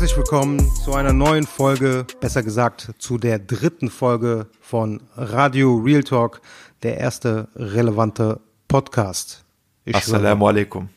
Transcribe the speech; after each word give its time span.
Herzlich 0.00 0.16
willkommen 0.16 0.74
zu 0.82 0.94
einer 0.94 1.12
neuen 1.12 1.46
Folge, 1.46 2.06
besser 2.22 2.42
gesagt 2.42 2.94
zu 2.96 3.18
der 3.18 3.38
dritten 3.38 3.90
Folge 3.90 4.46
von 4.58 5.02
Radio 5.14 5.76
Real 5.76 6.02
Talk, 6.02 6.40
der 6.82 6.96
erste 6.96 7.48
relevante 7.54 8.40
Podcast. 8.66 9.44
Ich 9.84 9.94
Assalamu 9.94 10.46
alaikum. 10.46 10.88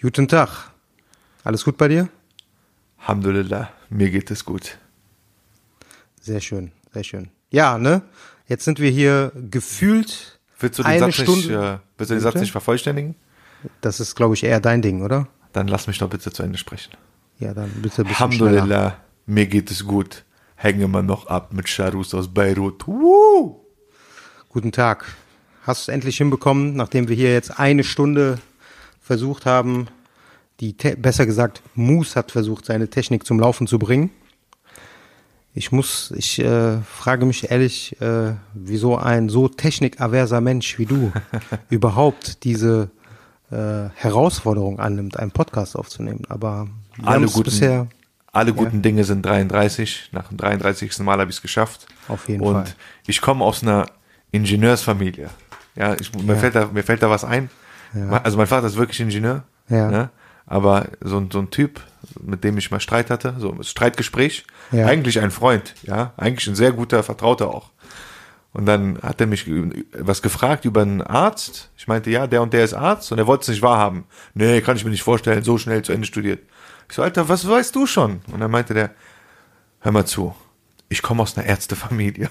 Guten 0.00 0.26
Tag. 0.26 0.70
Alles 1.44 1.62
gut 1.62 1.76
bei 1.76 1.88
dir? 1.88 2.08
Alhamdulillah, 3.00 3.68
mir 3.90 4.10
geht 4.10 4.30
es 4.30 4.46
gut. 4.46 4.78
Sehr 6.22 6.40
schön, 6.40 6.72
sehr 6.94 7.04
schön. 7.04 7.28
Ja, 7.50 7.76
ne? 7.76 8.00
Jetzt 8.46 8.64
sind 8.64 8.80
wir 8.80 8.90
hier 8.90 9.30
gefühlt 9.50 10.40
willst 10.58 10.78
du 10.78 10.84
den 10.84 10.92
eine 10.92 11.00
Satz 11.00 11.16
Stunde. 11.16 11.48
Nicht, 11.48 11.50
äh, 11.50 11.78
willst 11.98 12.10
du 12.12 12.14
den 12.14 12.22
Satz 12.22 12.36
nicht 12.36 12.52
vervollständigen? 12.52 13.14
Das 13.82 14.00
ist, 14.00 14.14
glaube 14.14 14.32
ich, 14.32 14.42
eher 14.42 14.60
dein 14.60 14.80
Ding, 14.80 15.02
oder? 15.02 15.28
Dann 15.52 15.68
lass 15.68 15.86
mich 15.86 15.98
doch 15.98 16.08
bitte 16.08 16.32
zu 16.32 16.42
Ende 16.42 16.56
sprechen. 16.56 16.92
Ja, 17.40 17.54
dann 17.54 17.70
bitte 17.80 18.02
ein 18.02 18.08
bisschen 18.08 18.32
schneller. 18.32 18.50
Alhamdulillah, 18.50 18.96
mir 19.24 19.46
geht 19.46 19.70
es 19.70 19.86
gut. 19.86 20.24
Hängen 20.56 20.90
wir 20.90 21.02
noch 21.02 21.26
ab 21.26 21.54
mit 21.54 21.70
Charus 21.70 22.12
aus 22.12 22.28
Beirut. 22.28 22.86
Woo! 22.86 23.64
Guten 24.50 24.72
Tag. 24.72 25.06
Hast 25.62 25.88
du 25.88 25.90
es 25.90 25.94
endlich 25.94 26.18
hinbekommen, 26.18 26.76
nachdem 26.76 27.08
wir 27.08 27.16
hier 27.16 27.32
jetzt 27.32 27.58
eine 27.58 27.82
Stunde 27.82 28.38
versucht 29.00 29.46
haben, 29.46 29.88
die, 30.60 30.74
besser 30.74 31.24
gesagt, 31.24 31.62
Moose 31.74 32.14
hat 32.14 32.30
versucht, 32.30 32.66
seine 32.66 32.90
Technik 32.90 33.24
zum 33.24 33.40
Laufen 33.40 33.66
zu 33.66 33.78
bringen. 33.78 34.10
Ich 35.54 35.72
muss, 35.72 36.12
ich 36.14 36.38
äh, 36.40 36.82
frage 36.82 37.24
mich 37.24 37.50
ehrlich, 37.50 37.98
äh, 38.02 38.34
wieso 38.52 38.98
ein 38.98 39.30
so 39.30 39.48
technikaverser 39.48 40.42
Mensch 40.42 40.78
wie 40.78 40.84
du 40.84 41.10
überhaupt 41.70 42.44
diese 42.44 42.90
äh, 43.50 43.88
Herausforderung 43.94 44.78
annimmt, 44.78 45.18
einen 45.18 45.30
Podcast 45.30 45.74
aufzunehmen. 45.74 46.24
Aber 46.28 46.68
wir 46.96 47.08
Alle 47.08 47.26
guten, 47.26 47.42
bisher 47.44 47.86
alle 48.32 48.52
guten 48.54 48.80
Dinge 48.80 49.02
sind 49.04 49.26
33. 49.26 50.10
Nach 50.12 50.28
dem 50.28 50.36
33. 50.36 50.96
Mal 51.00 51.18
habe 51.18 51.30
ich 51.30 51.36
es 51.36 51.42
geschafft. 51.42 51.86
Auf 52.06 52.28
jeden 52.28 52.42
Und 52.42 52.54
Fall. 52.54 52.74
ich 53.08 53.20
komme 53.20 53.44
aus 53.44 53.62
einer 53.62 53.86
Ingenieursfamilie. 54.30 55.30
Ja, 55.76 55.94
ich, 55.98 56.12
mir, 56.14 56.36
Fällt 56.36 56.54
da, 56.54 56.66
mir 56.72 56.82
fällt 56.82 57.02
da 57.02 57.10
was 57.10 57.24
ein. 57.24 57.50
Also 58.22 58.36
mein 58.38 58.46
Vater 58.46 58.66
ist 58.68 58.76
wirklich 58.76 59.00
Ingenieur. 59.00 59.42
Ja. 59.68 59.90
Ne? 59.90 60.10
Aber 60.46 60.86
so, 61.00 61.18
ein- 61.18 61.30
so 61.32 61.40
ein 61.40 61.50
Typ, 61.50 61.80
mit 62.20 62.44
dem 62.44 62.56
ich 62.58 62.70
mal 62.70 62.80
Streit 62.80 63.10
hatte, 63.10 63.34
so 63.38 63.52
ein 63.52 63.62
Streitgespräch, 63.64 64.44
Ja. 64.72 64.86
eigentlich 64.86 65.20
ein 65.20 65.30
Freund, 65.32 65.74
ja, 65.82 66.12
eigentlich 66.16 66.46
ein 66.48 66.54
sehr 66.54 66.72
guter 66.72 67.02
Vertrauter 67.02 67.48
auch. 67.52 67.70
Und 68.52 68.66
dann 68.66 68.98
hat 69.02 69.20
er 69.20 69.28
mich 69.28 69.48
was 69.96 70.22
gefragt 70.22 70.64
über 70.64 70.82
einen 70.82 71.02
Arzt. 71.02 71.70
Ich 71.76 71.86
meinte, 71.86 72.10
ja, 72.10 72.26
der 72.26 72.42
und 72.42 72.52
der 72.52 72.64
ist 72.64 72.74
Arzt 72.74 73.12
und 73.12 73.18
er 73.18 73.26
wollte 73.28 73.42
es 73.42 73.48
nicht 73.48 73.62
wahrhaben. 73.62 74.04
Nee, 74.34 74.60
kann 74.60 74.76
ich 74.76 74.84
mir 74.84 74.90
nicht 74.90 75.04
vorstellen, 75.04 75.44
so 75.44 75.56
schnell 75.58 75.82
zu 75.82 75.92
Ende 75.92 76.06
studiert. 76.06 76.40
Ich 76.90 76.96
so, 76.96 77.02
Alter, 77.02 77.28
was 77.28 77.48
weißt 77.48 77.74
du 77.74 77.86
schon? 77.86 78.20
Und 78.32 78.40
dann 78.40 78.50
meinte 78.50 78.74
der, 78.74 78.90
hör 79.80 79.92
mal 79.92 80.06
zu, 80.06 80.34
ich 80.88 81.02
komme 81.02 81.22
aus 81.22 81.38
einer 81.38 81.46
Ärztefamilie. 81.46 82.28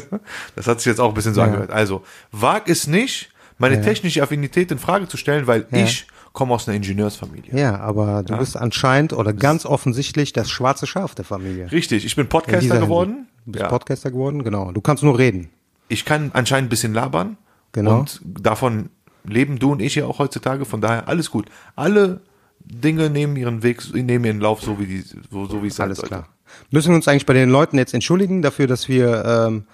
das 0.56 0.66
hat 0.66 0.80
sich 0.80 0.86
jetzt 0.86 0.98
auch 0.98 1.10
ein 1.10 1.14
bisschen 1.14 1.34
so 1.34 1.42
angehört. 1.42 1.70
Also, 1.70 2.02
wag 2.32 2.62
es 2.68 2.86
nicht, 2.86 3.30
meine 3.58 3.82
technische 3.82 4.22
Affinität 4.22 4.70
in 4.72 4.78
Frage 4.78 5.08
zu 5.08 5.16
stellen, 5.16 5.46
weil 5.46 5.66
ich 5.72 6.06
komme 6.32 6.54
aus 6.54 6.68
einer 6.68 6.76
Ingenieursfamilie. 6.76 7.58
ja, 7.58 7.78
aber 7.80 8.22
du 8.22 8.36
bist 8.38 8.56
anscheinend 8.56 9.12
oder 9.12 9.32
ganz 9.32 9.66
offensichtlich 9.66 10.32
das 10.32 10.48
schwarze 10.50 10.86
Schaf 10.86 11.14
der 11.14 11.24
Familie. 11.24 11.70
Richtig, 11.70 12.04
ich 12.04 12.16
bin 12.16 12.24
In 12.26 12.28
Podcaster 12.28 12.78
geworden. 12.78 13.26
Du 13.44 13.52
bist 13.52 13.62
Ja. 13.62 13.68
Podcaster 13.68 14.10
geworden, 14.10 14.42
genau. 14.44 14.72
Du 14.72 14.80
kannst 14.80 15.02
nur 15.02 15.18
reden. 15.18 15.50
Ich 15.88 16.04
kann 16.04 16.30
anscheinend 16.34 16.66
ein 16.66 16.70
bisschen 16.70 16.94
labern. 16.94 17.36
Genau. 17.72 18.00
Und 18.00 18.20
davon 18.24 18.88
leben 19.24 19.58
du 19.58 19.72
und 19.72 19.82
ich 19.82 19.96
ja 19.96 20.06
auch 20.06 20.18
heutzutage. 20.18 20.64
Von 20.64 20.80
daher 20.80 21.08
alles 21.08 21.30
gut. 21.30 21.48
Alle 21.76 22.20
Dinge 22.70 23.10
nehmen 23.10 23.36
ihren 23.36 23.62
Weg, 23.62 23.82
nehmen 23.94 24.24
ihren 24.24 24.40
Lauf, 24.40 24.60
so 24.62 24.78
wie 24.78 24.86
die, 24.86 25.04
so, 25.30 25.46
so 25.46 25.62
wie 25.62 25.68
es 25.68 25.80
Alles 25.80 25.98
sollte. 25.98 26.08
klar. 26.14 26.28
Müssen 26.70 26.90
wir 26.90 26.96
uns 26.96 27.08
eigentlich 27.08 27.26
bei 27.26 27.34
den 27.34 27.50
Leuten 27.50 27.76
jetzt 27.78 27.94
entschuldigen 27.94 28.42
dafür, 28.42 28.66
dass 28.66 28.88
wir, 28.88 29.24
ähm, 29.24 29.64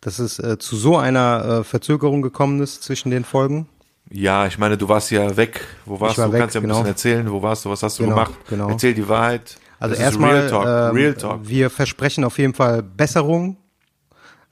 dass 0.00 0.18
es 0.18 0.38
äh, 0.38 0.58
zu 0.58 0.76
so 0.76 0.96
einer 0.96 1.60
äh, 1.60 1.64
Verzögerung 1.64 2.22
gekommen 2.22 2.60
ist 2.60 2.82
zwischen 2.82 3.10
den 3.10 3.24
Folgen? 3.24 3.68
Ja, 4.10 4.46
ich 4.46 4.58
meine, 4.58 4.76
du 4.76 4.88
warst 4.88 5.10
ja 5.10 5.36
weg. 5.36 5.60
Wo 5.86 6.00
warst 6.00 6.18
war 6.18 6.26
du? 6.26 6.32
weg, 6.32 6.40
kannst 6.40 6.54
ja 6.54 6.60
ein 6.60 6.62
genau. 6.64 6.74
bisschen 6.76 6.88
erzählen. 6.88 7.30
Wo 7.30 7.42
warst 7.42 7.64
du? 7.64 7.70
Was 7.70 7.82
hast 7.82 7.98
du 7.98 8.04
Genau, 8.04 8.16
gemacht? 8.16 8.34
genau. 8.48 8.68
Erzähl 8.68 8.94
die 8.94 9.08
Wahrheit. 9.08 9.56
Also 9.78 9.94
erstmal, 9.94 10.34
Real 10.36 10.48
Talk. 10.50 10.64
ähm, 10.66 10.96
Real 10.96 11.14
Talk. 11.14 11.40
wir 11.48 11.70
versprechen 11.70 12.24
auf 12.24 12.38
jeden 12.38 12.54
Fall 12.54 12.82
Besserung. 12.82 13.56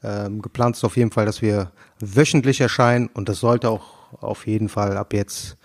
Ähm, 0.02 0.40
geplant 0.40 0.76
ist 0.76 0.84
auf 0.84 0.96
jeden 0.96 1.10
Fall, 1.10 1.26
dass 1.26 1.42
wir 1.42 1.72
wöchentlich 2.00 2.60
erscheinen 2.60 3.08
und 3.12 3.28
das 3.28 3.40
sollte 3.40 3.68
auch 3.68 4.14
auf 4.20 4.46
jeden 4.46 4.68
Fall 4.68 4.96
ab 4.96 5.12
jetzt 5.12 5.56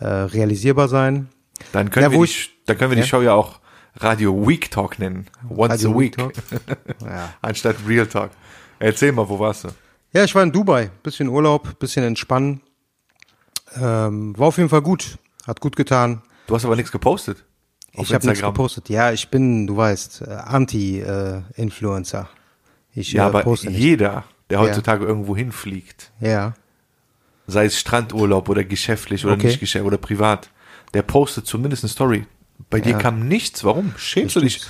äh, 0.00 0.06
realisierbar 0.06 0.88
sein. 0.88 1.28
Dann 1.72 1.90
können, 1.90 2.04
Ja, 2.04 2.10
wir, 2.12 2.18
die, 2.18 2.24
ich- 2.24 2.50
dann 2.66 2.78
können 2.78 2.90
wir 2.90 2.98
Ja? 2.98 3.02
die 3.04 3.08
Show 3.08 3.22
ja 3.22 3.34
auch 3.34 3.60
Radio 3.96 4.46
Week 4.46 4.70
Talk 4.70 4.98
nennen. 4.98 5.26
Once 5.48 5.72
Radio 5.72 5.92
a 5.92 5.98
week. 5.98 6.16
Week 6.18 6.32
Ja. 7.04 7.32
Anstatt 7.42 7.76
Real 7.86 8.06
Talk. 8.06 8.30
Erzähl 8.78 9.12
mal, 9.12 9.28
wo 9.28 9.38
warst 9.38 9.64
du? 9.64 9.68
Ja, 10.12 10.24
ich 10.24 10.34
war 10.34 10.42
in 10.42 10.52
Dubai, 10.52 10.90
bisschen 11.02 11.28
Urlaub, 11.28 11.78
bisschen 11.78 12.04
entspannen. 12.04 12.60
Ähm, 13.80 14.36
war 14.38 14.48
auf 14.48 14.56
jeden 14.58 14.68
Fall 14.68 14.82
gut, 14.82 15.18
hat 15.46 15.60
gut 15.60 15.76
getan. 15.76 16.22
Du 16.46 16.54
hast 16.54 16.64
aber 16.64 16.76
nichts 16.76 16.92
gepostet. 16.92 17.44
Ich 17.92 18.12
habe 18.12 18.26
nichts 18.26 18.42
gepostet. 18.42 18.88
Ja, 18.90 19.10
ich 19.12 19.28
bin, 19.30 19.66
du 19.66 19.76
weißt, 19.76 20.22
äh, 20.22 20.30
Anti-Influencer. 20.30 22.28
ich 22.94 23.12
Ja, 23.12 23.24
äh, 23.24 23.26
aber 23.28 23.42
poste 23.42 23.68
nicht. 23.68 23.78
jeder, 23.78 24.24
der 24.50 24.60
heutzutage 24.60 25.04
irgendwo 25.04 25.36
hinfliegt, 25.36 26.12
Ja, 26.20 26.54
sei 27.46 27.64
es 27.66 27.78
Strandurlaub 27.78 28.48
oder 28.48 28.64
geschäftlich 28.64 29.24
oder 29.24 29.34
Okay. 29.34 29.46
nicht 29.48 29.60
geschäftlich 29.60 29.86
oder 29.86 29.98
privat, 29.98 30.50
der 30.94 31.02
postet 31.02 31.46
zumindest 31.46 31.84
eine 31.84 31.90
Story. 31.90 32.26
Bei 32.70 32.80
dir 32.80 32.92
Ja. 32.92 32.98
kam 32.98 33.28
nichts. 33.28 33.64
Warum? 33.64 33.92
Schämst 33.96 34.34
du 34.36 34.40
dich, 34.40 34.60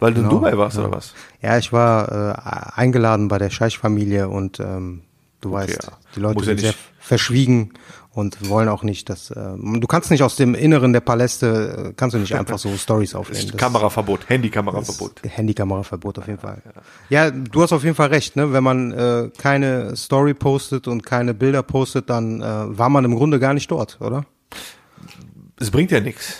weil 0.00 0.14
du 0.14 0.20
in 0.20 0.28
Genau, 0.28 0.36
Dubai 0.40 0.56
warst 0.56 0.76
ja. 0.76 0.84
oder 0.84 0.96
was? 0.96 1.14
ja, 1.40 1.58
ich 1.58 1.72
war 1.72 2.10
äh, 2.76 2.80
eingeladen 2.80 3.28
bei 3.28 3.38
der 3.38 3.50
Scheich-Familie 3.50 4.28
und 4.28 4.60
ähm, 4.60 5.02
du 5.40 5.52
weißt, 5.52 5.84
ja. 5.84 5.92
die 6.16 6.20
Leute 6.20 6.34
Muss 6.36 6.44
sind 6.46 6.60
sehr 6.60 6.74
verschwiegen 7.00 7.72
und 8.14 8.48
wollen 8.48 8.68
auch 8.68 8.82
nicht, 8.84 9.08
dass 9.08 9.30
äh, 9.30 9.34
du 9.56 9.86
kannst 9.88 10.10
nicht 10.10 10.22
aus 10.22 10.36
dem 10.36 10.54
Inneren 10.54 10.92
der 10.92 11.00
Paläste 11.00 11.88
äh, 11.88 11.92
kannst 11.96 12.14
du 12.14 12.18
nicht 12.18 12.34
einfach 12.34 12.58
so 12.58 12.74
Stories 12.76 13.14
aufnehmen. 13.16 13.48
Das- 13.50 13.56
Kameraverbot, 13.56 14.28
Handykameraverbot. 14.28 15.20
Handykameraverbot 15.24 16.18
auf 16.20 16.26
jeden 16.28 16.38
Fall. 16.38 16.62
Ja, 17.08 17.30
du 17.30 17.62
hast 17.62 17.72
auf 17.72 17.82
jeden 17.84 17.96
Fall 17.96 18.08
recht, 18.08 18.36
ne? 18.36 18.52
Wenn 18.52 18.62
man 18.64 18.92
äh, 18.92 19.30
keine 19.36 19.96
Story 19.96 20.34
postet 20.34 20.86
und 20.88 21.04
keine 21.04 21.34
Bilder 21.34 21.62
postet, 21.62 22.08
dann 22.08 22.40
äh, 22.40 22.44
war 22.78 22.88
man 22.88 23.04
im 23.04 23.14
Grunde 23.16 23.38
gar 23.40 23.52
nicht 23.54 23.70
dort, 23.70 23.98
oder? 24.00 24.24
Es 25.60 25.70
bringt 25.70 25.90
ja 25.90 26.00
nichts. 26.00 26.38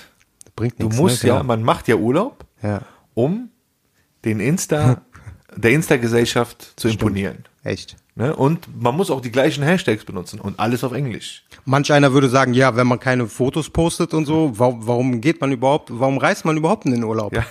Bringt 0.57 0.79
Du 0.81 0.85
nichts. 0.85 0.99
musst 0.99 1.23
ne? 1.23 1.29
ja, 1.29 1.35
Genau. 1.37 1.47
man 1.47 1.63
macht 1.63 1.89
ja 1.89 1.97
Urlaub, 1.97 2.45
Ja, 2.63 2.83
um 3.15 3.49
den 4.25 4.41
Insta, 4.41 5.03
der 5.57 5.73
Insta-Gesellschaft 5.73 6.73
zu 6.77 6.89
imponieren. 6.89 7.45
echt. 7.65 7.97
Ne? 8.15 8.37
Und 8.37 8.69
man 8.79 8.95
muss 8.95 9.11
auch 9.11 9.23
die 9.23 9.33
gleichen 9.33 9.65
Hashtags 9.65 10.05
benutzen 10.05 10.39
und 10.39 10.61
alles 10.61 10.85
auf 10.85 10.93
Englisch. 10.93 11.45
Manch 11.65 11.91
einer 11.95 12.13
würde 12.13 12.29
sagen, 12.29 12.53
ja, 12.53 12.77
wenn 12.77 12.87
man 12.87 13.01
keine 13.01 13.27
Fotos 13.27 13.71
postet 13.71 14.13
und 14.13 14.27
so, 14.27 14.53
warum, 14.59 14.87
warum 14.87 15.21
geht 15.23 15.41
man 15.41 15.51
überhaupt, 15.51 15.89
warum 15.91 16.19
reist 16.19 16.45
man 16.45 16.59
überhaupt 16.59 16.85
in 16.85 16.91
den 16.91 17.05
Urlaub? 17.05 17.33
Ja. 17.35 17.47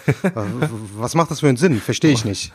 Was 0.98 1.16
macht 1.16 1.32
das 1.32 1.40
für 1.40 1.48
einen 1.48 1.58
Sinn? 1.58 1.82
Verstehe 1.82 2.12
ich 2.12 2.26
nicht. 2.26 2.54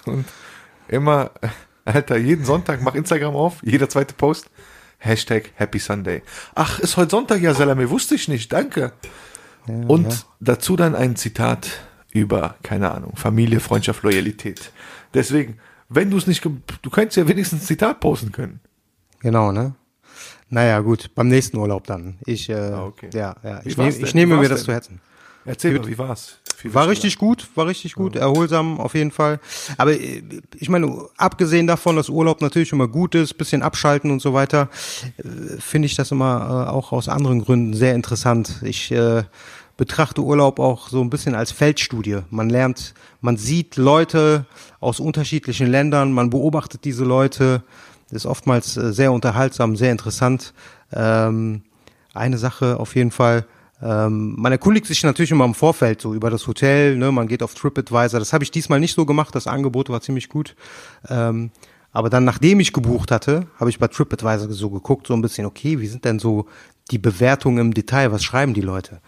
Immer, 0.87 1.33
Alter, 1.85 2.17
jeden 2.17 2.45
Sonntag 2.45 2.81
mach 2.81 2.95
Instagram 2.95 3.35
auf, 3.35 3.57
jeder 3.65 3.89
zweite 3.89 4.15
Post. 4.15 4.51
Hashtag 4.99 5.51
Happy 5.57 5.79
Sunday. 5.79 6.23
Ach, 6.55 6.79
ist 6.79 6.97
heute 6.97 7.11
Sonntag, 7.11 7.41
ja, 7.41 7.55
Salame, 7.55 7.91
wusste 7.91 8.15
ich 8.15 8.29
nicht, 8.29 8.53
danke. 8.53 8.93
Und 9.67 10.27
dazu 10.41 10.77
dann 10.77 10.95
ein 10.95 11.17
Zitat 11.17 11.69
über, 12.13 12.55
keine 12.63 12.91
Ahnung, 12.93 13.15
Familie, 13.17 13.61
Freundschaft, 13.61 14.03
Loyalität. 14.03 14.71
Deswegen, 15.13 15.59
wenn 15.89 16.11
du 16.11 16.17
es 16.17 16.27
nicht, 16.27 16.45
du 16.45 16.91
könntest 16.91 17.17
ja 17.17 17.29
wenigstens 17.29 17.63
ein 17.63 17.67
Zitat 17.67 18.01
posten 18.01 18.33
können. 18.33 18.61
Genau, 19.21 19.53
ne? 19.53 19.75
Naja, 20.49 20.79
gut, 20.81 21.11
beim 21.15 21.29
nächsten 21.29 21.57
Urlaub 21.57 21.87
dann. 21.87 22.19
Ich, 22.25 22.49
äh, 22.49 22.55
Ah, 22.55 22.85
okay. 22.85 23.11
ja, 23.13 23.35
ja. 23.43 23.61
Ich, 23.65 23.77
nehm, 23.77 23.89
ich 23.99 24.15
nehme 24.15 24.37
mir 24.37 24.49
das 24.49 24.61
denn? 24.61 24.67
zu 24.67 24.75
hetzen. 24.75 25.01
Erzähl 25.47 25.79
mal, 25.79 25.87
wie 25.87 25.99
war's? 25.99 26.39
Viel 26.57 26.73
War 26.73 26.89
richtig 26.89 27.19
gut, 27.19 27.47
war 27.55 27.67
richtig 27.67 27.95
gut, 27.95 28.17
erholsam 28.17 28.81
auf 28.81 28.95
jeden 28.95 29.11
Fall. 29.11 29.41
Aber 29.77 29.93
äh, 29.93 30.23
ich 30.59 30.69
meine, 30.69 31.07
abgesehen 31.17 31.67
davon, 31.67 31.97
dass 31.97 32.09
Urlaub 32.09 32.41
natürlich 32.41 32.73
immer 32.73 32.89
gut 32.89 33.15
ist, 33.15 33.35
bisschen 33.39 33.63
abschalten 33.63 34.11
und 34.11 34.21
so 34.21 34.33
weiter, 34.33 34.69
äh, 35.19 35.23
finde 35.59 35.87
ich 35.87 35.95
das 35.95 36.11
immer 36.11 36.67
äh, 36.67 36.71
auch 36.71 36.93
aus 36.93 37.09
anderen 37.09 37.45
Gründen 37.45 37.75
sehr 37.75 37.95
interessant. 37.95 38.63
Ich 38.63 38.91
äh, 38.91 39.25
betrachte 39.77 40.23
Urlaub 40.23 40.59
auch 40.59 40.89
so 40.89 41.03
ein 41.03 41.11
bisschen 41.11 41.35
als 41.35 41.53
Feldstudie. 41.53 42.21
Man 42.31 42.49
lernt, 42.49 42.95
man 43.21 43.37
sieht 43.37 43.77
Leute 43.77 44.47
aus 44.81 44.99
unterschiedlichen 44.99 45.67
Ländern, 45.67 46.13
man 46.13 46.31
beobachtet 46.31 46.85
diese 46.85 47.05
Leute. 47.05 47.63
Ist 48.11 48.25
oftmals 48.25 48.75
sehr 48.75 49.13
unterhaltsam, 49.13 49.77
sehr 49.77 49.91
interessant. 49.93 50.55
Ähm, 50.93 51.63
eine 52.15 52.39
Sache 52.39 52.79
auf 52.79 52.95
jeden 52.95 53.11
Fall. 53.11 53.47
Ähm, 53.83 54.35
man 54.39 54.53
erkundigt 54.53 54.87
sich 54.87 55.03
natürlich 55.03 55.31
immer 55.31 55.45
im 55.45 55.55
Vorfeld 55.55 56.01
so 56.01 56.15
über 56.15 56.31
das 56.31 56.47
Hotel, 56.47 56.97
ne? 56.97 57.13
man 57.13 57.29
geht 57.29 57.43
auf 57.43 57.55
TripAdvisor. 57.55 58.19
Das 58.19 58.33
habe 58.33 58.45
ich 58.45 58.51
diesmal 58.51 58.81
nicht 58.81 58.95
so 58.95 59.05
gemacht, 59.05 59.35
das 59.35 59.47
Angebot 59.47 59.89
war 59.91 60.01
ziemlich 60.01 60.29
gut. 60.29 60.57
Ähm, 61.09 61.51
aber 61.93 62.11
dann, 62.11 62.25
nachdem 62.25 62.61
ich 62.61 62.73
gebucht 62.73 63.11
hatte, 63.11 63.47
habe 63.59 63.71
ich 63.71 63.79
bei 63.79 63.89
TripAdvisor 63.89 64.51
so 64.53 64.71
geguckt, 64.71 65.07
so 65.07 65.15
ein 65.15 65.23
bisschen, 65.23 65.47
okay, 65.47 65.81
wie 65.81 65.87
sind 65.87 66.05
denn 66.05 66.19
so 66.19 66.47
die 66.91 66.99
Bewertungen 66.99 67.59
im 67.59 67.75
Detail, 67.75 68.13
was 68.13 68.23
schreiben 68.23 68.55
die 68.55 68.61
Leute? 68.61 69.01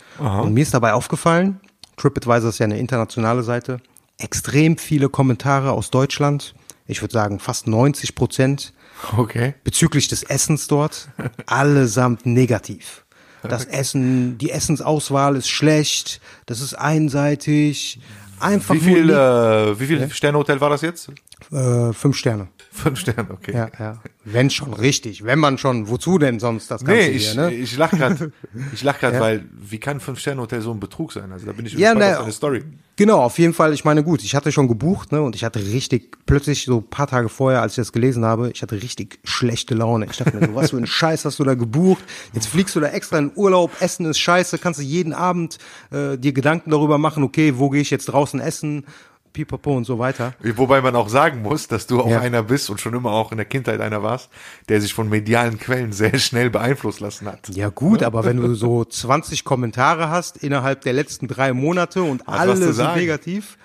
Und 0.42 0.54
mir 0.54 0.62
ist 0.62 0.74
dabei 0.74 0.94
aufgefallen, 0.94 1.60
TripAdvisor 1.96 2.50
ist 2.50 2.58
ja 2.58 2.64
eine 2.64 2.78
internationale 2.78 3.42
Seite, 3.42 3.78
extrem 4.18 4.78
viele 4.78 5.08
Kommentare 5.08 5.72
aus 5.72 5.90
Deutschland, 5.90 6.54
ich 6.86 7.02
würde 7.02 7.12
sagen 7.12 7.38
fast 7.38 7.66
90 7.66 8.14
Prozent 8.14 8.72
Okay. 9.16 9.54
bezüglich 9.62 10.08
des 10.08 10.22
Essens 10.24 10.66
dort 10.66 11.08
allesamt 11.46 12.26
negativ. 12.26 13.04
Das 13.43 13.64
Essen, 13.64 14.38
die 14.38 14.50
Essensauswahl 14.50 15.37
ist 15.37 15.49
schlecht, 15.49 16.20
das 16.46 16.61
ist 16.61 16.75
einseitig, 16.75 18.00
einfach 18.40 18.75
Wie 18.75 18.81
viel, 18.81 19.11
äh, 19.11 19.79
wie 19.79 19.87
viel 19.87 20.11
Sterne 20.11 20.38
Hotel 20.38 20.61
war 20.61 20.70
das 20.70 20.82
jetzt? 20.82 21.11
Äh, 21.52 21.93
fünf 21.93 22.17
Sterne. 22.17 22.49
Fünf 22.70 23.00
Sterne, 23.00 23.31
okay. 23.31 23.52
Ja, 23.55 23.70
ja. 23.79 23.99
Wenn 24.25 24.50
schon 24.50 24.73
richtig, 24.75 25.25
wenn 25.25 25.38
man 25.38 25.58
schon, 25.58 25.88
wozu 25.88 26.19
denn 26.19 26.38
sonst 26.38 26.70
das 26.70 26.85
Ganze 26.85 27.00
Nee, 27.00 27.19
hier, 27.19 27.31
ich, 27.31 27.35
ne? 27.35 27.55
ich 27.55 27.76
lach 27.76 27.90
grad, 27.90 28.31
ich 28.73 28.82
lach 28.82 28.99
grad, 29.00 29.19
weil 29.19 29.44
wie 29.58 29.79
kann 29.79 29.96
ein 29.96 30.00
Fünf-Sterne-Hotel 30.00 30.61
so 30.61 30.70
ein 30.73 30.79
Betrug 30.81 31.12
sein? 31.12 31.32
Also 31.32 31.46
da 31.46 31.52
bin 31.52 31.67
ich 31.67 31.73
Ja, 31.73 31.93
gespannt 31.93 32.00
ne, 32.00 32.17
auf 32.17 32.23
deine 32.23 32.32
Story. 32.32 32.64
Genau, 32.96 33.23
auf 33.23 33.38
jeden 33.38 33.55
Fall. 33.55 33.73
Ich 33.73 33.85
meine, 33.85 34.02
gut, 34.02 34.23
ich 34.23 34.35
hatte 34.35 34.50
schon 34.52 34.67
gebucht, 34.69 35.12
ne, 35.12 35.23
und 35.23 35.37
ich 35.37 35.44
hatte 35.44 35.61
richtig, 35.61 36.19
plötzlich 36.26 36.64
so 36.64 36.79
ein 36.79 36.90
paar 36.90 37.06
Tage 37.06 37.29
vorher, 37.29 37.62
als 37.62 37.73
ich 37.73 37.76
das 37.76 37.93
gelesen 37.93 38.25
habe, 38.25 38.50
ich 38.50 38.61
hatte 38.61 38.82
richtig 38.82 39.20
schlechte 39.25 39.75
Laune. 39.75 40.06
Ich 40.11 40.17
dachte 40.17 40.37
mir 40.37 40.46
so, 40.46 40.55
was 40.55 40.70
für 40.70 40.76
ein 40.79 40.87
Scheiß 40.88 41.25
hast 41.25 41.38
du 41.38 41.44
da 41.44 41.55
gebucht? 41.55 42.02
Jetzt 42.32 42.49
fliegst 42.49 42.75
du 42.76 42.81
da 42.81 42.88
extra 42.88 43.19
in 43.19 43.31
Urlaub, 43.35 43.70
Essen 43.81 44.05
ist 44.06 44.19
scheiße, 44.19 44.58
kannst 44.58 44.81
du 44.81 44.85
jeden 44.85 45.12
Abend 45.12 45.58
äh, 45.90 46.19
dir 46.19 46.32
Gedanken 46.32 46.70
darüber 46.70 46.99
machen, 46.99 47.23
okay, 47.23 47.55
wo 47.56 47.70
gehe 47.70 47.81
ich 47.81 47.90
jetzt 47.90 48.06
draußen 48.06 48.40
essen? 48.40 48.85
Pipapo 49.32 49.76
und 49.76 49.84
so 49.84 49.98
weiter. 49.98 50.34
Wobei 50.56 50.80
man 50.80 50.96
auch 50.96 51.08
sagen 51.08 51.42
muss, 51.42 51.69
dass 51.69 51.86
du 51.86 52.00
auch 52.00 52.08
Ja. 52.10 52.20
einer 52.20 52.42
bist 52.42 52.70
und 52.70 52.80
schon 52.80 52.94
immer 52.94 53.10
auch 53.12 53.30
in 53.32 53.38
der 53.38 53.46
Kindheit 53.46 53.80
einer 53.80 54.02
warst, 54.02 54.30
der 54.69 54.80
sich 54.80 54.92
von 54.94 55.08
medialen 55.08 55.58
Quellen 55.58 55.92
sehr 55.92 56.19
schnell 56.19 56.50
beeinflussen 56.50 57.04
lassen 57.04 57.26
hat. 57.26 57.48
Ja 57.50 57.69
gut, 57.69 58.02
aber 58.02 58.25
wenn 58.25 58.36
du 58.38 58.54
so 58.54 58.84
20 58.88 59.44
Kommentare 59.44 60.10
hast 60.10 60.38
innerhalb 60.38 60.80
der 60.82 60.92
letzten 60.92 61.28
drei 61.28 61.52
Monate 61.52 62.02
und 62.02 62.26
was 62.26 62.38
alle 62.40 62.56
sind 62.56 62.72
sagen. 62.75 62.98
negativ, 63.00 63.58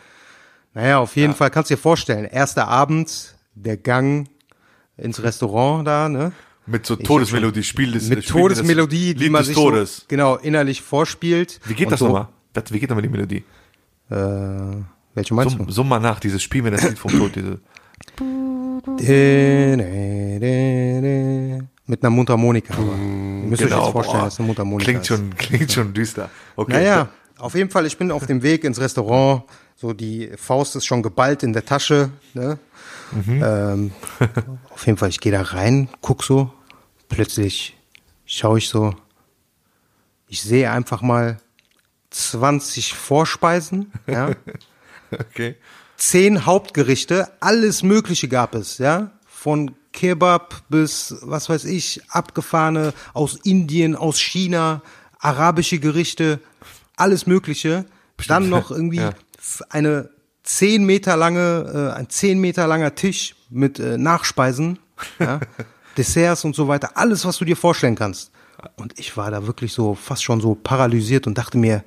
naja, 0.74 1.00
auf 1.00 1.16
jeden 1.16 1.36
Fall 1.36 1.50
kannst 1.52 1.70
du 1.70 1.76
dir 1.76 1.82
vorstellen, 1.82 2.26
erster 2.26 2.68
Abend, 2.68 3.36
der 3.56 3.78
Gang 3.78 4.28
ins 4.98 5.22
Restaurant 5.22 5.88
da, 5.88 6.10
ne? 6.10 6.32
Mit 6.66 6.86
so 6.86 6.96
Todesmelodie, 6.96 7.62
Spiel 7.62 7.92
des 7.92 8.04
Mit 8.10 8.24
Spiel 8.24 8.48
des- 8.50 8.58
Todesmelodie, 8.58 9.14
die 9.16 9.30
man 9.30 9.44
sich 9.44 9.54
Todes. 9.56 9.98
So, 9.98 10.04
genau 10.08 10.38
innerlich 10.38 10.82
vorspielt. 10.82 11.60
Wie 11.66 11.74
geht 11.74 11.88
Und 11.88 11.92
das 11.92 12.00
so, 12.00 12.06
nochmal? 12.08 12.30
Das- 12.54 12.72
Wie 12.72 12.80
geht 12.80 12.90
nochmal 12.90 13.02
die 13.04 13.10
Melodie? 13.10 13.44
Äh, 14.10 14.16
welche 15.16 15.34
meinst 15.34 15.58
Summ, 15.58 15.70
summ 15.70 15.90
mal 15.90 16.00
nach, 16.00 16.20
dieses 16.20 16.42
Spiel 16.42 16.62
mir 16.64 16.72
das 16.72 16.84
Lied 16.84 16.98
vom 17.00 17.12
Tod, 17.12 17.36
diese. 17.36 17.60
du? 18.18 18.74
Mit 21.86 22.02
einer 22.04 22.10
Mundharmonika. 22.10 22.74
aber. 22.74 22.84
Ihr 22.84 23.50
müsst 23.50 23.62
euch 23.64 23.70
jetzt 23.70 23.78
vorstellen, 23.80 23.94
Genau, 23.94 24.02
boah. 24.20 24.26
dass 24.26 24.40
eine 24.40 24.48
Mundharmonika 24.48 24.86
Klingt 24.86 25.02
ist. 25.02 25.08
schon, 25.08 25.36
klingt 25.36 25.72
schon 25.72 25.94
düster. 25.94 26.30
Okay. 26.56 26.74
Naja, 26.74 27.10
auf 27.38 27.56
jeden 27.56 27.70
Fall, 27.70 27.86
ich 27.86 27.98
bin 27.98 28.12
auf 28.12 28.26
dem 28.26 28.42
Weg 28.42 28.64
ins 28.64 28.80
Restaurant. 28.80 29.44
So, 29.76 29.92
die 29.94 30.32
Faust 30.38 30.76
ist 30.76 30.86
schon 30.86 31.04
geballt 31.04 31.44
in 31.44 31.52
der 31.52 31.66
Tasche. 31.66 32.10
Ne? 32.34 32.58
Ähm, 33.28 33.92
auf 34.70 34.86
jeden 34.86 34.98
Fall, 34.98 35.10
ich 35.10 35.20
gehe 35.20 35.32
da 35.32 35.42
rein, 35.42 35.90
guck 36.02 36.24
so. 36.24 36.52
Plötzlich 37.10 37.76
schaue 38.26 38.60
ich 38.60 38.70
so. 38.70 38.96
Ich 40.28 40.42
sehe 40.42 40.72
einfach 40.72 41.02
mal 41.02 41.38
20 42.12 42.94
Vorspeisen, 42.94 43.92
ja. 44.08 44.32
Okay. 45.32 45.56
zehn 45.98 46.46
Hauptgerichte, 46.46 47.30
alles 47.40 47.84
Mögliche 47.84 48.28
gab 48.28 48.56
es, 48.56 48.78
ja. 48.78 49.12
Von 49.28 49.72
Kebab 49.92 50.64
bis, 50.70 51.16
was 51.22 51.50
weiß 51.50 51.66
ich, 51.66 52.02
abgefahrene 52.10 52.94
aus 53.14 53.36
Indien, 53.44 53.96
aus 53.96 54.20
China, 54.20 54.82
arabische 55.20 55.80
Gerichte, 55.80 56.40
alles 56.96 57.26
Mögliche. 57.28 57.86
Dann 58.28 58.50
noch 58.50 58.72
irgendwie 58.72 58.98
Ja. 59.00 59.12
eine 59.70 60.10
zehn 60.44 60.86
Meter 60.86 61.16
lange, 61.18 61.92
äh, 61.96 61.98
ein 61.98 62.10
zehn 62.10 62.40
Meter 62.40 62.68
langer 62.68 62.96
Tisch 62.96 63.36
mit 63.50 63.80
äh, 63.80 63.98
Nachspeisen, 63.98 64.80
ja, 65.20 65.40
Desserts 65.98 66.44
und 66.44 66.56
so 66.56 66.68
weiter, 66.68 66.92
alles, 66.96 67.24
was 67.26 67.38
du 67.38 67.46
dir 67.46 67.56
vorstellen 67.58 67.96
kannst. 67.96 68.32
Und 68.78 68.98
ich 68.98 69.16
war 69.18 69.30
da 69.30 69.46
wirklich 69.46 69.74
so 69.74 69.94
fast 69.94 70.24
schon 70.24 70.42
so 70.42 70.56
paralysiert 70.56 71.28
und 71.28 71.38
dachte 71.38 71.58
mir, 71.58 71.84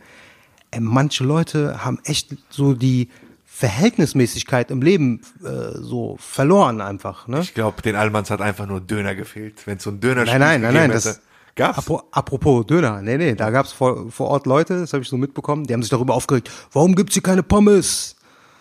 ey, 0.70 0.80
manche 0.80 1.24
Leute 1.24 1.84
haben 1.84 1.98
echt 2.04 2.34
so 2.50 2.74
die 2.74 3.08
Verhältnismäßigkeit 3.44 4.70
im 4.70 4.82
Leben 4.82 5.22
äh, 5.42 5.78
so 5.78 6.16
verloren 6.20 6.80
einfach. 6.80 7.26
Ne? 7.26 7.40
Ich 7.40 7.54
glaube, 7.54 7.80
den 7.82 7.96
Allmanns 7.96 8.30
hat 8.30 8.40
einfach 8.42 8.66
nur 8.66 8.80
Döner 8.80 9.14
gefehlt. 9.14 9.66
Wenn 9.66 9.78
es 9.78 9.82
so 9.84 9.90
ein 9.90 10.00
Döner 10.00 10.24
Nein, 10.24 10.40
nein, 10.40 10.60
nein, 10.60 10.74
nein. 10.74 10.90
Das, 10.90 11.20
Gab's? 11.54 11.78
Apro- 11.78 12.02
Apropos 12.10 12.66
Döner, 12.66 13.00
nee, 13.00 13.16
nee, 13.16 13.34
da 13.34 13.48
gab's 13.48 13.72
vor, 13.72 14.10
vor 14.12 14.28
Ort 14.28 14.44
Leute, 14.44 14.78
das 14.80 14.92
habe 14.92 15.02
ich 15.02 15.08
so 15.08 15.16
mitbekommen, 15.16 15.64
die 15.64 15.72
haben 15.72 15.82
sich 15.82 15.88
darüber 15.88 16.12
aufgeregt, 16.14 16.50
warum 16.70 16.94
gibt's 16.94 17.14
hier 17.14 17.22
keine 17.22 17.42
Pommes? 17.42 18.16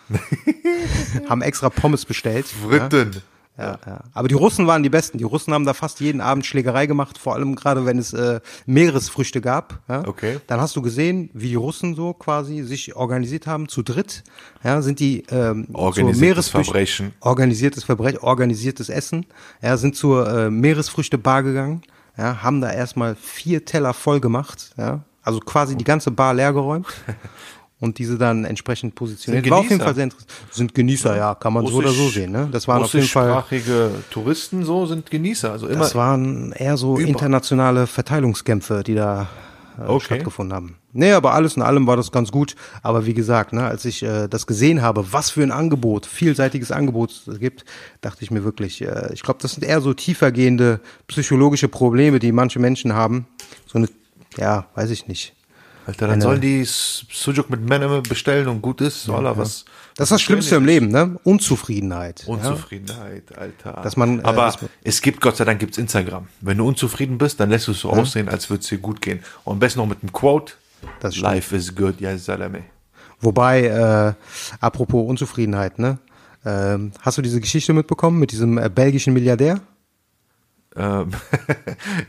haben 1.28 1.42
extra 1.42 1.68
Pommes 1.68 2.04
bestellt. 2.06 2.46
Fritten. 2.46 3.12
Ja, 3.14 3.20
ja. 3.58 4.00
Aber 4.12 4.28
die 4.28 4.34
Russen 4.34 4.66
waren 4.66 4.82
die 4.82 4.90
Besten. 4.90 5.18
Die 5.18 5.24
Russen 5.24 5.52
haben 5.54 5.64
da 5.64 5.72
fast 5.74 6.00
jeden 6.00 6.20
Abend 6.20 6.44
Schlägerei 6.44 6.86
gemacht, 6.86 7.16
vor 7.18 7.34
allem 7.34 7.54
gerade 7.56 7.86
wenn 7.86 7.98
es 7.98 8.12
äh, 8.12 8.40
Meeresfrüchte 8.66 9.40
gab. 9.40 9.80
Ja? 9.88 10.06
Okay. 10.06 10.38
Dann 10.46 10.60
hast 10.60 10.76
du 10.76 10.82
gesehen, 10.82 11.30
wie 11.32 11.48
die 11.48 11.54
Russen 11.54 11.94
so 11.94 12.12
quasi 12.12 12.62
sich 12.62 12.96
organisiert 12.96 13.46
haben, 13.46 13.68
zu 13.68 13.82
dritt. 13.82 14.24
Ja, 14.62 14.82
sind 14.82 15.00
die 15.00 15.24
ähm, 15.30 15.68
Organisiertes 15.72 16.50
Meeresfrüchte- 16.52 16.64
Verbrechen. 16.64 17.12
organisiertes 17.20 17.84
Verbrechen, 17.84 18.18
organisiertes 18.18 18.88
Essen. 18.88 19.26
Ja, 19.62 19.76
sind 19.76 19.96
zur 19.96 20.28
äh, 20.28 20.50
Meeresfrüchtebar 20.50 21.42
gegangen. 21.42 21.82
Ja, 22.18 22.42
haben 22.42 22.60
da 22.60 22.72
erstmal 22.72 23.14
vier 23.14 23.64
Teller 23.64 23.92
voll 23.94 24.20
gemacht. 24.20 24.70
Ja, 24.78 25.00
also 25.22 25.40
quasi 25.40 25.76
die 25.76 25.84
ganze 25.84 26.10
Bar 26.10 26.34
leer 26.34 26.52
geräumt. 26.52 26.86
Und 27.78 27.98
diese 27.98 28.16
dann 28.16 28.46
entsprechend 28.46 28.94
positioniert. 28.94 29.44
Sind 29.44 29.50
War 29.50 29.58
auf 29.58 29.68
jeden. 29.68 29.82
Fall 29.82 29.94
sehr 29.94 30.04
interessant. 30.04 30.30
Sind 30.50 30.74
Genießer, 30.74 31.14
ja, 31.16 31.34
kann 31.34 31.52
man 31.52 31.66
so 31.66 31.74
oder 31.74 31.90
so 31.90 32.04
Russisch- 32.04 32.14
sehen. 32.14 32.32
Ne? 32.32 32.48
Das 32.50 32.66
waren 32.66 32.82
auf 32.82 32.94
jeden 32.94 33.06
Fall. 33.06 33.30
Russischsprachige 33.30 33.90
Touristen 34.10 34.64
so 34.64 34.86
sind 34.86 35.10
Genießer. 35.10 35.52
Also 35.52 35.66
immer. 35.68 35.80
Das 35.80 35.94
waren 35.94 36.52
eher 36.52 36.78
so 36.78 36.96
Über- 36.98 37.06
internationale 37.06 37.86
Verteilungskämpfe, 37.86 38.82
die 38.82 38.94
da 38.94 39.28
äh, 39.78 39.82
Okay. 39.88 40.04
stattgefunden 40.06 40.54
haben. 40.56 40.76
Nee, 40.94 41.12
aber 41.12 41.34
alles 41.34 41.56
in 41.56 41.60
allem 41.62 41.86
war 41.86 41.98
das 41.98 42.10
ganz 42.10 42.32
gut. 42.32 42.56
Aber 42.82 43.04
wie 43.04 43.12
gesagt, 43.12 43.52
ne, 43.52 43.64
als 43.66 43.84
ich 43.84 44.02
äh, 44.02 44.26
das 44.26 44.46
gesehen 44.46 44.80
habe, 44.80 45.12
was 45.12 45.28
für 45.28 45.42
ein 45.42 45.52
Angebot, 45.52 46.06
vielseitiges 46.06 46.72
Angebot 46.72 47.10
es 47.26 47.38
gibt, 47.40 47.66
dachte 48.00 48.22
ich 48.24 48.30
mir 48.30 48.42
wirklich, 48.42 48.80
äh, 48.80 49.10
ich 49.12 49.22
glaube, 49.22 49.40
das 49.42 49.52
sind 49.52 49.64
eher 49.64 49.82
so 49.82 49.92
tiefergehende 49.92 50.80
psychologische 51.08 51.68
Probleme, 51.68 52.20
die 52.20 52.32
manche 52.32 52.58
Menschen 52.58 52.94
haben. 52.94 53.26
So 53.66 53.76
eine, 53.76 53.88
ja, 54.38 54.64
weiß 54.74 54.88
ich 54.88 55.08
nicht. 55.08 55.34
Alter, 55.86 56.08
dann 56.08 56.20
sollen 56.20 56.40
die 56.40 56.64
Sujuk 56.64 57.48
mit 57.48 57.60
Menem 57.60 58.02
bestellen 58.02 58.48
und 58.48 58.60
gut 58.60 58.80
ist. 58.80 59.08
Oder 59.08 59.36
was? 59.38 59.64
Das 59.94 60.06
ist 60.08 60.12
das 60.12 60.22
Schlimmste 60.22 60.56
im 60.56 60.66
Leben, 60.66 60.88
ne? 60.88 61.16
Unzufriedenheit. 61.22 62.24
ja? 62.26 62.32
Unzufriedenheit, 62.34 63.38
Alter. 63.38 63.80
Dass 63.82 63.96
man, 63.96 64.18
äh, 64.18 64.22
Aber 64.24 64.46
dass 64.46 64.60
man- 64.60 64.70
es 64.82 65.00
gibt, 65.00 65.20
Gott 65.20 65.36
sei 65.36 65.44
Dank, 65.44 65.60
gibt's 65.60 65.78
Instagram. 65.78 66.26
Wenn 66.40 66.58
du 66.58 66.66
unzufrieden 66.66 67.18
bist, 67.18 67.38
dann 67.38 67.50
lässt 67.50 67.68
du 67.68 67.72
es 67.72 67.80
so 67.80 67.90
aussehen, 67.90 68.28
als 68.28 68.50
würde 68.50 68.62
es 68.62 68.68
dir 68.68 68.78
gut 68.78 69.00
gehen. 69.00 69.20
Und 69.44 69.54
am 69.54 69.58
besten 69.60 69.78
noch 69.78 69.86
mit 69.86 70.02
einem 70.02 70.12
Quote. 70.12 70.54
Das. 71.00 71.16
Life 71.18 71.54
is 71.56 71.74
good, 71.74 72.00
ya 72.00 72.18
salame. 72.18 72.64
Wobei, 73.20 73.62
äh, 73.66 74.12
apropos 74.60 75.08
Unzufriedenheit, 75.08 75.78
ne? 75.78 75.98
Ähm, 76.44 76.92
hast 77.00 77.16
du 77.16 77.22
diese 77.22 77.40
Geschichte 77.40 77.72
mitbekommen 77.72 78.18
mit 78.18 78.32
diesem 78.32 78.58
äh, 78.58 78.68
belgischen 78.68 79.14
Milliardär? 79.14 79.60
Ähm, 80.76 81.10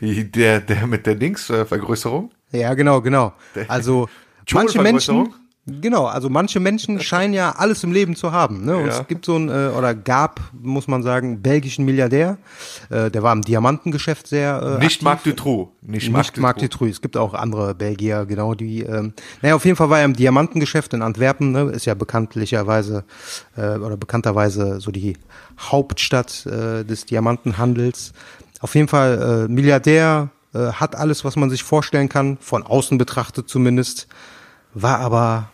der, 0.00 0.60
der 0.60 0.86
mit 0.86 1.06
der 1.06 1.14
Dings-Vergrößerung. 1.14 2.30
Ja, 2.52 2.74
genau, 2.74 3.00
genau. 3.00 3.32
Also 3.68 4.08
manche 4.52 4.80
Menschen? 4.80 5.34
Genau, 5.70 6.06
also 6.06 6.30
manche 6.30 6.60
Menschen 6.60 6.98
scheinen 7.02 7.34
ja 7.34 7.50
alles 7.50 7.84
im 7.84 7.92
Leben 7.92 8.16
zu 8.16 8.32
haben. 8.32 8.64
Ne? 8.64 8.74
Und 8.74 8.86
Ja. 8.86 9.00
es 9.00 9.06
gibt 9.06 9.26
so 9.26 9.34
einen, 9.36 9.50
äh, 9.50 9.68
oder 9.76 9.94
gab, 9.94 10.40
muss 10.58 10.88
man 10.88 11.02
sagen, 11.02 11.42
belgischen 11.42 11.84
Milliardär, 11.84 12.38
äh, 12.88 13.10
der 13.10 13.22
war 13.22 13.34
im 13.34 13.42
Diamantengeschäft 13.42 14.26
sehr 14.28 14.62
äh, 14.62 14.82
Nicht 14.82 14.94
aktiv. 14.94 15.02
Marc 15.02 15.24
Dutroux. 15.24 15.68
Nicht 15.82 16.10
Marc 16.10 16.24
Nicht 16.28 16.38
Marc. 16.38 16.58
Dutroux. 16.58 16.86
Es 16.86 17.02
gibt 17.02 17.18
auch 17.18 17.34
andere 17.34 17.74
Belgier, 17.74 18.24
genau, 18.24 18.54
die, 18.54 18.80
ähm, 18.82 19.12
naja, 19.42 19.56
auf 19.56 19.64
jeden 19.66 19.76
Fall 19.76 19.90
war 19.90 19.98
er 19.98 20.06
im 20.06 20.14
Diamantengeschäft 20.16 20.94
in 20.94 21.02
Antwerpen, 21.02 21.52
ne? 21.52 21.64
ist 21.64 21.84
ja 21.84 21.92
bekanntlicherweise, 21.92 23.04
äh, 23.58 23.76
oder 23.76 23.98
bekannterweise 23.98 24.80
so 24.80 24.90
die 24.90 25.18
Hauptstadt 25.60 26.46
äh, 26.46 26.84
des 26.84 27.04
Diamantenhandels. 27.04 28.14
Auf 28.60 28.74
jeden 28.74 28.88
Fall 28.88 29.46
äh, 29.46 29.52
Milliardär, 29.52 30.30
äh, 30.54 30.72
hat 30.72 30.96
alles, 30.96 31.24
was 31.24 31.36
man 31.36 31.50
sich 31.50 31.62
vorstellen 31.62 32.08
kann, 32.08 32.38
von 32.40 32.62
außen 32.62 32.98
betrachtet 32.98 33.48
zumindest, 33.48 34.08
war 34.74 34.98
aber 35.00 35.50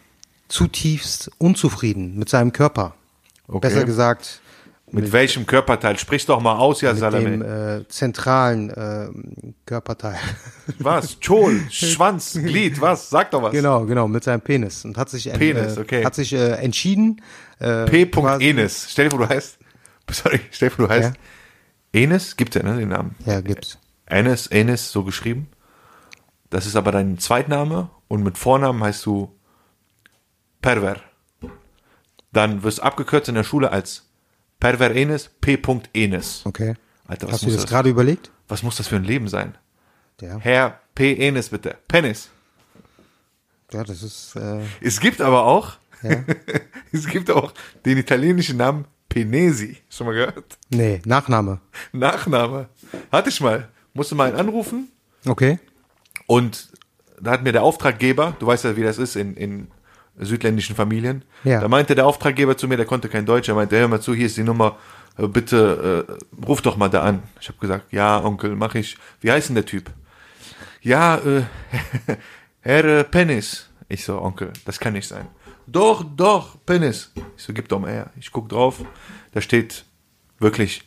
zutiefst 0.48 1.30
unzufrieden 1.38 2.16
mit 2.18 2.28
seinem 2.28 2.52
Körper. 2.52 2.94
Okay. 3.48 3.60
Besser 3.68 3.84
gesagt, 3.84 4.40
Mit 4.90 5.10
welchem 5.12 5.46
Körperteil? 5.46 5.98
Sprich 5.98 6.24
doch 6.26 6.40
mal 6.40 6.56
aus, 6.56 6.80
ja, 6.80 6.92
mit 6.92 6.98
dem 7.02 7.10
Salame. 7.10 7.80
äh, 7.84 7.88
zentralen 7.88 8.70
äh, 8.70 9.08
Körperteil. 9.66 10.18
Was? 10.78 11.18
Chol, 11.20 11.60
Schwanz, 11.70 12.34
Glied, 12.34 12.80
was? 12.80 13.10
Sag 13.10 13.30
doch 13.32 13.42
was. 13.42 13.52
Genau, 13.52 13.84
genau, 13.86 14.06
mit 14.08 14.22
seinem 14.24 14.40
Penis. 14.40 14.84
Und 14.84 14.96
hat 14.96 15.10
sich, 15.10 15.26
en- 15.26 15.38
Penis, 15.38 15.76
äh, 15.76 15.80
okay. 15.80 16.04
hat 16.04 16.14
sich 16.14 16.32
äh, 16.32 16.52
entschieden. 16.52 17.20
Äh, 17.58 17.84
P. 17.86 18.06
quasi- 18.06 18.44
Enes. 18.50 18.86
Stell 18.90 19.06
dir 19.08 19.16
vor, 19.16 19.26
du 19.26 19.34
heißt. 19.34 19.58
Sorry, 20.10 20.40
stell 20.52 20.68
dir 20.68 20.74
vor, 20.76 20.86
du 20.88 20.94
heißt. 20.94 21.12
Enes, 21.92 22.36
gibt 22.36 22.54
ja, 22.54 22.62
ne, 22.62 22.76
den 22.78 22.88
Namen. 22.88 23.14
Ja, 23.26 23.40
gibt's. 23.40 23.78
Enes, 24.06 24.46
Enes, 24.48 24.90
so 24.92 25.04
geschrieben. 25.04 25.48
Das 26.50 26.66
ist 26.66 26.76
aber 26.76 26.92
dein 26.92 27.18
Zweitname 27.18 27.90
und 28.08 28.22
mit 28.22 28.38
Vornamen 28.38 28.82
heißt 28.82 29.04
du 29.06 29.34
Perver. 30.62 30.96
Dann 32.32 32.62
wirst 32.62 32.78
du 32.78 32.82
abgekürzt 32.82 33.28
in 33.28 33.34
der 33.34 33.44
Schule 33.44 33.70
als 33.70 34.04
Perver 34.60 34.90
Enes, 34.94 35.30
P. 35.40 35.58
Enes. 35.94 36.42
Okay. 36.44 36.74
Alter, 37.06 37.28
Hast 37.30 37.42
du 37.42 37.46
das 37.46 37.56
das? 37.56 37.66
gerade 37.66 37.88
überlegt? 37.90 38.30
Was 38.48 38.62
muss 38.62 38.76
das 38.76 38.88
für 38.88 38.96
ein 38.96 39.04
Leben 39.04 39.28
sein? 39.28 39.56
Ja. 40.20 40.38
Herr 40.38 40.80
P. 40.94 41.14
Enes, 41.16 41.48
bitte. 41.50 41.76
Penis. 41.88 42.30
Ja, 43.72 43.82
das 43.84 44.02
ist, 44.02 44.36
äh, 44.36 44.60
Es 44.80 45.00
gibt 45.00 45.20
aber 45.20 45.44
auch, 45.44 45.72
es 46.92 47.06
gibt 47.06 47.30
auch 47.30 47.52
den 47.84 47.98
italienischen 47.98 48.56
Namen 48.56 48.84
Penesi. 49.08 49.78
Schon 49.88 50.06
mal 50.06 50.12
gehört? 50.14 50.58
nee, 50.70 51.00
Nachname. 51.04 51.60
Nachname. 51.92 52.68
Hatte 53.10 53.28
ich 53.30 53.40
mal. 53.40 53.68
Musste 53.94 54.14
mal 54.14 54.28
einen 54.28 54.36
anrufen 54.38 54.88
Okay. 55.26 55.58
und 56.26 56.68
da 57.20 57.30
hat 57.30 57.42
mir 57.44 57.52
der 57.52 57.62
Auftraggeber, 57.62 58.36
du 58.38 58.46
weißt 58.46 58.64
ja, 58.64 58.76
wie 58.76 58.82
das 58.82 58.98
ist 58.98 59.16
in, 59.16 59.36
in 59.36 59.68
südländischen 60.18 60.76
Familien, 60.76 61.24
Ja. 61.44 61.60
da 61.60 61.68
meinte 61.68 61.94
der 61.94 62.06
Auftraggeber 62.06 62.56
zu 62.56 62.68
mir, 62.68 62.76
der 62.76 62.86
konnte 62.86 63.08
kein 63.08 63.24
Deutsch, 63.24 63.48
er 63.48 63.54
meinte, 63.54 63.78
hör 63.78 63.88
mal 63.88 64.00
zu, 64.00 64.14
hier 64.14 64.26
ist 64.26 64.36
die 64.36 64.42
Nummer, 64.42 64.76
äh, 65.16 65.26
bitte 65.28 66.06
äh, 66.08 66.44
ruf 66.44 66.60
doch 66.60 66.76
mal 66.76 66.88
da 66.88 67.02
an. 67.02 67.22
Ich 67.40 67.48
habe 67.48 67.58
gesagt, 67.58 67.92
ja, 67.92 68.22
Onkel, 68.22 68.54
mach 68.56 68.74
ich. 68.74 68.96
Wie 69.20 69.30
heißt 69.30 69.48
denn 69.48 69.54
der 69.54 69.64
Typ? 69.66 69.90
Ja, 70.82 71.16
äh, 71.18 71.42
Herr 72.60 72.84
äh, 72.84 73.04
Penis. 73.04 73.70
Ich 73.88 74.04
so, 74.04 74.20
Onkel, 74.20 74.52
das 74.64 74.78
kann 74.80 74.92
nicht 74.94 75.06
sein. 75.08 75.26
Doch, 75.66 76.04
doch, 76.16 76.56
Penis. 76.66 77.12
Ich 77.36 77.42
so, 77.44 77.52
gib 77.52 77.68
doch 77.68 77.78
mal 77.80 77.90
her. 77.92 78.10
Ich 78.18 78.30
guck 78.32 78.48
drauf, 78.48 78.80
da 79.32 79.40
steht 79.40 79.84
wirklich 80.38 80.82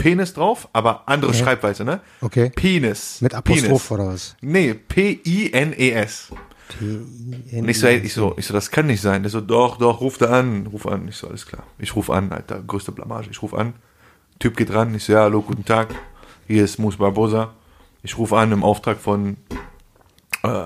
Penis 0.00 0.34
drauf, 0.34 0.68
aber 0.72 1.02
andere 1.06 1.34
Schreibweise, 1.34 1.84
ne? 1.84 2.00
Okay. 2.20 2.50
Penis. 2.54 3.20
Mit 3.20 3.34
Apostroph 3.34 3.68
Penis. 3.68 3.90
oder 3.90 4.06
was? 4.08 4.36
Nee, 4.40 4.74
P-I-N-E-S. 4.74 6.32
Und 6.80 7.68
ich 7.68 7.78
so, 7.78 7.86
ey, 7.86 7.98
ich 7.98 8.14
so, 8.14 8.34
ich 8.36 8.46
so, 8.46 8.54
das 8.54 8.70
kann 8.70 8.86
nicht 8.86 9.00
sein. 9.00 9.22
Der 9.22 9.30
so, 9.30 9.40
doch, 9.40 9.76
doch, 9.76 10.00
ruf 10.00 10.18
da 10.18 10.26
an, 10.26 10.68
ruf 10.68 10.86
an. 10.86 11.08
Ich 11.08 11.16
so, 11.16 11.28
alles 11.28 11.46
klar. 11.46 11.64
Ich 11.78 11.96
ruf 11.96 12.10
an, 12.10 12.32
Alter, 12.32 12.62
größte 12.62 12.92
Blamage. 12.92 13.28
Ich 13.30 13.42
ruf 13.42 13.54
an. 13.54 13.74
Typ 14.38 14.56
geht 14.56 14.72
ran. 14.72 14.94
Ich 14.94 15.04
so, 15.04 15.12
ja, 15.12 15.20
hallo, 15.20 15.42
guten 15.42 15.64
Tag. 15.64 15.94
Hier 16.46 16.64
ist 16.64 16.78
Mus 16.78 16.96
Barbosa. 16.96 17.52
Ich 18.02 18.16
rufe 18.16 18.38
an 18.38 18.52
im 18.52 18.64
Auftrag 18.64 18.98
von 18.98 19.36
äh, 20.42 20.64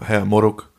Herr 0.00 0.24
Moruk. 0.24 0.70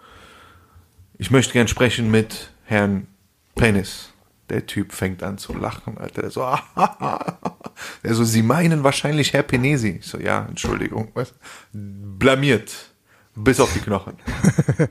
Ich 1.18 1.32
möchte 1.32 1.54
gern 1.54 1.68
sprechen 1.68 2.10
mit 2.10 2.52
Herrn 2.64 3.08
Penis. 3.56 4.13
Der 4.54 4.68
Typ 4.68 4.92
fängt 4.94 5.24
an 5.24 5.40
zu 5.40 5.54
lachen, 5.54 5.98
Alter. 5.98 6.22
Der 6.22 6.30
so, 6.30 6.42
der 8.04 8.14
so, 8.14 8.24
Sie 8.24 8.44
meinen 8.44 8.84
wahrscheinlich 8.84 9.34
Herr 9.34 9.42
Penesi. 9.42 9.98
Ich 10.00 10.06
so, 10.06 10.20
ja, 10.20 10.46
Entschuldigung. 10.46 11.10
Was? 11.16 11.34
Blamiert. 11.74 12.72
Bis 13.36 13.60
auf 13.60 13.74
die 13.74 13.80
Knochen. 13.80 14.14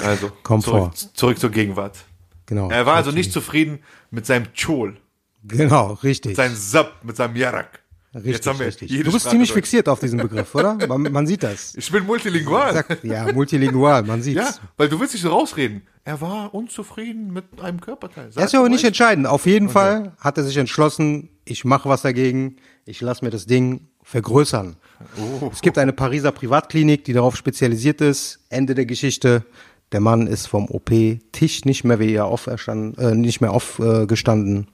Also, 0.00 0.32
Komm 0.42 0.62
zurück, 0.62 0.94
vor. 0.96 1.12
zurück 1.14 1.38
zur 1.38 1.50
Gegenwart. 1.50 1.98
Genau. 2.46 2.70
Er 2.70 2.86
war 2.86 2.96
also 2.96 3.12
nicht 3.12 3.30
zufrieden 3.30 3.80
mit 4.10 4.24
seinem 4.26 4.46
Chol, 4.54 4.96
Genau, 5.44 5.92
richtig. 6.02 6.30
mit 6.30 6.36
seinem 6.36 6.56
Sab, 6.56 7.04
mit 7.04 7.14
seinem 7.14 7.36
Yarak. 7.36 7.81
Richtig, 8.14 8.32
Jetzt 8.34 8.46
haben 8.46 8.58
wir 8.58 8.66
richtig. 8.66 8.90
jede 8.90 9.04
Du 9.04 9.10
bist 9.12 9.22
Sprache 9.22 9.32
ziemlich 9.32 9.50
durch. 9.50 9.58
fixiert 9.58 9.88
auf 9.88 10.00
diesen 10.00 10.18
Begriff, 10.20 10.54
oder? 10.54 10.74
Man, 10.86 11.02
man 11.12 11.26
sieht 11.26 11.42
das. 11.42 11.74
Ich 11.76 11.90
bin 11.90 12.04
multilingual. 12.06 12.84
Ja, 13.02 13.32
multilingual, 13.32 14.02
man 14.02 14.22
sieht's. 14.22 14.40
Ja, 14.40 14.54
weil 14.76 14.88
du 14.88 14.98
willst 15.00 15.14
nicht 15.14 15.22
so 15.22 15.30
rausreden. 15.30 15.82
Er 16.04 16.20
war 16.20 16.52
unzufrieden 16.54 17.32
mit 17.32 17.44
einem 17.60 17.80
Körperteil. 17.80 18.32
Sag 18.32 18.34
Das 18.42 18.46
ist 18.46 18.52
ja 18.52 18.58
aber 18.60 18.68
nicht 18.68 18.84
entscheidend. 18.84 19.26
Auf 19.26 19.46
jeden 19.46 19.68
Fall 19.68 20.12
hat 20.18 20.36
er 20.36 20.44
sich 20.44 20.56
entschlossen, 20.56 21.28
ich 21.44 21.64
mache 21.64 21.88
was 21.88 22.02
dagegen, 22.02 22.56
ich 22.84 23.00
lasse 23.00 23.24
mir 23.24 23.30
das 23.30 23.46
Ding 23.46 23.88
vergrößern. 24.02 24.76
Oh. 25.18 25.50
Es 25.52 25.60
gibt 25.60 25.78
eine 25.78 25.92
Pariser 25.92 26.32
Privatklinik, 26.32 27.04
die 27.04 27.12
darauf 27.12 27.36
spezialisiert 27.36 28.00
ist. 28.00 28.40
Ende 28.48 28.74
der 28.74 28.86
Geschichte. 28.86 29.44
Der 29.92 30.00
Mann 30.00 30.26
ist 30.26 30.46
vom 30.46 30.68
OP-Tisch 30.70 31.64
nicht 31.66 31.84
mehr 31.84 31.98
wie 32.00 32.14
er 32.14 32.24
auferstanden, 32.24 32.96
äh, 32.98 33.14
nicht 33.14 33.40
mehr 33.40 33.52
aufgestanden, 33.52 34.66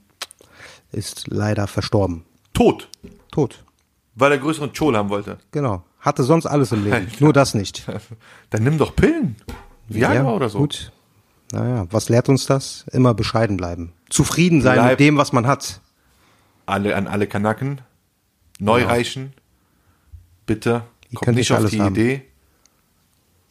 ist 0.91 1.25
leider 1.27 1.67
verstorben. 1.67 2.23
Tot, 2.53 2.87
Tot. 3.31 3.63
weil 4.15 4.31
er 4.31 4.37
größeren 4.37 4.71
Chol 4.73 4.95
haben 4.97 5.09
wollte. 5.09 5.37
Genau. 5.51 5.83
Hatte 5.99 6.23
sonst 6.23 6.45
alles 6.45 6.71
im 6.71 6.83
Leben, 6.83 7.07
nur 7.19 7.33
das 7.33 7.53
nicht. 7.53 7.85
Dann 8.49 8.63
nimm 8.63 8.77
doch 8.77 8.95
Pillen. 8.95 9.35
Viagra 9.87 10.31
oder 10.33 10.49
so. 10.49 10.59
Gut. 10.59 10.91
Naja, 11.51 11.87
was 11.89 12.09
lehrt 12.09 12.29
uns 12.29 12.45
das? 12.45 12.85
Immer 12.91 13.13
bescheiden 13.13 13.57
bleiben. 13.57 13.91
Zufrieden 14.09 14.61
sein 14.61 14.75
Bleib- 14.75 14.91
mit 14.91 14.99
dem, 14.99 15.17
was 15.17 15.31
man 15.33 15.47
hat. 15.47 15.81
Alle 16.65 16.95
an 16.95 17.07
alle 17.07 17.25
Kanaken, 17.27 17.81
Neureichen, 18.59 19.33
bitte 20.45 20.83
Ihr 21.09 21.17
kommt 21.17 21.35
nicht 21.37 21.51
auf 21.51 21.65
die 21.69 21.81
haben. 21.81 21.95
Idee, 21.95 22.21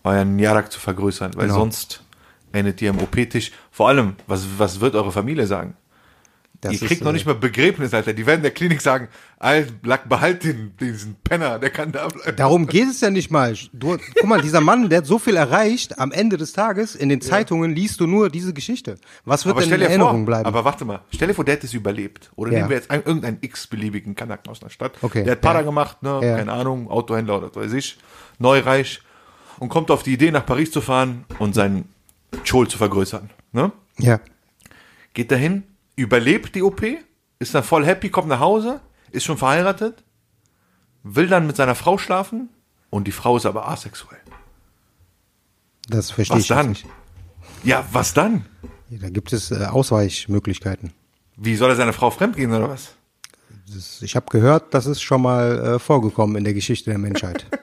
euren 0.05 0.39
Jarak 0.39 0.71
zu 0.71 0.79
vergrößern, 0.79 1.33
weil 1.35 1.47
Genau. 1.49 1.59
sonst 1.61 2.05
endet 2.53 2.81
ihr 2.81 2.91
im 2.91 2.99
OP-Tisch. 3.01 3.51
Vor 3.73 3.89
allem, 3.89 4.15
was, 4.27 4.47
was 4.59 4.81
wird 4.81 4.95
eure 4.95 5.11
Familie 5.13 5.47
sagen? 5.47 5.77
Das 6.61 6.73
ihr 6.73 6.83
ist, 6.83 6.89
kriegt 6.89 7.03
noch 7.03 7.11
äh, 7.11 7.15
nicht 7.15 7.25
mal 7.25 7.37
Begräbnis, 7.37 7.95
Alter. 7.95 8.13
Die 8.13 8.27
werden 8.27 8.43
der 8.43 8.51
Klinik 8.51 8.81
sagen, 8.81 9.07
Alter, 9.39 9.73
behalt 10.09 10.43
den, 10.43 10.77
diesen 10.81 11.15
Penner, 11.23 11.61
der 11.61 11.71
kann 11.71 11.93
da 11.93 12.09
bleiben. 12.09 12.37
Darum 12.37 12.67
geht 12.67 12.89
es 12.89 13.01
ja 13.01 13.11
nicht 13.11 13.31
mal. 13.31 13.55
Du, 13.73 13.97
guck 13.97 14.25
mal, 14.29 14.41
dieser 14.41 14.61
Mann, 14.61 14.89
der 14.89 14.99
hat 14.99 15.07
so 15.07 15.21
viel 15.21 15.37
erreicht, 15.37 16.01
am 16.01 16.11
Ende 16.11 16.37
des 16.37 16.53
Tages, 16.55 16.97
in 16.97 17.09
den 17.11 17.21
Zeitungen 17.21 17.73
liest 17.77 18.01
du 18.01 18.09
nur 18.09 18.29
diese 18.29 18.53
Geschichte. 18.53 18.97
Was 19.25 19.47
wird 19.47 19.53
aber 19.57 19.63
denn 19.65 19.75
in 19.75 19.79
dir 19.81 19.87
Erinnerung 19.87 20.17
vor, 20.17 20.27
bleiben? 20.27 20.47
aber 20.47 20.65
warte 20.65 20.85
mal, 20.85 21.01
stell 21.15 21.29
dir 21.29 21.35
vor, 21.35 21.45
der 21.45 21.55
hätte 21.55 21.67
es 21.67 21.75
überlebt. 21.75 22.33
Oder 22.35 22.51
Ja. 22.51 22.59
nehmen 22.59 22.71
wir 22.71 22.77
jetzt 22.77 22.91
einen, 22.91 23.05
irgendeinen 23.05 23.39
x-beliebigen 23.41 24.17
Kanaken 24.17 24.51
aus 24.51 24.61
einer 24.61 24.71
Stadt. 24.71 24.99
Okay, 25.01 25.23
Der 25.23 25.33
hat 25.33 25.41
Para 25.41 25.61
ja. 25.61 25.65
gemacht, 25.65 26.03
ne, 26.03 26.19
Ja. 26.25 26.39
keine 26.39 26.53
Ahnung, 26.53 26.91
Autohändler 26.91 27.39
oder 27.39 27.51
was 27.55 27.57
weiß 27.67 27.73
ich, 27.75 27.99
neureich 28.41 29.01
und 29.61 29.69
kommt 29.69 29.93
auf 29.93 30.03
die 30.03 30.13
Idee, 30.15 30.33
nach 30.33 30.45
Paris 30.45 30.73
zu 30.73 30.81
fahren 30.81 31.25
und 31.39 31.55
seinen 31.55 31.85
Chol 32.49 32.67
zu 32.67 32.79
vergrößern. 32.79 33.31
Ne? 33.53 33.71
ja. 33.99 34.19
Geht 35.15 35.31
dahin, 35.33 35.63
überlebt 35.99 36.55
die 36.55 36.63
OP, 36.63 36.83
ist 37.41 37.55
dann 37.55 37.65
voll 37.65 37.85
happy, 37.85 38.09
kommt 38.09 38.29
nach 38.29 38.41
Hause, 38.41 38.81
ist 39.11 39.25
schon 39.25 39.37
verheiratet, 39.37 40.05
will 41.03 41.27
dann 41.27 41.47
mit 41.47 41.57
seiner 41.57 41.75
Frau 41.75 41.99
schlafen 41.99 42.49
und 42.91 43.07
die 43.09 43.13
Frau 43.13 43.37
ist 43.37 43.47
aber 43.47 43.69
asexuell. 43.69 44.21
Das 45.89 46.11
verstehe 46.13 46.37
Was 46.37 46.43
ich 46.43 46.49
dann? 46.49 46.69
nicht. 46.71 46.87
Ja, 47.65 47.85
was 47.93 48.15
dann? 48.15 48.47
Da 48.91 49.11
gibt 49.11 49.33
es 49.33 49.51
äh, 49.51 49.65
Ausweichmöglichkeiten. 49.65 50.93
Wie 51.37 51.57
soll 51.57 51.71
er 51.71 51.77
seiner 51.77 51.93
Frau 51.93 52.11
fremdgehen 52.11 52.53
oder 52.53 52.69
was? 52.69 52.95
Das, 53.75 54.01
ich 54.01 54.15
habe 54.15 54.27
gehört, 54.31 54.73
das 54.75 54.87
ist 54.87 55.03
schon 55.03 55.23
mal 55.23 55.75
äh, 55.75 55.79
vorgekommen 55.79 56.37
in 56.37 56.45
der 56.45 56.55
Geschichte 56.55 56.91
der 56.91 56.99
Menschheit. 56.99 57.47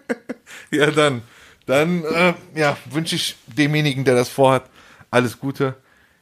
Ja, 0.72 0.90
dann, 0.90 1.22
dann 1.68 2.04
äh, 2.04 2.34
ja, 2.56 2.76
wünsche 2.90 3.16
ich 3.16 3.36
demjenigen, 3.46 4.04
der 4.04 4.16
das 4.16 4.30
vorhat, 4.30 4.70
alles 5.12 5.40
Gute. 5.40 5.76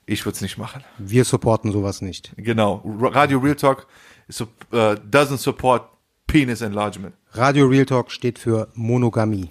Ich 0.06 0.26
würde 0.26 0.36
es 0.36 0.42
nicht 0.42 0.58
machen. 0.58 0.84
Wir 0.98 1.24
supporten 1.24 1.72
sowas 1.72 2.02
nicht. 2.02 2.34
Genau. 2.38 2.82
Radio 2.86 3.40
Real 3.40 3.56
Talk 3.56 3.88
so, 4.28 4.46
äh, 4.72 4.96
doesn't 5.10 5.38
support 5.38 5.84
penis 6.28 6.62
enlargement. 6.62 7.14
Radio 7.32 7.66
Real 7.68 7.86
Talk 7.86 8.12
steht 8.12 8.40
für 8.40 8.68
Monogamie. 8.74 9.50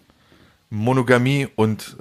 Monogamie 0.71 1.49
und 1.57 1.97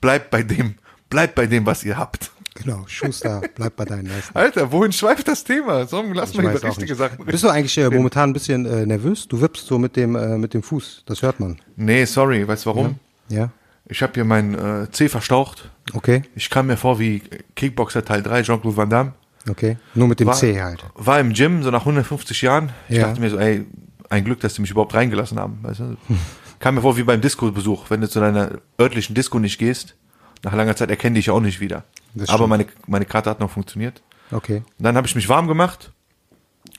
bleibt 0.00 0.30
bei 0.30 0.42
dem, 0.42 0.76
bleibt 1.10 1.34
bei 1.34 1.46
dem, 1.46 1.66
was 1.66 1.84
ihr 1.84 1.96
habt. 1.98 2.30
Genau, 2.54 2.84
Schuster, 2.86 3.42
bleib 3.56 3.76
bei 3.76 3.84
deinen 3.84 4.06
Leisten. 4.06 4.36
Alter, 4.36 4.70
wohin 4.70 4.92
schweift 4.92 5.26
das 5.26 5.42
Thema? 5.42 5.86
So, 5.86 6.02
lass 6.12 6.30
Ich 6.30 6.36
mal 6.36 6.44
über 6.54 6.58
auch 6.58 6.64
richtige 6.64 6.92
nicht. 6.92 6.98
Sachen 6.98 7.18
reden. 7.18 7.30
Bist 7.30 7.44
du 7.44 7.48
eigentlich 7.48 7.76
äh, 7.78 7.90
momentan 7.90 8.30
ein 8.30 8.32
bisschen 8.32 8.64
äh, 8.64 8.86
nervös? 8.86 9.26
Du 9.26 9.40
wippst 9.40 9.66
so 9.66 9.78
mit 9.78 9.96
dem, 9.96 10.14
äh, 10.14 10.38
mit 10.38 10.54
dem 10.54 10.62
Fuß. 10.62 11.02
Das 11.06 11.22
hört 11.22 11.40
man. 11.40 11.58
Nee, 11.76 12.04
sorry, 12.04 12.46
weißt 12.46 12.64
du 12.64 12.70
warum? 12.70 12.94
Ja? 13.28 13.50
Ich 13.88 14.02
habe 14.02 14.12
hier 14.14 14.24
mein 14.24 14.54
äh, 14.54 14.90
C 14.90 15.08
verstaucht. 15.08 15.70
Okay, 15.92 16.22
Ich 16.34 16.48
kam 16.50 16.66
mir 16.68 16.76
vor 16.76 16.98
wie 16.98 17.20
Kickboxer 17.54 18.04
Teil 18.04 18.22
3, 18.22 18.42
Jean-Claude 18.42 18.76
Van 18.76 18.88
Damme. 18.90 19.12
okay. 19.48 19.76
Nur 19.94 20.08
mit 20.08 20.20
dem 20.20 20.28
War, 20.28 20.34
C 20.34 20.60
halt. 20.62 20.84
war 20.94 21.20
im 21.20 21.32
Gym, 21.34 21.62
so 21.62 21.70
nach 21.70 21.80
150 21.80 22.40
Jahren. 22.42 22.72
Ich 22.88 22.96
Ja. 22.96 23.08
dachte 23.08 23.20
mir 23.20 23.28
so, 23.30 23.38
ey, 23.38 23.66
ein 24.08 24.24
Glück, 24.24 24.40
dass 24.40 24.54
die 24.54 24.62
mich 24.62 24.70
überhaupt 24.70 24.94
reingelassen 24.94 25.38
haben. 25.38 25.58
Weißt 25.62 25.80
du? 25.80 25.96
Kam 26.60 26.76
mir 26.76 26.80
vor 26.80 26.96
wie 26.96 27.02
beim 27.02 27.20
Disco-Besuch. 27.20 27.90
Wenn 27.90 28.00
du 28.00 28.08
zu 28.08 28.20
deiner 28.20 28.52
örtlichen 28.80 29.14
Disco 29.14 29.38
nicht 29.38 29.58
gehst, 29.58 29.94
nach 30.42 30.54
langer 30.54 30.76
Zeit 30.76 30.88
erkenne 30.90 31.18
ich 31.18 31.28
auch 31.30 31.40
nicht 31.40 31.60
wieder. 31.60 31.84
Das 32.14 32.30
Aber 32.30 32.46
meine, 32.46 32.66
meine 32.86 33.04
Karte 33.04 33.28
hat 33.28 33.40
noch 33.40 33.50
funktioniert. 33.50 34.02
Okay. 34.30 34.58
Und 34.78 34.84
dann 34.84 34.96
habe 34.96 35.06
ich 35.06 35.14
mich 35.14 35.28
warm 35.28 35.46
gemacht, 35.46 35.90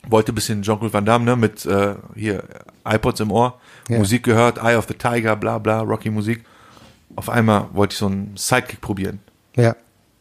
wollte 0.07 0.31
ein 0.31 0.35
bisschen 0.35 0.63
Jean-Claude 0.63 0.93
Van 0.93 1.05
Damme, 1.05 1.25
ne, 1.25 1.35
mit 1.35 1.65
äh, 1.67 1.95
hier 2.15 2.43
iPods 2.87 3.19
im 3.19 3.31
Ohr, 3.31 3.59
Ja. 3.89 3.99
Musik 3.99 4.23
gehört, 4.23 4.57
Eye 4.57 4.75
of 4.77 4.87
the 4.87 4.95
Tiger, 4.95 5.35
bla 5.35 5.59
bla, 5.59 5.81
Rocky 5.81 6.09
Musik. 6.09 6.43
Auf 7.15 7.29
einmal 7.29 7.69
wollte 7.73 7.93
ich 7.93 7.99
so 7.99 8.07
einen 8.07 8.35
Sidekick 8.35 8.81
probieren. 8.81 9.19
Ja. 9.55 9.75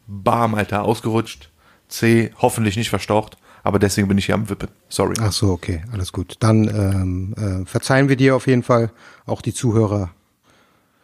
Bam, 0.07 0.55
Alter, 0.55 0.83
ausgerutscht. 0.83 1.49
C, 1.87 2.31
hoffentlich 2.37 2.77
nicht 2.77 2.89
verstaucht, 2.89 3.37
aber 3.63 3.79
deswegen 3.79 4.07
bin 4.07 4.17
ich 4.17 4.25
hier 4.25 4.35
am 4.35 4.49
Wippen. 4.49 4.69
Sorry. 4.89 5.15
Ach 5.19 5.31
so, 5.31 5.51
okay, 5.51 5.83
alles 5.91 6.11
gut. 6.11 6.35
Dann 6.39 6.67
ähm, 6.67 7.63
äh, 7.63 7.65
verzeihen 7.65 8.09
wir 8.09 8.15
dir 8.15 8.35
auf 8.35 8.47
jeden 8.47 8.63
Fall, 8.63 8.91
auch 9.25 9.41
die 9.41 9.53
Zuhörer. 9.53 10.11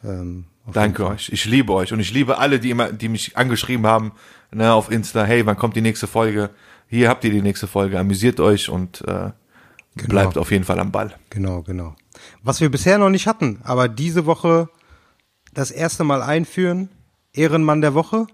Ähm, 0.03 0.45
Danke 0.71 1.05
euch. 1.07 1.29
Ich 1.29 1.45
liebe 1.45 1.73
euch 1.73 1.91
und 1.91 1.99
ich 1.99 2.13
liebe 2.13 2.37
alle, 2.37 2.59
die 2.59 2.69
immer, 2.69 2.91
die 2.91 3.09
mich 3.09 3.37
angeschrieben 3.37 3.85
haben, 3.85 4.11
ne, 4.51 4.73
auf 4.73 4.91
Insta, 4.91 5.23
hey, 5.23 5.45
wann 5.45 5.57
kommt 5.57 5.75
die 5.75 5.81
nächste 5.81 6.07
Folge? 6.07 6.49
Hier 6.87 7.09
habt 7.09 7.23
ihr 7.23 7.31
die 7.31 7.41
nächste 7.41 7.67
Folge. 7.67 7.99
Amüsiert 7.99 8.39
euch 8.39 8.69
und 8.69 9.01
äh, 9.07 9.31
bleibt 9.95 10.37
auf 10.37 10.51
jeden 10.51 10.63
Fall 10.63 10.79
am 10.79 10.91
Ball. 10.91 11.13
Genau, 11.29 11.61
genau. 11.61 11.95
Was 12.43 12.61
wir 12.61 12.69
bisher 12.69 12.97
noch 12.97 13.09
nicht 13.09 13.27
hatten, 13.27 13.59
aber 13.63 13.87
diese 13.87 14.25
Woche 14.25 14.69
das 15.53 15.71
erste 15.71 16.03
Mal 16.03 16.21
einführen, 16.21 16.89
Ehrenmann 17.33 17.81
der 17.81 17.93
Woche, 17.93 18.27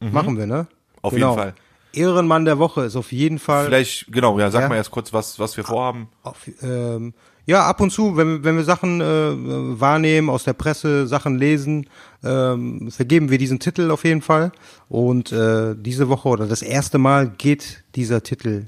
machen 0.00 0.38
wir, 0.38 0.46
ne? 0.46 0.66
Mhm. 0.70 0.76
Auf 1.02 1.12
genau. 1.14 1.30
jeden 1.30 1.42
Fall. 1.42 1.54
Ehrenmann 1.92 2.44
der 2.44 2.58
Woche 2.58 2.82
ist 2.84 2.96
auf 2.96 3.10
jeden 3.12 3.38
Fall. 3.38 3.66
Vielleicht, 3.66 4.12
genau, 4.12 4.38
ja, 4.38 4.50
sag 4.50 4.62
Ja. 4.62 4.68
mal 4.68 4.76
erst 4.76 4.90
kurz, 4.92 5.12
was, 5.12 5.38
was 5.38 5.56
wir 5.56 5.64
vorhaben. 5.64 6.08
Auf, 6.22 6.48
ähm, 6.62 7.14
ja, 7.46 7.66
ab 7.66 7.80
und 7.80 7.90
zu, 7.90 8.16
wenn, 8.16 8.44
wenn 8.44 8.56
wir 8.56 8.64
Sachen 8.64 9.00
äh, 9.00 9.80
wahrnehmen 9.80 10.30
aus 10.30 10.44
der 10.44 10.52
Presse, 10.52 11.08
Sachen 11.08 11.36
lesen, 11.36 11.88
ähm, 12.22 12.90
vergeben 12.92 13.30
wir 13.30 13.38
diesen 13.38 13.58
Titel 13.58 13.90
auf 13.90 14.04
jeden 14.04 14.22
Fall. 14.22 14.52
Und 14.88 15.32
äh, 15.32 15.74
diese 15.76 16.08
Woche 16.08 16.28
oder 16.28 16.46
das 16.46 16.62
erste 16.62 16.98
Mal 16.98 17.28
geht 17.28 17.82
dieser 17.96 18.22
Titel 18.22 18.66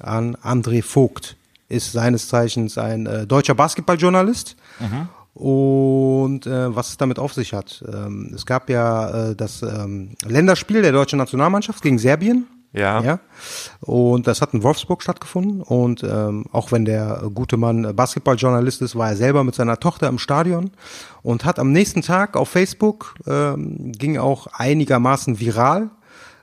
an 0.00 0.36
André 0.36 0.82
Vogt. 0.82 1.36
Ist 1.68 1.92
seines 1.92 2.28
Zeichens 2.28 2.78
ein 2.78 3.06
äh, 3.06 3.26
deutscher 3.26 3.54
Basketballjournalist. 3.54 4.56
Und 5.34 6.46
äh, 6.46 6.74
was 6.76 6.90
es 6.90 6.96
damit 6.98 7.18
auf 7.18 7.32
sich 7.32 7.54
hat. 7.54 7.82
Ähm, 7.92 8.32
es 8.34 8.44
gab 8.46 8.68
ja 8.68 9.30
äh, 9.30 9.36
das 9.36 9.62
ähm, 9.62 10.10
Länderspiel 10.26 10.82
der 10.82 10.92
deutschen 10.92 11.18
Nationalmannschaft 11.18 11.82
gegen 11.82 11.98
Serbien. 11.98 12.46
Ja. 12.74 13.02
Ja. 13.02 13.20
Und 13.80 14.26
das 14.26 14.40
hat 14.40 14.54
in 14.54 14.62
Wolfsburg 14.62 15.02
stattgefunden. 15.02 15.60
Und 15.62 16.02
ähm, 16.04 16.46
auch 16.52 16.72
wenn 16.72 16.84
der 16.84 17.22
gute 17.34 17.56
Mann 17.56 17.94
Basketballjournalist 17.94 18.80
ist, 18.82 18.96
war 18.96 19.10
er 19.10 19.16
selber 19.16 19.44
mit 19.44 19.54
seiner 19.54 19.78
Tochter 19.78 20.08
im 20.08 20.18
Stadion 20.18 20.70
und 21.22 21.44
hat 21.44 21.58
am 21.58 21.72
nächsten 21.72 22.02
Tag 22.02 22.36
auf 22.36 22.48
Facebook 22.48 23.14
ähm, 23.26 23.92
ging 23.92 24.16
auch 24.18 24.46
einigermaßen 24.48 25.38
viral 25.38 25.90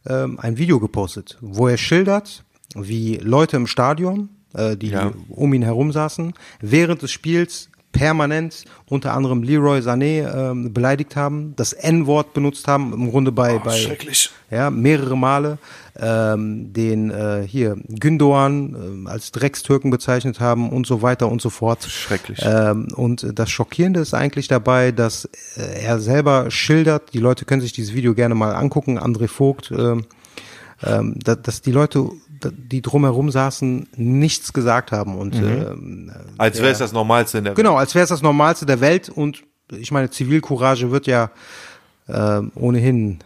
ähm, 0.08 0.40
ein 0.40 0.58
Video 0.58 0.80
gepostet, 0.80 1.38
wo 1.42 1.68
er 1.68 1.78
schildert, 1.78 2.44
wie 2.76 3.16
Leute 3.18 3.58
im 3.58 3.66
Stadion, 3.66 4.30
äh, 4.54 4.78
die 4.78 4.90
Ja. 4.90 5.12
um 5.30 5.52
ihn 5.54 5.64
herum 5.64 5.92
saßen, 5.92 6.34
während 6.62 7.02
des 7.02 7.12
Spiels 7.12 7.69
permanent 7.92 8.66
unter 8.88 9.14
anderem 9.14 9.44
Leroy 9.44 9.80
Sané 9.80 10.52
ähm, 10.52 10.74
beleidigt 10.74 11.16
haben, 11.16 11.54
das 11.56 11.74
N-Wort 11.74 12.34
benutzt 12.34 12.68
haben, 12.68 12.94
im 12.94 13.10
Grunde 13.10 13.32
bei, 13.32 13.60
bei 13.60 13.78
schrecklich. 13.78 14.30
ja, 14.50 14.70
mehrere 14.70 15.18
Male 15.18 15.58
ähm, 16.00 16.72
den 16.72 17.12
äh, 17.12 17.46
hier 17.46 17.76
Gündoğan 17.88 18.76
ähm, 18.76 19.08
als 19.08 19.32
Dreckstürken 19.32 19.92
bezeichnet 19.92 20.40
haben 20.40 20.70
und 20.70 20.88
so 20.88 21.02
weiter 21.02 21.30
und 21.30 21.42
so 21.42 21.50
fort. 21.50 21.84
Schrecklich. 21.84 22.40
Ähm, 22.42 22.88
und 22.96 23.28
das 23.34 23.50
Schockierende 23.50 24.00
ist 24.00 24.14
eigentlich 24.14 24.48
dabei, 24.48 24.92
dass 24.92 25.26
äh, 25.56 25.84
er 25.84 26.00
selber 26.00 26.50
schildert, 26.52 27.14
die 27.14 27.20
Leute 27.20 27.46
können 27.46 27.62
sich 27.62 27.74
dieses 27.74 27.94
Video 27.94 28.14
gerne 28.14 28.36
mal 28.36 28.54
angucken, 28.54 28.98
André 28.98 29.28
Vogt, 29.28 29.72
ähm, 29.72 30.06
da, 31.18 31.36
dass 31.36 31.62
die 31.62 31.72
Leute, 31.72 32.10
die 32.44 32.82
drumherum 32.82 33.32
saßen, 33.32 33.88
nichts 33.96 34.54
gesagt 34.54 34.92
haben 34.92 35.18
und 35.18 35.36
ähm, 35.36 36.12
Als 36.38 36.60
wäre 36.60 36.72
es 36.72 36.80
das 36.80 36.92
Normalste 36.92 37.40
in 37.40 37.44
der 37.46 37.52
Welt. 37.52 37.58
Genau, 37.58 37.76
als 37.76 37.96
wäre 37.96 38.04
es 38.04 38.10
das 38.10 38.22
Normalste 38.22 38.66
der 38.66 38.82
Welt 38.82 39.10
und 39.10 39.44
ich 39.72 39.92
meine, 39.92 40.10
Zivilcourage 40.10 40.92
wird 40.92 41.08
ja 41.08 41.32
äh, 42.08 42.42
ohnehin, 42.56 43.20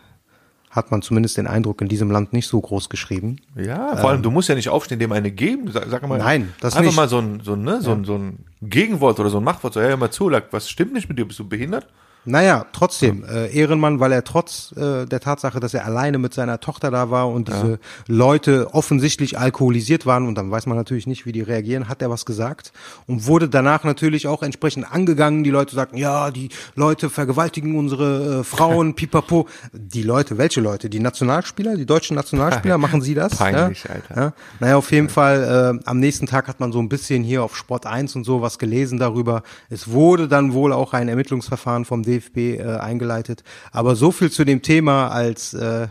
hat 0.70 0.92
man 0.92 1.02
zumindest 1.02 1.38
den 1.38 1.48
Eindruck, 1.48 1.82
in 1.82 1.88
diesem 1.88 2.12
Land 2.12 2.34
nicht 2.34 2.48
so 2.48 2.60
groß 2.60 2.90
geschrieben. 2.90 3.38
Ja, 3.56 3.96
vor 3.98 4.10
allem, 4.10 4.24
du 4.24 4.32
musst 4.32 4.50
ja 4.50 4.56
nicht 4.56 4.70
aufstehen, 4.70 5.00
dem 5.00 5.12
eine 5.12 5.32
geben. 5.32 5.72
Sag, 5.72 5.86
sag 5.90 6.08
mal, 6.08 6.20
Ähm. 6.20 6.26
Nein, 6.26 6.54
das 6.60 6.76
einfach 6.76 6.88
nicht. 6.88 6.96
mal 6.96 7.08
so 7.08 7.20
ein, 7.20 7.42
so 7.44 7.54
ein, 7.54 7.64
ne, 7.64 7.82
so, 7.82 7.92
ein, 7.92 8.06
so 8.06 8.16
ein 8.16 8.40
Gegenwort 8.62 9.20
oder 9.20 9.30
so 9.30 9.38
ein 9.38 9.44
Machtwort. 9.44 9.74
So, 9.74 9.82
hey, 9.82 9.90
hör 9.90 9.98
mal 9.98 10.12
zu, 10.12 10.32
was 10.52 10.70
stimmt 10.70 10.94
nicht 10.94 11.08
mit 11.08 11.20
dir? 11.20 11.26
Bist 11.26 11.40
du 11.40 11.48
behindert? 11.48 11.88
Naja, 12.26 12.66
trotzdem, 12.72 13.26
äh, 13.26 13.54
Ehrenmann, 13.54 14.00
weil 14.00 14.14
er 14.14 14.24
trotz 14.24 14.74
äh, 14.78 15.06
der 15.06 15.20
Tatsache, 15.20 15.60
dass 15.60 15.74
er 15.74 15.86
alleine 15.86 16.18
mit 16.18 16.34
seiner 16.34 16.60
Tochter 16.62 16.90
da 16.90 17.10
war 17.10 17.28
und 17.28 17.50
diese 17.50 17.80
Leute 18.08 18.74
offensichtlich 18.74 19.38
alkoholisiert 19.38 20.06
waren 20.06 20.28
und 20.28 20.36
dann 20.36 20.50
weiß 20.50 20.66
man 20.66 20.78
natürlich 20.78 21.06
nicht, 21.06 21.26
wie 21.26 21.34
die 21.34 21.42
reagieren, 21.42 21.90
hat 21.90 22.02
er 22.02 22.10
was 22.10 22.26
gesagt 22.26 22.72
und 23.08 23.28
wurde 23.28 23.50
danach 23.50 23.84
natürlich 23.84 24.28
auch 24.28 24.42
entsprechend 24.42 24.90
angegangen. 24.90 25.44
Die 25.44 25.50
Leute 25.50 25.76
sagten, 25.76 25.98
ja, 25.98 26.32
die 26.32 26.50
Leute 26.76 27.10
vergewaltigen 27.10 27.78
unsere 27.78 28.40
äh, 28.40 28.44
Frauen, 28.46 28.96
pipapo. 28.96 29.48
Die 29.74 30.04
Leute, 30.04 30.38
welche 30.38 30.62
Leute? 30.62 30.90
Die 30.90 31.00
Nationalspieler, 31.00 31.76
die 31.76 31.86
deutschen 31.86 32.16
Nationalspieler, 32.16 32.78
machen 32.78 33.02
sie 33.02 33.16
das? 33.16 33.36
Peinlich, 33.38 33.84
ja? 33.84 33.92
Alter. 33.92 34.16
Ja? 34.16 34.34
Naja, 34.62 34.78
auf 34.78 34.92
jeden 34.92 35.10
Fall, 35.10 35.80
äh, 35.84 35.90
am 35.90 36.00
nächsten 36.00 36.26
Tag 36.26 36.48
hat 36.48 36.62
man 36.62 36.72
so 36.72 36.80
ein 36.80 36.88
bisschen 36.88 37.24
hier 37.24 37.44
auf 37.44 37.58
Sport 37.58 37.86
1 37.86 38.16
und 38.16 38.24
so 38.24 38.42
was 38.42 38.60
gelesen 38.60 38.98
darüber. 38.98 39.44
Es 39.70 39.90
wurde 39.90 40.30
dann 40.30 40.54
wohl 40.54 40.72
auch 40.72 40.94
ein 40.94 41.10
Ermittlungsverfahren 41.10 41.84
vom 41.84 42.04
DFB 42.04 42.13
äh, 42.36 42.78
eingeleitet. 42.78 43.44
Aber 43.72 43.96
so 43.96 44.12
viel 44.12 44.32
zu 44.32 44.44
dem 44.44 44.62
Thema, 44.62 45.10
als 45.10 45.54
äh, 45.54 45.88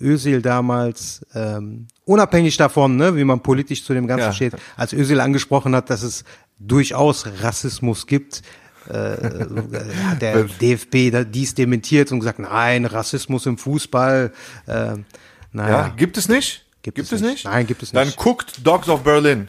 Özil 0.00 0.42
damals, 0.42 1.24
ähm, 1.34 1.86
unabhängig 2.04 2.56
davon, 2.56 2.96
ne, 2.96 3.14
wie 3.16 3.24
man 3.24 3.40
politisch 3.40 3.84
zu 3.84 3.94
dem 3.94 4.06
Ganzen 4.06 4.26
Ja. 4.26 4.32
steht, 4.32 4.54
als 4.76 4.92
Özil 4.92 5.20
angesprochen 5.20 5.74
hat, 5.76 5.90
dass 5.90 6.02
es 6.02 6.24
durchaus 6.58 7.24
Rassismus 7.40 8.06
gibt, 8.06 8.42
äh, 8.88 8.92
hat 10.04 10.20
der 10.22 10.44
DFB 10.60 11.24
dies 11.30 11.54
dementiert 11.54 12.10
und 12.10 12.18
gesagt, 12.20 12.40
nein, 12.40 12.84
Rassismus 12.84 13.46
im 13.46 13.58
Fußball. 13.58 14.32
Äh, 14.66 14.72
Ja, 14.72 14.96
naja, 15.52 15.88
gibt 15.96 16.16
es 16.16 16.28
nicht? 16.28 16.64
Gibt 16.82 16.96
gibt 16.96 17.12
es 17.12 17.20
nicht. 17.20 17.30
nicht? 17.30 17.44
Nein, 17.44 17.66
gibt 17.66 17.82
es 17.82 17.92
Dann 17.92 18.06
nicht. 18.08 18.16
guckt 18.16 18.66
Dogs 18.66 18.88
of 18.88 19.02
Berlin. 19.04 19.48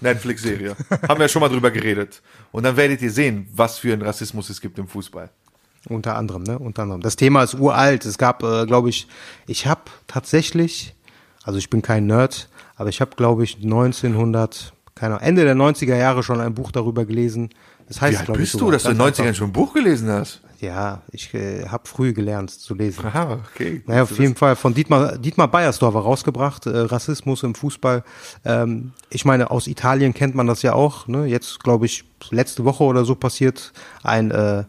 Netflix-Serie. 0.00 0.74
Haben 1.08 1.20
wir 1.20 1.28
schon 1.28 1.40
mal 1.40 1.48
drüber 1.48 1.70
geredet. 1.70 2.20
Und 2.50 2.64
dann 2.64 2.76
werdet 2.76 3.00
ihr 3.00 3.10
sehen, 3.12 3.46
was 3.52 3.78
für 3.78 3.92
ein 3.92 4.02
Rassismus 4.02 4.50
es 4.50 4.60
gibt 4.60 4.78
im 4.78 4.88
Fußball. 4.88 5.30
Unter 5.88 6.16
anderem, 6.16 6.42
ne? 6.44 6.58
Unter 6.58 6.82
anderem. 6.82 7.02
Das 7.02 7.16
Thema 7.16 7.42
ist 7.42 7.54
uralt. 7.54 8.04
Es 8.06 8.16
gab, 8.18 8.42
äh, 8.42 8.64
glaube 8.66 8.88
ich, 8.88 9.06
ich 9.46 9.66
habe 9.66 9.82
tatsächlich, 10.06 10.94
also 11.42 11.58
ich 11.58 11.68
bin 11.70 11.82
kein 11.82 12.06
Nerd, 12.06 12.48
aber 12.76 12.88
ich 12.88 13.00
habe, 13.00 13.12
glaube 13.16 13.44
ich, 13.44 13.56
1900, 13.62 14.72
keine 14.94 15.14
Ahnung, 15.16 15.26
Ende 15.26 15.44
der 15.44 15.54
90er 15.54 15.96
Jahre 15.96 16.22
schon 16.22 16.40
ein 16.40 16.54
Buch 16.54 16.72
darüber 16.72 17.04
gelesen. 17.04 17.50
Das 17.88 18.00
heißt, 18.00 18.12
Wie 18.14 18.16
alt 18.18 18.26
glaube 18.26 18.40
ich, 18.42 18.50
bist 18.50 18.60
du, 18.60 18.70
dass 18.70 18.84
du 18.84 18.90
in 18.90 18.94
den 18.96 19.04
ganz 19.04 19.18
90ern 19.18 19.22
einfach- 19.28 19.38
schon 19.38 19.48
ein 19.50 19.52
Buch 19.52 19.74
gelesen 19.74 20.08
hast? 20.10 20.40
Ja, 20.60 21.02
ich 21.10 21.34
äh, 21.34 21.66
habe 21.68 21.86
früh 21.86 22.14
gelernt 22.14 22.50
zu 22.50 22.74
lesen. 22.74 23.04
Aha, 23.04 23.40
okay. 23.54 23.82
Naja, 23.86 24.04
auf 24.04 24.18
jeden 24.18 24.34
Fall 24.34 24.56
von 24.56 24.72
Dietmar, 24.72 25.18
Dietmar 25.18 25.48
Beiersdorfer 25.48 25.98
rausgebracht, 25.98 26.64
äh, 26.66 26.70
Rassismus 26.78 27.42
im 27.42 27.54
Fußball. 27.54 28.02
Ähm, 28.46 28.92
ich 29.10 29.26
meine, 29.26 29.50
aus 29.50 29.66
Italien 29.66 30.14
kennt 30.14 30.34
man 30.34 30.46
das 30.46 30.62
ja 30.62 30.72
auch. 30.72 31.06
Ne? 31.06 31.26
Jetzt, 31.26 31.62
glaube 31.62 31.84
ich, 31.84 32.04
letzte 32.30 32.64
Woche 32.64 32.82
oder 32.84 33.04
so 33.04 33.14
passiert 33.14 33.74
ein, 34.02 34.30
äh, 34.30 34.64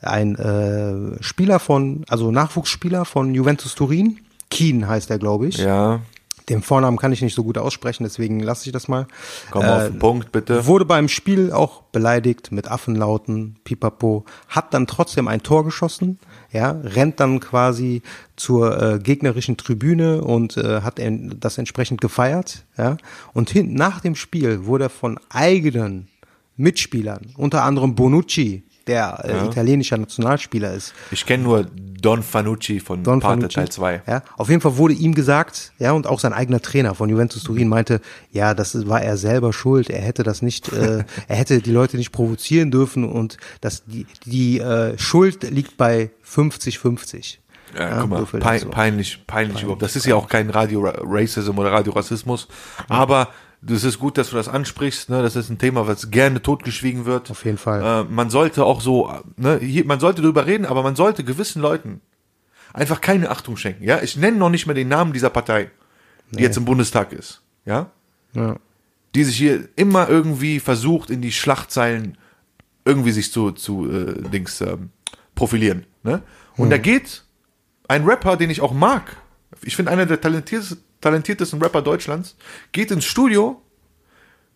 ein 0.00 0.36
äh, 0.36 1.22
Spieler 1.22 1.58
von, 1.58 2.04
also 2.08 2.30
Nachwuchsspieler 2.30 3.04
von 3.04 3.34
Juventus 3.34 3.74
Turin, 3.74 4.18
Keen 4.50 4.88
heißt 4.88 5.10
er, 5.10 5.18
glaube 5.18 5.48
ich. 5.48 5.58
Ja, 5.58 6.00
Den 6.48 6.62
Vornamen 6.62 6.96
kann 6.96 7.12
ich 7.12 7.20
nicht 7.20 7.34
so 7.34 7.44
gut 7.44 7.58
aussprechen, 7.58 8.04
deswegen 8.04 8.40
lasse 8.40 8.66
ich 8.66 8.72
das 8.72 8.88
mal. 8.88 9.06
komm 9.50 9.64
Äh, 9.64 9.68
auf 9.68 9.86
den 9.88 9.98
Punkt, 9.98 10.32
bitte. 10.32 10.64
Wurde 10.66 10.86
beim 10.86 11.08
Spiel 11.08 11.52
auch 11.52 11.82
beleidigt 11.82 12.52
mit 12.52 12.70
Affenlauten, 12.70 13.56
pipapo, 13.64 14.24
hat 14.48 14.72
dann 14.72 14.86
trotzdem 14.86 15.28
ein 15.28 15.42
Tor 15.42 15.64
geschossen, 15.64 16.18
ja, 16.50 16.70
rennt 16.70 17.20
dann 17.20 17.40
quasi 17.40 18.02
zur 18.36 18.80
äh, 18.80 18.98
gegnerischen 18.98 19.58
Tribüne 19.58 20.22
und 20.22 20.56
äh, 20.56 20.80
hat 20.80 20.98
en 20.98 21.38
das 21.38 21.58
entsprechend 21.58 22.00
gefeiert, 22.00 22.64
ja. 22.78 22.96
Und 23.34 23.50
hin, 23.50 23.74
nach 23.74 24.00
dem 24.00 24.14
Spiel 24.14 24.64
wurde 24.64 24.84
er 24.84 24.90
von 24.90 25.20
eigenen 25.28 26.08
Mitspielern, 26.56 27.34
unter 27.36 27.62
anderem 27.64 27.94
Bonucci, 27.94 28.62
der 28.88 29.24
äh, 29.24 29.46
italienischer 29.46 29.98
Nationalspieler 29.98 30.72
ist, 30.72 30.94
Ich 31.10 31.24
kenne 31.24 31.44
nur 31.44 31.66
Don 32.00 32.22
Fanucci 32.22 32.80
von 32.80 33.02
Don 33.02 33.20
Pate 33.20 33.34
Fanucci. 33.34 33.54
Teil 33.54 33.68
2. 33.68 34.02
Ja, 34.06 34.22
auf 34.36 34.48
jeden 34.48 34.60
Fall 34.60 34.76
wurde 34.76 34.94
ihm 34.94 35.14
gesagt, 35.14 35.72
ja, 35.78 35.92
und 35.92 36.06
auch 36.06 36.20
sein 36.20 36.32
eigener 36.32 36.60
Trainer 36.60 36.94
von 36.94 37.08
Juventus 37.08 37.42
Turin 37.42 37.68
meinte, 37.68 38.00
ja, 38.32 38.54
das 38.54 38.88
war 38.88 39.02
er 39.02 39.16
selber 39.16 39.52
schuld. 39.52 39.90
Er 39.90 40.00
hätte 40.00 40.22
das 40.22 40.42
nicht, 40.42 40.72
äh, 40.72 41.04
er 41.28 41.36
hätte 41.36 41.60
die 41.60 41.72
Leute 41.72 41.96
nicht 41.96 42.12
provozieren 42.12 42.70
dürfen 42.70 43.04
und 43.04 43.36
dass 43.60 43.84
die, 43.84 44.06
die 44.24 44.58
äh, 44.58 44.96
Schuld 44.98 45.48
liegt 45.50 45.76
bei 45.76 46.10
50-50. 46.26 47.38
Ja, 47.76 48.00
guck 48.00 48.10
mal, 48.10 48.24
pein, 48.24 48.60
dazu. 48.60 48.70
peinlich, 48.70 49.26
peinlich 49.26 49.62
überhaupt. 49.62 49.82
Das 49.82 49.94
ist 49.94 50.06
ja 50.06 50.14
auch 50.14 50.28
kein 50.28 50.48
Radio-Racism 50.50 51.58
oder 51.58 51.70
Radio-Rassismus, 51.70 52.48
aber 52.88 53.28
das 53.60 53.84
ist 53.84 53.98
gut, 53.98 54.18
dass 54.18 54.30
du 54.30 54.36
das 54.36 54.48
ansprichst. 54.48 55.10
Ne? 55.10 55.22
Das 55.22 55.34
ist 55.36 55.50
ein 55.50 55.58
Thema, 55.58 55.86
was 55.86 56.10
gerne 56.10 56.40
totgeschwiegen 56.42 57.04
wird. 57.06 57.30
Auf 57.30 57.44
jeden 57.44 57.58
Fall. 57.58 58.04
Äh, 58.06 58.12
man 58.12 58.30
sollte 58.30 58.64
auch 58.64 58.80
so, 58.80 59.12
ne, 59.36 59.58
hier, 59.58 59.84
man 59.84 59.98
sollte 60.00 60.22
darüber 60.22 60.46
reden, 60.46 60.64
aber 60.66 60.82
man 60.82 60.94
sollte 60.96 61.24
gewissen 61.24 61.60
Leuten 61.60 62.00
einfach 62.72 63.00
keine 63.00 63.30
Achtung 63.30 63.56
schenken. 63.56 63.82
Ja, 63.82 64.00
ich 64.02 64.16
nenne 64.16 64.36
noch 64.36 64.50
nicht 64.50 64.66
mehr 64.66 64.74
den 64.74 64.88
Namen 64.88 65.12
dieser 65.12 65.30
Partei, 65.30 65.70
die 66.30 66.42
jetzt 66.42 66.56
im 66.56 66.64
Bundestag 66.64 67.12
ist. 67.12 67.42
Ja, 67.64 67.90
Ja. 68.34 68.56
die 69.14 69.24
sich 69.24 69.36
hier 69.36 69.68
immer 69.76 70.08
irgendwie 70.08 70.60
versucht, 70.60 71.10
in 71.10 71.20
die 71.22 71.32
Schlachtzeilen 71.32 72.16
irgendwie 72.84 73.10
sich 73.10 73.32
zu, 73.32 73.50
zu 73.52 73.90
äh, 73.90 74.22
Dings 74.30 74.60
ähm, 74.60 74.90
profilieren. 75.34 75.84
Ne? 76.02 76.22
Und 76.56 76.70
da 76.70 76.78
geht 76.78 77.24
ein 77.88 78.04
Rapper, 78.04 78.36
den 78.36 78.50
ich 78.50 78.60
auch 78.60 78.72
mag, 78.72 79.16
ich 79.62 79.74
finde 79.76 79.90
einer 79.92 80.06
der 80.06 80.20
talentiertesten, 80.20 80.78
talentiertesten 81.00 81.60
Rapper 81.62 81.82
Deutschlands, 81.82 82.36
geht 82.72 82.90
ins 82.90 83.04
Studio 83.04 83.60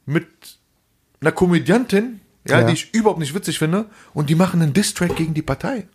mit 0.07 0.27
einer 1.21 1.33
Komödiantin, 1.33 2.21
ja, 2.49 2.61
Ja. 2.61 2.67
die 2.67 2.73
ich 2.75 2.93
überhaupt 2.95 3.21
nicht 3.21 3.35
witzig 3.35 3.59
finde, 3.59 3.87
und 4.15 4.29
die 4.29 4.35
machen 4.35 4.61
einen 4.63 4.73
Diss-Track 4.73 5.17
gegen 5.17 5.35
die 5.35 5.43
Partei. 5.43 5.87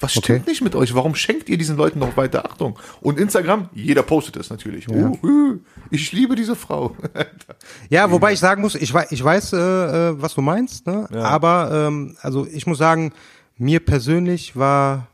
Was 0.00 0.12
stimmt 0.12 0.40
Okay. 0.40 0.50
nicht 0.50 0.60
mit 0.60 0.74
euch? 0.74 0.94
Warum 0.94 1.14
schenkt 1.14 1.48
ihr 1.48 1.56
diesen 1.56 1.76
Leuten 1.78 2.00
noch 2.00 2.18
weiter 2.18 2.44
Achtung? 2.44 2.78
Und 3.00 3.18
Instagram, 3.18 3.70
jeder 3.72 4.02
postet 4.02 4.36
es 4.36 4.50
natürlich. 4.50 4.86
Uh, 4.90 5.16
uh, 5.22 5.58
ich 5.90 6.12
liebe 6.12 6.34
diese 6.36 6.54
Frau. 6.56 6.94
Ja, 7.88 8.10
wobei 8.10 8.32
ich 8.32 8.38
sagen 8.40 8.62
muss, 8.62 8.74
ich 8.74 8.92
weiß, 8.92 9.10
ich 9.12 9.22
weiß, 9.22 9.52
äh, 9.54 9.56
äh, 9.58 10.20
was 10.22 10.34
du 10.34 10.40
meinst, 10.42 10.86
ne? 10.86 11.08
aber 11.12 11.86
ähm, 11.88 12.16
also 12.20 12.46
ich 12.46 12.66
muss 12.66 12.78
sagen, 12.78 13.12
mir 13.56 13.80
persönlich 13.80 14.54
war 14.56 15.06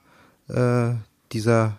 äh, 0.48 0.90
dieser 1.32 1.76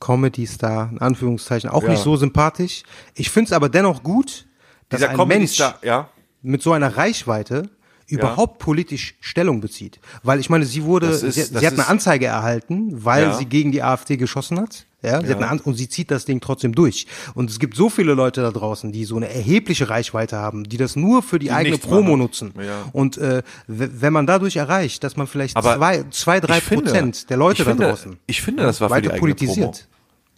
Comedy-Star, 0.00 0.90
in 0.92 0.98
Anführungszeichen, 1.00 1.70
auch 1.70 1.82
Ja. 1.82 1.90
nicht 1.90 2.02
so 2.02 2.16
sympathisch. 2.16 2.82
Ich 3.14 3.30
finde 3.30 3.46
es 3.48 3.52
aber 3.52 3.68
dennoch 3.68 4.02
gut, 4.02 4.46
dass 4.88 5.00
Dieser 5.00 5.18
ein 5.18 5.28
Mensch 5.28 5.58
ja. 5.82 6.08
mit 6.42 6.62
so 6.62 6.72
einer 6.72 6.96
Reichweite 6.96 7.70
überhaupt 8.08 8.58
politisch 8.58 9.14
Stellung 9.20 9.60
bezieht. 9.60 9.98
Weil 10.22 10.38
ich 10.40 10.48
meine, 10.50 10.64
sie 10.64 10.84
wurde, 10.84 11.08
ist- 11.08 11.20
sie, 11.20 11.42
sie 11.42 11.66
hat 11.66 11.72
eine 11.74 11.88
Anzeige 11.88 12.26
erhalten, 12.26 13.04
weil 13.04 13.24
Ja. 13.24 13.34
sie 13.34 13.46
gegen 13.46 13.72
die 13.72 13.82
AfD 13.82 14.16
geschossen 14.16 14.60
hat. 14.60 14.86
Ja, 15.02 15.20
sie 15.20 15.26
Ja. 15.26 15.30
hat 15.34 15.36
eine 15.42 15.48
An 15.48 15.60
und 15.60 15.74
sie 15.74 15.88
zieht 15.88 16.10
das 16.10 16.24
Ding 16.24 16.40
trotzdem 16.40 16.74
durch. 16.74 17.06
Und 17.34 17.50
es 17.50 17.58
gibt 17.58 17.76
so 17.76 17.88
viele 17.90 18.14
Leute 18.14 18.42
da 18.42 18.50
draußen, 18.50 18.90
die 18.92 19.04
so 19.04 19.16
eine 19.16 19.28
erhebliche 19.32 19.88
Reichweite 19.90 20.36
haben, 20.36 20.64
die 20.64 20.76
das 20.76 20.96
nur 20.96 21.22
für 21.22 21.38
die, 21.38 21.50
eigene 21.52 21.74
nichts 21.76 21.86
Promo 21.86 22.10
machen. 22.10 22.18
nutzen. 22.18 22.52
Ja. 22.60 22.84
Und 22.92 23.18
äh, 23.18 23.42
wenn 23.66 24.12
man 24.12 24.26
dadurch 24.26 24.56
erreicht, 24.56 25.04
dass 25.04 25.16
man 25.16 25.26
vielleicht 25.26 25.56
Aber 25.56 25.76
zwei, 25.76 26.04
zwei, 26.10 26.40
drei 26.40 26.60
finde- 26.60 26.84
Prozent 26.86 27.30
der 27.30 27.36
Leute 27.36 27.64
finde, 27.64 27.82
da 27.84 27.90
draußen 27.90 28.16
Ich 28.26 28.42
finde, 28.42 28.62
das 28.64 28.80
war 28.80 28.88
für 28.88 28.94
die 28.94 29.08
weiter 29.08 29.14
eigene 29.14 29.20
politisiert. 29.20 29.72
Promo. 29.72 29.86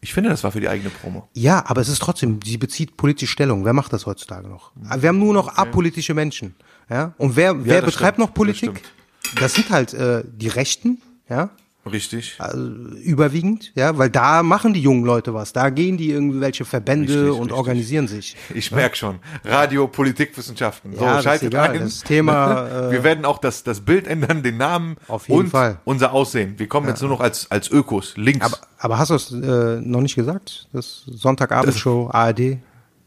Ich 0.01 0.15
finde, 0.15 0.31
das 0.31 0.45
war 0.45 0.53
für 0.53 0.61
die 0.61 0.69
eigene 0.69 0.91
Promo. 0.91 1.29
Ja, 1.35 1.65
aber 1.67 1.81
es 1.81 1.89
ist 1.89 2.01
trotzdem, 2.01 2.39
sie 2.45 2.57
bezieht 2.57 2.97
politische 2.97 3.33
Stellung. 3.33 3.65
Wer 3.65 3.73
macht 3.73 3.93
das 3.93 4.07
heutzutage 4.07 4.47
noch? 4.49 4.71
Wir 4.97 5.09
haben 5.09 5.19
nur 5.19 5.35
noch 5.35 5.57
apolitische 5.57 6.15
Menschen. 6.15 6.55
Ja? 6.91 7.13
Und 7.19 7.37
wer, 7.37 7.65
wer 7.65 7.83
das 7.83 7.93
betreibt 7.93 8.15
stimmt, 8.17 8.19
noch 8.19 8.29
das 8.29 8.35
Politik? 8.35 8.79
stimmt. 8.79 9.41
Das, 9.41 9.55
sind 9.55 9.71
halt 9.71 9.93
äh, 9.95 10.25
die 10.27 10.49
Rechten, 10.49 11.03
ja, 11.29 11.51
Richtig. 11.91 12.37
also 12.39 12.59
überwiegend, 13.03 13.73
ja, 13.75 13.97
weil 13.99 14.09
da 14.11 14.43
machen 14.43 14.73
die 14.75 14.81
jungen 14.81 15.05
Leute 15.05 15.33
was. 15.35 15.53
Da 15.53 15.71
gehen 15.71 15.97
die 15.99 16.11
irgendwelche 16.11 16.65
Verbände 16.65 17.13
Richtig, 17.13 17.31
und 17.33 17.39
richtig. 17.41 17.57
organisieren 17.57 18.09
sich. 18.09 18.37
Ich 18.55 18.73
merk 18.73 18.97
schon. 18.97 19.19
Radio, 19.45 19.87
Politikwissenschaften. 19.89 20.95
So, 20.95 21.03
Ja, 21.05 21.09
das 21.11 21.19
ist 21.19 21.25
schaltet 21.25 21.49
egal. 21.49 21.71
ein. 21.71 21.81
Das 21.81 22.03
Thema, 22.05 22.69
äh, 22.89 22.91
Wir 22.93 23.05
werden 23.05 23.25
auch 23.25 23.39
das, 23.39 23.65
das 23.65 23.81
Bild 23.83 24.07
ändern, 24.07 24.43
den 24.43 24.57
Namen 24.57 24.97
Auf 25.09 25.29
jeden 25.29 25.41
und 25.41 25.49
Fall. 25.51 25.79
unser 25.85 26.13
Aussehen. 26.13 26.59
Wir 26.59 26.69
kommen 26.69 26.89
jetzt 26.89 27.01
nur 27.01 27.11
noch 27.11 27.21
als, 27.21 27.51
als 27.51 27.71
Ökos, 27.71 28.17
links. 28.17 28.45
Aber, 28.47 28.59
aber 28.79 28.99
hast 28.99 29.11
du 29.11 29.15
es 29.15 29.33
äh, 29.33 29.81
noch 29.81 30.01
nicht 30.01 30.15
gesagt? 30.15 30.69
Das 30.73 31.05
Sonntagabendshow, 31.07 32.09
ARD? 32.13 32.59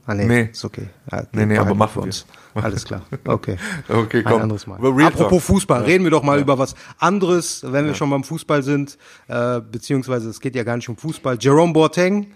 Ah, 0.05 0.13
nee, 0.15 0.25
Nee. 0.25 0.49
ist 0.51 0.65
okay. 0.65 0.87
Ja, 1.11 1.21
Nee, 1.21 1.45
nee, 1.45 1.45
behalten 1.45 1.57
aber 1.61 1.69
wir 1.69 1.75
machen 1.75 1.95
wir. 1.95 2.03
uns. 2.03 2.25
Alles 2.53 2.85
klar. 2.85 3.01
Okay. 3.25 3.57
Okay, 3.87 4.23
komm. 4.23 4.33
Ein 4.33 4.41
anderes 4.43 4.67
Mal. 4.67 4.75
Apropos. 5.05 5.43
Fußball, 5.43 5.83
reden 5.83 6.03
wir 6.03 6.11
doch 6.11 6.23
mal 6.23 6.39
über 6.39 6.57
was 6.57 6.75
anderes, 6.97 7.63
wenn 7.65 7.85
wir 7.85 7.93
schon 7.93 8.09
beim 8.09 8.23
Fußball 8.23 8.63
sind, 8.63 8.97
äh, 9.27 9.59
beziehungsweise 9.59 10.29
es 10.29 10.39
geht 10.39 10.55
ja 10.55 10.63
gar 10.63 10.75
nicht 10.75 10.87
um 10.89 10.97
Fußball. 10.97 11.37
Jerome 11.39 11.73
Boateng, 11.73 12.31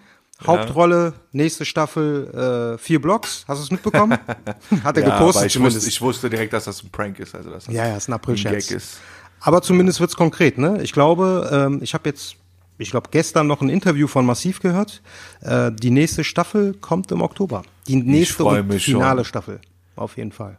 Hauptrolle, 0.45 1.13
nächste 1.31 1.63
Staffel, 1.63 2.75
äh, 2.75 2.77
vier 2.77 3.01
Blocks. 3.01 3.45
Hast 3.47 3.59
du 3.59 3.63
es 3.63 3.71
mitbekommen? 3.71 4.17
Hat 4.83 4.97
er 4.97 5.07
ja, 5.07 5.17
gepostet 5.17 5.45
ich 5.47 5.53
zumindest. 5.53 5.77
wusste, 5.77 5.89
ich 5.89 6.01
wusste 6.01 6.29
direkt, 6.29 6.53
dass 6.53 6.65
das 6.65 6.83
ein 6.83 6.89
Prank 6.89 7.19
ist. 7.19 7.33
Also, 7.35 7.49
dass 7.49 7.65
das 7.65 7.73
Ja, 7.73 7.87
ja, 7.87 7.95
ist 7.95 8.09
ein 8.09 8.13
April-Scherz. 8.13 8.71
Ist. 8.71 8.97
Aber 9.39 9.61
zumindest 9.61 9.99
wird's 10.01 10.15
konkret, 10.15 10.57
ne? 10.57 10.81
Ich 10.81 10.91
glaube, 10.91 11.49
ähm, 11.51 11.79
ich 11.81 11.93
habe 11.93 12.09
jetzt, 12.09 12.35
ich 12.77 12.91
glaube, 12.91 13.09
gestern 13.11 13.47
noch 13.47 13.61
ein 13.61 13.69
Interview 13.69 14.07
von 14.07 14.25
Massiv 14.25 14.59
gehört. 14.59 15.01
Äh, 15.41 15.71
die 15.71 15.91
nächste 15.91 16.23
Staffel 16.23 16.73
kommt 16.73 17.11
im 17.11 17.21
Oktober. 17.21 17.63
Die 17.87 17.95
nächste 17.95 18.43
und 18.43 18.73
finale 18.79 19.19
schon. 19.19 19.25
Staffel. 19.25 19.61
Auf 19.95 20.17
jeden 20.17 20.31
Fall. 20.31 20.57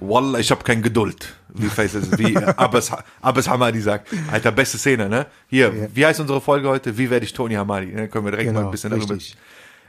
Wallah, 0.00 0.38
ich 0.38 0.50
habe 0.52 0.62
kein 0.62 0.80
Geduld. 0.80 1.34
Wie 1.48 1.66
Faces, 1.66 2.16
wie 2.18 2.36
Abbas, 2.56 2.92
Abbas 3.20 3.48
Hamadi 3.48 3.80
sagt. 3.80 4.08
Alter, 4.30 4.52
beste 4.52 4.78
Szene, 4.78 5.08
ne? 5.08 5.26
Hier, 5.48 5.88
wie 5.94 6.06
heißt 6.06 6.20
unsere 6.20 6.40
Folge 6.40 6.68
heute? 6.68 6.96
Wie 6.96 7.10
werde 7.10 7.24
ich 7.26 7.32
Tony 7.32 7.54
Hamadi? 7.54 7.86
Ne? 7.86 8.08
Können 8.08 8.24
wir 8.26 8.30
direkt 8.30 8.48
mal 8.52 8.58
Genau, 8.60 8.68
ein 8.68 8.70
bisschen 8.70 8.90
darüber. 8.90 9.14
richtig. 9.14 9.36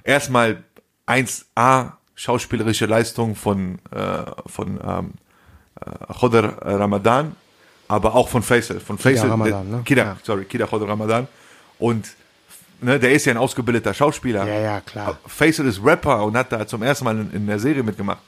Erstmal 0.04 0.64
1A 1.08 1.92
schauspielerische 2.16 2.86
Leistung 2.86 3.36
von 3.36 3.80
äh, 3.92 4.24
von 4.48 4.80
ähm, 4.84 5.12
äh, 5.80 6.14
Khodr 6.14 6.58
Ramadan, 6.62 7.36
aber 7.88 8.16
auch 8.16 8.30
von 8.30 8.42
Faisal, 8.44 8.80
von 8.80 8.98
Faisal, 8.98 9.30
Ramadan, 9.30 9.70
der- 9.70 9.78
ne? 9.78 9.84
Kida, 9.84 10.04
Ja. 10.04 10.18
sorry, 10.24 10.46
Kida 10.46 10.66
Khodr 10.66 10.88
Ramadan 10.88 11.28
und 11.78 12.08
ne, 12.82 13.00
der 13.00 13.12
ist 13.14 13.26
ja 13.26 13.34
ein 13.34 13.38
ausgebildeter 13.38 13.94
Schauspieler. 13.94 14.46
Ja, 14.48 14.60
ja, 14.60 14.82
klar. 14.82 15.18
Faisal 15.28 15.68
ist 15.68 15.84
Rapper 15.84 16.24
und 16.26 16.36
hat 16.36 16.52
da 16.52 16.66
zum 16.68 16.82
ersten 16.84 17.06
Mal 17.06 17.18
in, 17.20 17.32
in 17.32 17.48
der 17.48 17.60
Serie 17.60 17.84
mitgemacht. 17.84 18.20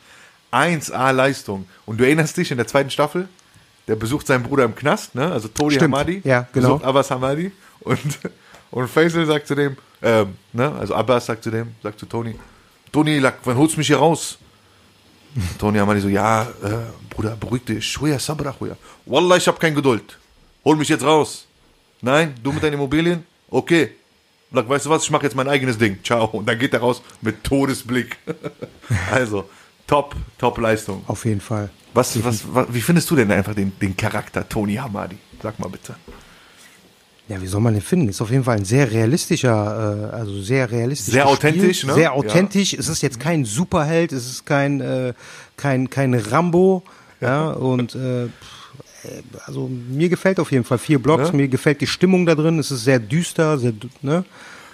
1A 0.52 1.12
Leistung. 1.12 1.68
Und 1.86 2.00
du 2.00 2.06
erinnerst 2.06 2.38
dich 2.38 2.52
in 2.52 2.58
der 2.58 2.68
zweiten 2.68 2.90
Staffel, 2.90 3.28
der 3.88 3.96
besucht 3.96 4.28
seinen 4.28 4.44
Bruder 4.44 4.66
im 4.66 4.76
Knast, 4.76 5.16
ne? 5.16 5.32
Also 5.32 5.48
Tony 5.48 5.76
Stimmt. 5.76 5.94
Hamadi. 5.96 6.22
Ja, 6.24 6.48
genau. 6.54 6.70
Besucht 6.70 6.86
Abbas 6.86 7.12
Hamadi. 7.12 7.52
Und, 7.82 8.20
und 8.72 8.88
Faisal 8.88 9.26
sagt 9.26 9.48
zu 9.48 9.56
dem, 9.56 9.76
ähm, 10.02 10.36
ne? 10.54 10.72
Also 10.74 10.96
Abbas 10.96 11.26
sagt 11.26 11.44
zu 11.44 11.52
dem, 11.52 11.76
sagt 11.82 12.00
zu 12.00 12.06
Tony, 12.06 12.36
Tony, 12.92 13.20
like, 13.20 13.36
wann 13.44 13.58
holst 13.58 13.76
du 13.76 13.80
mich 13.80 13.88
hier 13.88 13.98
raus? 13.98 14.38
Tony 15.60 15.80
Hamadi 15.80 16.02
so, 16.02 16.10
ja, 16.10 16.44
äh, 16.44 16.48
Bruder, 17.10 17.36
beruhig 17.36 17.64
dich. 17.66 17.86
Shuya, 17.88 18.20
sabra. 18.20 18.56
Wallah, 19.06 19.38
ich 19.38 19.48
hab 19.48 19.60
keine 19.60 19.76
Geduld. 19.76 20.18
Hol 20.64 20.76
mich 20.76 20.90
jetzt 20.90 21.04
raus. 21.04 21.48
Nein, 22.02 22.36
du 22.44 22.52
mit 22.52 22.64
deinen 22.64 22.74
Immobilien? 22.74 23.26
Okay. 23.50 23.92
Sag, 24.54 24.68
weißt 24.68 24.86
du 24.86 24.90
was, 24.90 25.04
ich 25.04 25.12
mache 25.12 25.24
jetzt 25.24 25.36
mein 25.36 25.48
eigenes 25.48 25.78
Ding. 25.78 26.00
Ciao. 26.04 26.26
Und 26.26 26.48
dann 26.48 26.60
geht 26.60 26.74
er 26.74 26.82
raus 26.82 27.02
mit 27.22 27.44
Todesblick. 27.44 28.18
also, 29.12 29.50
top, 29.92 30.16
top 30.38 30.58
Leistung. 30.58 31.04
Auf 31.08 31.26
jeden 31.26 31.42
Fall. 31.42 31.70
Was, 31.94 32.24
was, 32.24 32.44
was, 32.54 32.68
wie 32.72 32.82
findest 32.82 33.10
du 33.12 33.16
denn 33.18 33.32
einfach 33.32 33.54
den, 33.54 33.74
den 33.80 33.96
Charakter 33.98 34.48
Tony 34.48 34.76
Hamadi? 34.76 35.18
Sag 35.44 35.60
mal 35.60 35.68
bitte. 35.70 35.96
Ja, 37.28 37.42
wie 37.42 37.48
soll 37.48 37.62
man 37.62 37.74
den 37.74 37.82
finden? 37.82 38.10
Ist 38.10 38.22
auf 38.22 38.32
jeden 38.32 38.44
Fall 38.44 38.58
ein 38.58 38.66
sehr 38.66 38.90
realistischer, 38.92 40.10
äh, 40.12 40.16
also 40.16 40.42
sehr 40.42 40.72
realistisch. 40.72 41.14
Sehr 41.14 41.28
authentisch, 41.28 41.84
ne? 41.84 41.94
Sehr 41.94 42.14
authentisch. 42.14 42.74
Es 42.74 42.88
ist 42.88 43.02
jetzt 43.02 43.20
kein 43.20 43.46
Superheld, 43.46 44.12
es 44.12 44.30
ist 44.30 44.46
kein, 44.46 44.82
äh, 44.82 45.14
kein, 45.58 45.90
kein 45.90 46.14
Rambo, 46.14 46.84
ja, 47.20 47.52
und 47.52 47.96
äh, 47.96 48.26
äh, 48.26 48.30
also 49.46 49.68
mir 49.68 50.10
gefällt 50.10 50.40
auf 50.40 50.52
jeden 50.52 50.64
Fall 50.64 50.78
vier 50.78 51.00
Blocks, 51.00 51.32
Ne? 51.32 51.38
mir 51.38 51.48
gefällt 51.48 51.82
die 51.82 51.88
Stimmung 51.88 52.26
da 52.26 52.36
drin, 52.36 52.60
es 52.60 52.72
ist 52.72 52.84
sehr 52.84 53.00
düster, 53.00 53.58
sehr, 53.58 53.74
ne? 54.02 54.24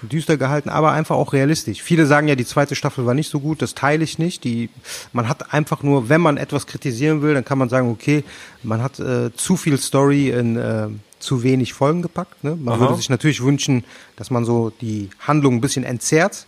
Düster 0.01 0.38
gehalten, 0.38 0.69
aber 0.69 0.91
einfach 0.91 1.15
auch 1.15 1.33
realistisch. 1.33 1.81
Viele 1.81 2.05
sagen 2.05 2.27
ja, 2.27 2.36
die 2.36 2.45
zweite 2.45 2.75
Staffel 2.75 3.05
war 3.05 3.13
nicht 3.13 3.29
so 3.29 3.39
gut, 3.39 3.62
das 3.62 3.75
teile 3.75 4.03
ich 4.03 4.19
nicht. 4.19 4.43
Die, 4.43 4.69
man 5.13 5.27
hat 5.29 5.53
einfach 5.53 5.83
nur, 5.83 6.10
wenn 6.10 6.21
man 6.21 6.38
etwas 6.38 6.67
kritisieren 6.67 7.21
will, 7.21 7.33
dann 7.33 7.45
kann 7.45 7.57
man 7.57 7.69
sagen, 7.69 7.89
okay, 7.89 8.23
man 8.63 8.81
hat 8.81 8.99
äh, 8.99 9.33
zu 9.36 9.57
viel 9.57 9.77
Story 9.79 10.29
in 10.29 10.55
äh, 10.57 10.88
zu 11.19 11.41
wenig 11.43 11.73
Folgen 11.73 12.01
gepackt. 12.01 12.43
Ne? 12.43 12.55
Man 12.55 12.75
Aha. 12.75 12.79
würde 12.81 12.95
sich 12.95 13.10
natürlich 13.10 13.41
wünschen, 13.43 13.83
dass 14.17 14.29
man 14.29 14.45
so 14.45 14.71
die 14.81 15.10
Handlung 15.19 15.55
ein 15.55 15.62
bisschen 15.62 15.83
entzerrt. 15.83 16.45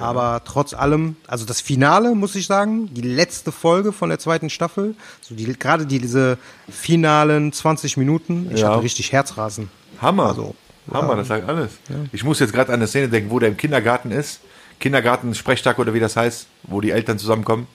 Aber 0.00 0.42
trotz 0.44 0.74
allem, 0.74 1.14
also 1.28 1.44
das 1.44 1.60
Finale, 1.60 2.16
muss 2.16 2.34
ich 2.34 2.48
sagen, 2.48 2.92
die 2.92 3.00
letzte 3.02 3.52
Folge 3.52 3.92
von 3.92 4.08
der 4.08 4.18
zweiten 4.18 4.50
Staffel, 4.50 4.96
so 5.20 5.36
die, 5.36 5.44
gerade 5.56 5.86
die, 5.86 6.00
diese 6.00 6.36
finalen 6.68 7.52
20 7.52 7.96
Minuten, 7.96 8.50
ich 8.52 8.62
Ja. 8.62 8.70
hatte 8.72 8.82
richtig 8.82 9.12
Herzrasen. 9.12 9.70
Hammer. 10.02 10.26
Also, 10.26 10.56
Hammer, 10.92 11.16
das 11.16 11.28
sagt 11.28 11.48
alles. 11.48 11.72
Ich 12.12 12.24
muss 12.24 12.40
jetzt 12.40 12.52
gerade 12.52 12.68
an 12.72 12.80
eine 12.80 12.86
Szene 12.86 13.08
denken, 13.08 13.30
wo 13.30 13.38
der 13.38 13.48
im 13.48 13.56
Kindergarten 13.56 14.10
ist. 14.10 14.40
Kindergarten-Sprechtag 14.80 15.78
oder 15.78 15.94
wie 15.94 16.00
das 16.00 16.16
heißt, 16.16 16.46
wo 16.64 16.80
die 16.80 16.90
Eltern 16.90 17.18
zusammenkommen. 17.18 17.66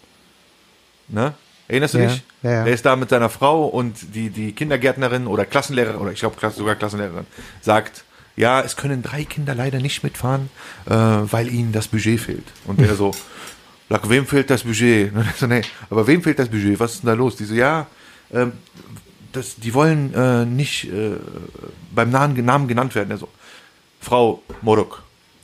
Ne? 1.08 1.34
Erinnerst 1.68 1.94
du 1.94 2.00
Ja, 2.00 2.08
dich? 2.10 2.24
ja, 2.44 2.52
ja. 2.52 2.66
Er 2.66 2.74
ist 2.74 2.86
da 2.86 2.96
mit 2.96 3.10
seiner 3.10 3.30
Frau 3.30 3.66
und 3.68 4.14
die, 4.16 4.30
die 4.30 4.52
Kindergärtnerin 4.54 5.28
oder 5.28 5.46
Klassenlehrerin, 5.46 6.00
oder 6.00 6.12
ich 6.12 6.20
glaube 6.20 6.36
sogar 6.52 6.76
Klassenlehrerin, 6.76 7.26
sagt, 7.62 8.04
ja, 8.36 8.62
es 8.62 8.76
können 8.76 9.02
drei 9.04 9.24
Kinder 9.26 9.54
leider 9.56 9.80
nicht 9.80 10.04
mitfahren, 10.04 10.50
äh, 10.86 10.92
weil 10.94 11.48
ihnen 11.52 11.72
das 11.72 11.88
Budget 11.88 12.20
fehlt. 12.20 12.46
Und 12.66 12.80
der 12.80 12.96
so, 12.96 13.12
wem 13.90 14.26
fehlt 14.26 14.50
das 14.50 14.64
Budget? 14.64 15.12
Und 15.16 15.26
er 15.26 15.34
so, 15.38 15.48
nee, 15.48 15.62
aber 15.90 16.08
wem 16.08 16.22
fehlt 16.24 16.40
das 16.40 16.50
Budget? 16.50 16.80
Was 16.80 16.94
ist 16.96 17.04
denn 17.04 17.08
da 17.08 17.14
los? 17.14 17.36
Die 17.36 17.46
so, 17.46 17.54
ja, 17.54 17.88
ähm, 18.34 18.54
das, 19.32 19.56
die 19.58 19.74
wollen 19.74 20.14
äh, 20.14 20.46
nicht 20.46 20.86
äh, 20.92 21.18
beim 21.94 22.10
Namen, 22.10 22.44
Namen 22.46 22.68
genannt 22.68 22.96
werden. 22.96 23.12
Er 23.12 23.18
so, 23.18 23.30
Frau 24.02 24.42
Morok, 24.62 25.04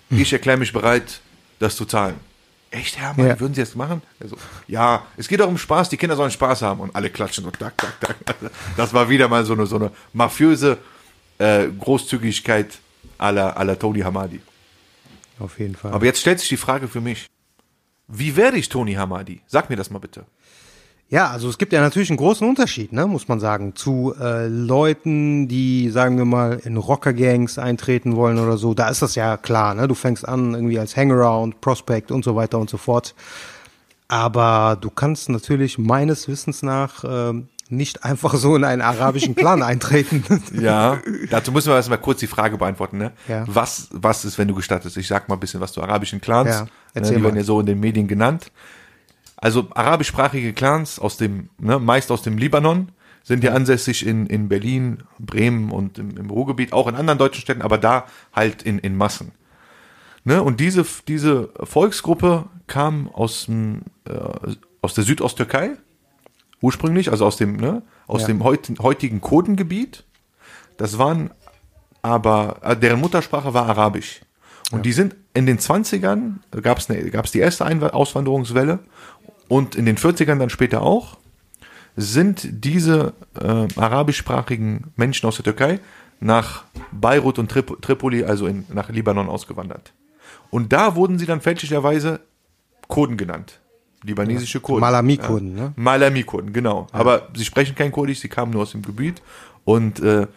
ich 0.09 0.31
erkläre 0.33 0.57
mich 0.57 0.71
bereit, 0.73 1.21
das 1.59 1.75
zu 1.75 1.85
zahlen. 1.85 2.15
Echt, 2.71 2.97
Hermann, 2.97 3.27
Ja. 3.27 3.39
würden 3.39 3.53
Sie 3.53 3.61
das 3.61 3.75
machen? 3.75 4.01
Also, 4.19 4.37
ja, 4.67 5.05
es 5.17 5.27
geht 5.27 5.41
auch 5.41 5.47
um 5.47 5.57
Spaß, 5.57 5.89
die 5.89 5.97
Kinder 5.97 6.15
sollen 6.15 6.31
Spaß 6.31 6.61
haben 6.61 6.79
und 6.81 6.95
alle 6.95 7.09
klatschen 7.09 7.45
und 7.45 7.57
tak, 7.57 7.77
tak, 7.77 7.99
tak. 8.25 8.35
Das 8.75 8.93
war 8.93 9.07
wieder 9.09 9.27
mal 9.29 9.45
so 9.45 9.53
eine, 9.53 9.65
so 9.65 9.77
eine 9.77 9.91
mafiöse 10.13 10.77
äh, 11.37 11.67
Großzügigkeit 11.67 12.77
aller 13.17 13.55
aller 13.55 13.79
Tony 13.79 14.01
Hamadi. 14.01 14.41
Auf 15.39 15.57
jeden 15.59 15.75
Fall. 15.75 15.93
Aber 15.93 16.05
jetzt 16.05 16.19
stellt 16.21 16.39
sich 16.39 16.49
die 16.49 16.57
Frage 16.57 16.87
für 16.87 17.01
mich, 17.01 17.27
wie 18.07 18.35
werde 18.35 18.57
ich 18.57 18.67
Tony 18.69 18.93
Hamadi? 18.93 19.41
Sag 19.47 19.69
mir 19.69 19.75
das 19.77 19.89
mal 19.89 19.99
bitte. 19.99 20.25
Ja, 21.09 21.29
also 21.29 21.49
es 21.49 21.59
gibt 21.59 21.71
ja 21.71 21.81
natürlich 21.81 22.09
einen 22.09 22.17
großen 22.17 22.47
Unterschied, 22.47 22.91
ne, 22.91 23.05
muss 23.05 23.27
man 23.27 23.39
sagen, 23.39 23.75
zu 23.75 24.15
äh, 24.19 24.47
Leuten, 24.47 25.47
die, 25.47 25.89
sagen 25.91 26.17
wir 26.17 26.25
mal, 26.25 26.59
in 26.63 26.77
Rockergangs 26.77 27.59
eintreten 27.59 28.15
wollen 28.15 28.39
oder 28.39 28.57
so. 28.57 28.73
Da 28.73 28.89
ist 28.89 29.03
das 29.03 29.13
ja 29.13 29.37
klar, 29.37 29.75
ne? 29.75 29.87
Du 29.87 29.93
fängst 29.93 30.27
an 30.27 30.55
irgendwie 30.55 30.79
als 30.79 30.97
Hangaround, 30.97 31.61
Prospect 31.61 32.11
und 32.11 32.25
so 32.25 32.35
weiter 32.35 32.57
und 32.57 32.71
so 32.71 32.77
fort. 32.77 33.13
Aber 34.07 34.77
du 34.81 34.89
kannst 34.89 35.29
natürlich 35.29 35.77
meines 35.77 36.27
Wissens 36.27 36.63
nach 36.63 37.03
ähm, 37.07 37.49
nicht 37.69 38.03
einfach 38.03 38.33
so 38.35 38.55
in 38.55 38.63
einen 38.63 38.81
arabischen 38.81 39.35
Clan 39.35 39.61
eintreten. 39.63 40.23
Ja, 40.59 40.99
dazu 41.29 41.51
müssen 41.51 41.69
wir 41.69 41.75
erstmal 41.75 41.99
kurz 41.99 42.19
die 42.19 42.27
Frage 42.27 42.57
beantworten. 42.57 42.97
Ne? 42.97 43.11
Ja. 43.27 43.43
Was, 43.47 43.89
was 43.91 44.25
ist, 44.25 44.37
wenn 44.37 44.47
du 44.47 44.55
gestattest? 44.55 44.97
Ich 44.97 45.07
sag 45.07 45.29
mal 45.29 45.35
ein 45.35 45.39
bisschen 45.39 45.61
was 45.61 45.71
zu 45.71 45.81
arabischen 45.81 46.21
Clans. 46.21 46.49
Ja, 46.49 46.61
ne, 46.63 46.69
erzähl 46.93 47.17
die 47.17 47.23
werden 47.23 47.35
mal. 47.35 47.39
ja 47.39 47.45
so 47.45 47.59
in 47.59 47.65
den 47.65 47.79
Medien 47.79 48.07
genannt. 48.07 48.51
Also 49.45 49.67
arabischsprachige 49.75 50.53
Clans 50.53 50.97
aus 50.97 51.17
dem, 51.17 51.49
ne, 51.59 51.77
meist 51.77 52.09
aus 52.09 52.23
dem 52.23 52.39
Libanon, 52.39 52.89
sind 53.21 53.43
ja 53.43 53.53
ansässig 53.53 54.03
in, 54.03 54.25
in 54.25 54.49
Berlin, 54.49 55.03
Bremen 55.19 55.69
und 55.69 55.99
im, 55.99 56.17
im 56.17 56.31
Ruhrgebiet, 56.31 56.73
auch 56.73 56.87
in 56.87 56.95
anderen 56.95 57.19
deutschen 57.19 57.41
Städten, 57.41 57.61
aber 57.61 57.77
da 57.77 58.07
halt 58.33 58.63
in, 58.63 58.79
in 58.79 58.97
Massen. 58.97 59.33
Ne? 60.23 60.41
Und 60.41 60.59
diese, 60.59 60.83
diese 61.07 61.51
Volksgruppe 61.61 62.45
kam 62.65 63.07
aus, 63.07 63.45
dem, 63.45 63.83
äh, 64.09 64.13
aus 64.81 64.95
der 64.95 65.03
Südosttürkei, 65.03 65.73
ursprünglich, 66.59 67.11
also 67.11 67.27
aus 67.27 67.37
dem, 67.37 67.57
ne, 67.57 67.83
aus 68.07 68.21
Ja. 68.21 68.27
dem 68.29 68.43
heut, 68.43 68.67
heutigen 68.81 69.21
Kurdengebiet. 69.21 70.05
Das 70.77 70.97
waren 70.97 71.29
aber, 72.01 72.57
äh, 72.63 72.75
deren 72.75 72.99
Muttersprache 72.99 73.53
war 73.53 73.67
Arabisch. 73.67 74.21
Und 74.71 74.87
die 74.87 74.93
sind 74.93 75.15
in 75.35 75.45
den 75.45 75.59
20ern, 75.59 76.37
gab 76.63 76.79
es 76.79 76.87
gab's 77.11 77.31
die 77.31 77.39
erste 77.39 77.67
Einwa- 77.67 77.91
Auswanderungswelle 77.91 78.79
und 79.47 79.75
in 79.75 79.85
den 79.85 79.97
40ern 79.97 80.39
dann 80.39 80.49
später 80.49 80.81
auch, 80.81 81.17
sind 81.95 82.47
diese 82.51 83.13
äh, 83.39 83.67
arabischsprachigen 83.79 84.91
Menschen 84.95 85.27
aus 85.27 85.35
der 85.35 85.45
Türkei 85.45 85.79
nach 86.19 86.63
Beirut 86.91 87.39
und 87.39 87.49
Trip 87.49 87.81
Tripoli, 87.81 88.23
also 88.23 88.47
in, 88.47 88.65
nach 88.73 88.89
Libanon 88.89 89.29
ausgewandert. 89.29 89.93
Und 90.49 90.73
da 90.73 90.95
wurden 90.95 91.19
sie 91.19 91.25
dann 91.25 91.41
fälschlicherweise 91.41 92.21
Kurden 92.87 93.17
genannt. 93.17 93.59
Libanesische 94.03 94.59
Kurden. 94.59 94.81
Malami-Kurden, 94.81 95.55
ne? 95.55 95.73
Malami-Kurden, 95.75 96.53
genau. 96.53 96.87
Aber 96.91 97.29
sie 97.35 97.45
sprechen 97.45 97.75
kein 97.75 97.91
Kurdisch, 97.91 98.19
sie 98.19 98.29
kamen 98.29 98.51
nur 98.51 98.61
aus 98.61 98.71
dem 98.71 98.83
Gebiet 98.83 99.21
und 99.63 99.99
äh, 99.99 100.27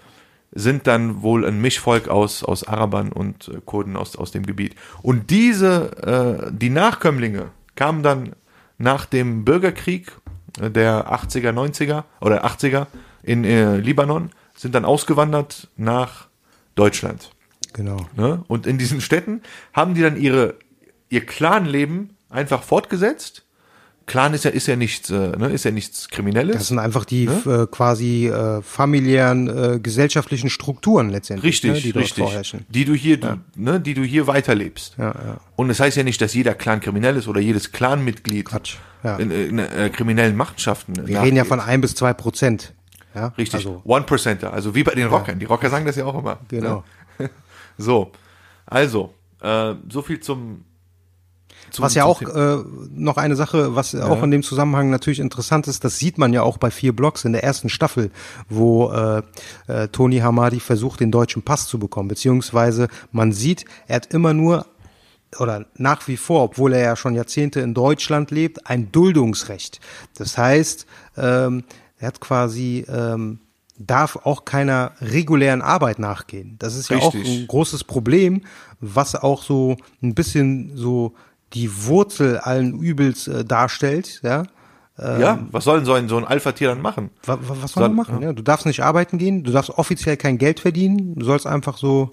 sind 0.53 0.87
dann 0.87 1.23
wohl 1.23 1.45
ein 1.45 1.61
Mischvolk 1.61 2.09
aus, 2.09 2.43
aus 2.43 2.65
Arabern 2.65 3.13
und 3.13 3.49
äh, 3.49 3.61
Kurden 3.65 3.97
aus, 3.97 4.17
aus 4.17 4.31
dem 4.31 4.47
Gebiet. 4.47 4.75
Und 5.03 5.31
diese, 5.31 6.49
äh, 6.49 6.51
die 6.53 6.71
Nachkömmlinge 6.71 7.51
kamen 7.75 8.03
dann 8.03 8.33
nach 8.79 9.05
dem 9.07 9.45
Bürgerkrieg 9.45 10.13
äh, 10.61 10.71
der 10.71 11.13
80er, 11.13 11.53
90er 11.53 12.05
oder 12.21 12.45
80er 12.47 12.87
in 13.23 13.45
äh, 13.45 13.77
Libanon, 13.77 14.31
sind 14.57 14.75
dann 14.75 14.85
ausgewandert 14.85 15.69
nach 15.77 16.29
Deutschland. 16.75 17.31
genau. 17.73 18.07
Ne? 18.17 18.43
Und 18.49 18.67
in 18.67 18.79
diesen 18.79 19.01
Städten 19.01 19.43
haben 19.73 19.95
die 19.95 20.03
dann 20.03 20.17
ihre, 20.17 20.55
ihr 21.09 21.27
Clanleben 21.27 22.17
einfach 22.31 22.63
fortgesetzt. 22.63 23.45
Clan 24.09 24.35
ist 24.35 24.45
ja, 24.45 24.51
ist 24.51 24.67
ja 24.67 24.75
nichts, 24.75 25.11
äh, 25.11 25.37
ne? 25.37 25.51
ist 25.51 25.65
ja 25.65 25.71
nichts 25.71 26.09
Kriminelles. 26.09 26.57
Das 26.57 26.69
sind 26.69 26.81
einfach 26.81 27.05
die 27.05 27.27
äh, 27.27 27.67
quasi 27.71 28.27
äh, 28.27 28.61
familiären 28.63 29.49
äh, 29.49 29.79
gesellschaftlichen 29.79 30.51
Strukturen 30.51 31.11
letztendlich, 31.11 31.51
Richtig, 31.53 31.73
ne, 31.73 31.81
die 31.81 31.93
dort 31.93 32.05
richtig. 32.05 32.25
vorherrschen. 32.25 32.67
Die 32.69 32.85
du 32.85 32.95
hier, 32.95 33.21
du, 33.21 33.39
ne, 33.55 33.81
die 33.81 33.95
du 33.95 34.03
hier 34.03 34.27
weiterlebst. 34.27 34.95
Ja, 34.99 35.05
ja. 35.05 35.41
Und 35.55 35.71
es 35.71 35.79
heißt 35.79 35.97
ja 35.97 36.03
nicht, 36.03 36.21
dass 36.21 36.35
jeder 36.35 36.55
Clan 36.55 36.81
kriminell 36.81 37.17
ist 37.17 37.29
oder 37.29 37.41
jedes 37.41 37.71
Clanmitglied 37.71 38.47
Quatsch, 38.47 38.77
ja. 39.05 39.17
in, 39.17 39.31
in, 39.31 39.59
äh, 39.59 39.91
kriminellen 39.91 40.35
Machenschaften. 40.35 41.07
Wir 41.07 41.23
reden 41.23 41.37
ja 41.37 41.45
von 41.45 41.61
ein 41.61 41.81
bis 41.81 41.95
zwei 41.95 42.15
Prozent. 42.15 42.73
Ja, 43.15 43.29
Richtig, 43.39 43.57
Also, 43.57 43.83
One 43.85 44.05
Percenter, 44.05 44.53
also 44.53 44.75
wie 44.75 44.83
bei 44.85 44.95
den 44.95 45.09
Rockern. 45.09 45.39
Die 45.39 45.45
Rocker 45.45 45.71
sagen 45.71 45.85
das 45.85 45.97
ja 45.97 46.05
auch 46.05 46.19
immer. 46.19 46.41
Genau. 46.49 46.85
Ne? 47.19 47.31
So, 47.81 48.11
also, 48.67 49.15
äh, 49.41 49.75
so 49.89 50.03
viel 50.03 50.19
zum, 50.19 50.65
zum 51.71 51.85
was 51.85 51.95
ja 51.95 52.05
auch 52.05 52.23
äh, 52.23 52.59
noch 52.91 53.17
eine 53.17 53.37
Sache, 53.37 53.75
was 53.75 53.95
auch 53.95 54.23
in 54.23 54.31
dem 54.31 54.43
Zusammenhang 54.43 54.91
natürlich 54.91 55.21
interessant 55.21 55.67
ist, 55.67 55.85
das 55.85 55.99
sieht 55.99 56.19
man 56.19 56.33
ja 56.33 56.43
auch 56.43 56.59
bei 56.59 56.71
vier 56.71 56.95
Blocks 56.95 57.25
in 57.25 57.33
der 57.33 57.45
ersten 57.45 57.69
Staffel, 57.69 58.11
wo 58.49 58.91
äh, 58.91 59.23
äh, 59.67 59.89
Tony 59.89 60.19
Hamadi 60.19 60.61
versucht, 60.61 61.01
den 61.01 61.11
deutschen 61.11 61.43
Pass 61.43 61.67
zu 61.67 61.79
bekommen, 61.79 62.09
beziehungsweise 62.09 62.89
man 63.13 63.33
sieht, 63.33 63.65
er 63.87 63.97
hat 63.97 64.13
immer 64.13 64.35
nur 64.35 64.67
oder 65.39 65.67
nach 65.77 66.09
wie 66.09 66.17
vor, 66.17 66.43
obwohl 66.43 66.73
er 66.73 66.81
ja 66.81 66.97
schon 66.97 67.15
Jahrzehnte 67.15 67.61
in 67.61 67.75
Deutschland 67.75 68.31
lebt, 68.31 68.67
ein 68.67 68.91
Duldungsrecht. 68.91 69.79
Das 70.17 70.39
heißt, 70.39 70.87
ähm, 71.19 71.65
er 71.99 72.09
hat 72.09 72.21
quasi 72.21 72.87
ähm, 72.89 73.41
darf 73.79 74.17
auch 74.17 74.45
keiner 74.45 74.93
regulären 75.01 75.63
Arbeit 75.63 75.99
nachgehen. 75.99 76.57
Das 76.59 76.75
ist 76.75 76.91
ja 76.91 76.99
auch 76.99 77.15
Richtig. 77.15 77.43
ein 77.43 77.47
großes 77.47 77.85
Problem, 77.85 78.43
was 78.81 79.15
auch 79.15 79.43
so 79.43 79.77
ein 80.03 80.15
bisschen 80.15 80.73
so 80.77 81.15
die 81.55 81.85
Wurzel 81.87 82.39
allen 82.39 82.79
Übels 82.81 83.27
äh, 83.29 83.45
darstellt. 83.45 84.21
Ja, 84.23 84.45
ja, 85.01 85.47
was 85.53 85.63
soll 85.63 85.77
denn 85.77 85.87
so 85.87 85.93
ein, 85.93 86.09
so 86.09 86.17
ein 86.17 86.25
Alpha-Tier 86.25 86.67
dann 86.71 86.83
machen? 86.83 87.11
wa- 87.25 87.39
wa- 87.41 87.57
was 87.61 87.71
soll 87.75 87.89
man 87.89 88.05
Soll- 88.05 88.15
machen? 88.15 88.21
Ja, 88.23 88.33
du 88.33 88.43
darfst 88.43 88.67
nicht 88.67 88.83
arbeiten 88.83 89.17
gehen, 89.19 89.45
du 89.45 89.53
darfst 89.53 89.71
offiziell 89.71 90.17
kein 90.17 90.39
Geld 90.39 90.59
verdienen, 90.59 91.15
du 91.15 91.25
sollst 91.25 91.47
einfach 91.47 91.79
so 91.79 92.13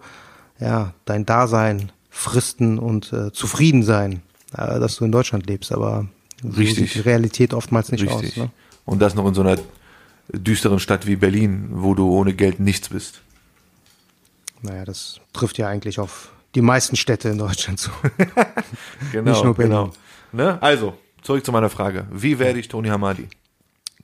ja 0.60 0.94
dein 1.06 1.26
Dasein 1.26 1.92
fristen 2.12 2.78
und 2.78 3.12
äh, 3.12 3.32
zufrieden 3.34 3.82
sein, 3.82 4.22
äh, 4.56 4.80
dass 4.80 4.98
du 4.98 5.06
in 5.06 5.12
Deutschland 5.12 5.48
lebst. 5.48 5.72
Aber 5.72 6.06
so 6.44 6.50
Richtig. 6.50 6.94
sieht 6.94 7.04
die 7.04 7.10
Realität 7.10 7.56
oftmals 7.56 7.92
nicht 7.92 8.04
Richtig. 8.04 8.34
aus. 8.34 8.38
Ne? 8.38 8.50
Und 8.86 9.00
das 9.02 9.16
noch 9.16 9.26
in 9.28 9.34
so 9.34 9.42
einer 9.42 9.58
düsteren 10.32 10.80
Stadt 10.80 11.08
wie 11.08 11.16
Berlin, 11.16 11.70
wo 11.72 11.96
du 11.96 12.08
ohne 12.12 12.36
Geld 12.36 12.60
nichts 12.60 12.90
bist. 12.90 13.22
Naja, 14.62 14.86
das 14.86 15.20
trifft 15.34 15.58
ja 15.58 15.68
eigentlich 15.68 16.00
auf 16.00 16.32
die 16.56 16.62
meisten 16.62 16.96
Städte 16.96 17.30
in 17.30 17.38
Deutschland 17.38 17.80
zu. 17.80 17.92
Genau, 19.12 19.32
Nicht 19.32 19.44
nur 19.44 19.54
Berlin. 19.56 19.72
genau. 19.72 19.92
Ne? 20.32 20.58
Also, 20.62 20.98
zurück 21.22 21.46
zu 21.46 21.52
meiner 21.52 21.70
Frage. 21.70 22.08
Wie 22.12 22.40
werde 22.40 22.60
ich 22.60 22.68
Tony 22.68 22.88
Hamadi? 22.90 23.28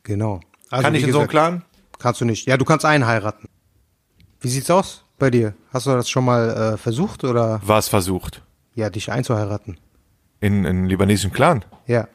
genau. 0.03 0.39
Also, 0.69 0.83
Kann 0.83 0.95
ich 0.95 1.03
in 1.03 1.11
so 1.11 1.19
einem 1.19 1.27
Clan? 1.27 1.63
Kannst 1.99 2.21
du 2.21 2.25
nicht. 2.25 2.47
Ja, 2.47 2.57
du 2.57 2.65
kannst 2.65 2.85
einen 2.85 3.05
heiraten. 3.05 3.47
Wie 4.39 4.47
sieht's 4.47 4.69
aus 4.71 5.03
bei 5.19 5.29
dir? 5.29 5.53
Hast 5.73 5.85
du 5.85 5.91
das 5.91 6.09
schon 6.09 6.23
mal 6.25 6.73
äh, 6.73 6.77
versucht 6.77 7.23
oder 7.23 7.59
Was 7.63 7.87
versucht? 7.89 8.41
ja, 8.73 8.89
dich 8.89 9.11
einzuheiraten? 9.11 9.77
In 10.39 10.65
einen 10.65 10.85
libanesischen 10.87 11.31
Clan? 11.33 11.63
Ja. 11.87 12.07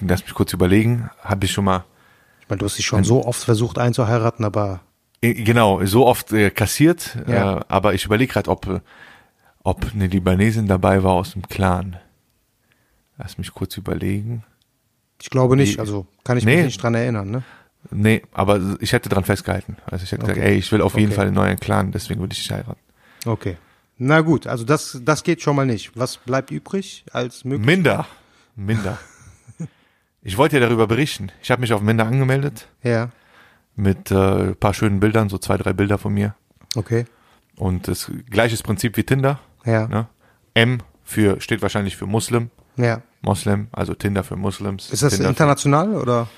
Lass 0.00 0.22
mich 0.24 0.34
kurz 0.34 0.52
überlegen. 0.52 1.10
Habe 1.22 1.46
ich 1.46 1.52
schon 1.52 1.64
mal. 1.64 1.84
Ich 2.42 2.48
meine, 2.48 2.58
du 2.58 2.66
hast 2.66 2.76
dich 2.78 2.86
schon 2.86 3.04
so 3.04 3.24
oft 3.24 3.42
versucht 3.42 3.78
einzuheiraten, 3.78 4.44
aber 4.44 4.80
Genau, 5.20 5.84
so 5.84 6.06
oft 6.06 6.32
äh, 6.32 6.50
kassiert, 6.50 7.16
Ja. 7.26 7.58
äh, 7.58 7.64
aber 7.68 7.94
ich 7.94 8.04
überlege 8.04 8.32
gerade, 8.32 8.50
ob, 8.50 8.66
äh, 8.68 8.80
ob 9.68 9.92
eine 9.92 10.06
Libanesin 10.06 10.66
dabei 10.66 11.02
war 11.02 11.12
aus 11.12 11.32
dem 11.32 11.42
Clan. 11.42 11.98
Lass 13.18 13.36
mich 13.38 13.52
kurz 13.52 13.76
überlegen. 13.76 14.44
ich 15.20 15.30
glaube 15.30 15.56
nicht. 15.56 15.74
Die- 15.76 15.80
Also 15.80 16.06
kann 16.24 16.38
ich 16.38 16.44
Nee. 16.44 16.56
mich 16.56 16.64
nicht 16.66 16.82
dran 16.82 16.94
erinnern. 16.94 17.30
Ne? 17.30 17.42
Nee, 17.90 18.22
aber 18.32 18.76
ich 18.80 18.92
hätte 18.92 19.08
dran 19.08 19.24
festgehalten. 19.24 19.76
Also 19.86 20.04
ich 20.04 20.12
hätte 20.12 20.22
gesagt, 20.22 20.38
ey, 20.38 20.54
ich 20.56 20.70
will 20.72 20.80
auf 20.80 20.94
jeden 20.94 21.08
Okay. 21.08 21.16
Fall 21.16 21.26
einen 21.26 21.34
neuen 21.34 21.58
Clan, 21.58 21.90
deswegen 21.92 22.20
würde 22.20 22.32
ich 22.32 22.38
dich 22.42 22.50
heiraten. 22.50 22.80
Okay. 23.26 23.56
Na 23.98 24.20
gut, 24.20 24.46
also 24.46 24.64
das, 24.64 25.00
das 25.02 25.22
geht 25.24 25.42
schon 25.42 25.56
mal 25.56 25.66
nicht. 25.66 25.90
Was 25.96 26.16
bleibt 26.18 26.50
übrig 26.52 27.04
als 27.12 27.44
möglich? 27.44 27.66
Minder. 27.66 28.06
Minder. 28.56 28.98
Ich 30.22 30.36
wollte 30.36 30.56
ja 30.58 30.66
darüber 30.66 30.86
berichten. 30.88 31.30
Ich 31.42 31.50
habe 31.50 31.60
mich 31.60 31.72
auf 31.72 31.80
Minder 31.80 32.04
angemeldet 32.06 32.66
Ja, 32.82 33.10
mit 33.76 34.10
äh, 34.10 34.48
ein 34.48 34.56
paar 34.56 34.74
schönen 34.74 34.98
Bildern, 35.00 35.28
so 35.28 35.38
zwei, 35.38 35.56
drei 35.56 35.72
Bilder 35.72 35.96
von 35.96 36.12
mir. 36.12 36.34
okay. 36.74 37.06
Und 37.56 37.88
das 37.88 38.10
gleiches 38.30 38.62
Prinzip 38.62 38.96
wie 38.96 39.04
Tinder. 39.04 39.40
Ja, 39.64 39.86
Ne? 39.88 40.06
M 40.54 40.78
für 41.04 41.40
steht 41.40 41.62
wahrscheinlich 41.62 41.96
für 41.96 42.06
Muslim, 42.06 42.50
ja. 42.76 43.02
Moslem, 43.22 43.68
also 43.72 43.94
Tinder 43.94 44.24
für 44.24 44.36
Muslims. 44.36 44.90
Ist 44.90 45.02
das 45.02 45.14
Tinder 45.14 45.28
international 45.30 45.94
oder? 45.96 46.28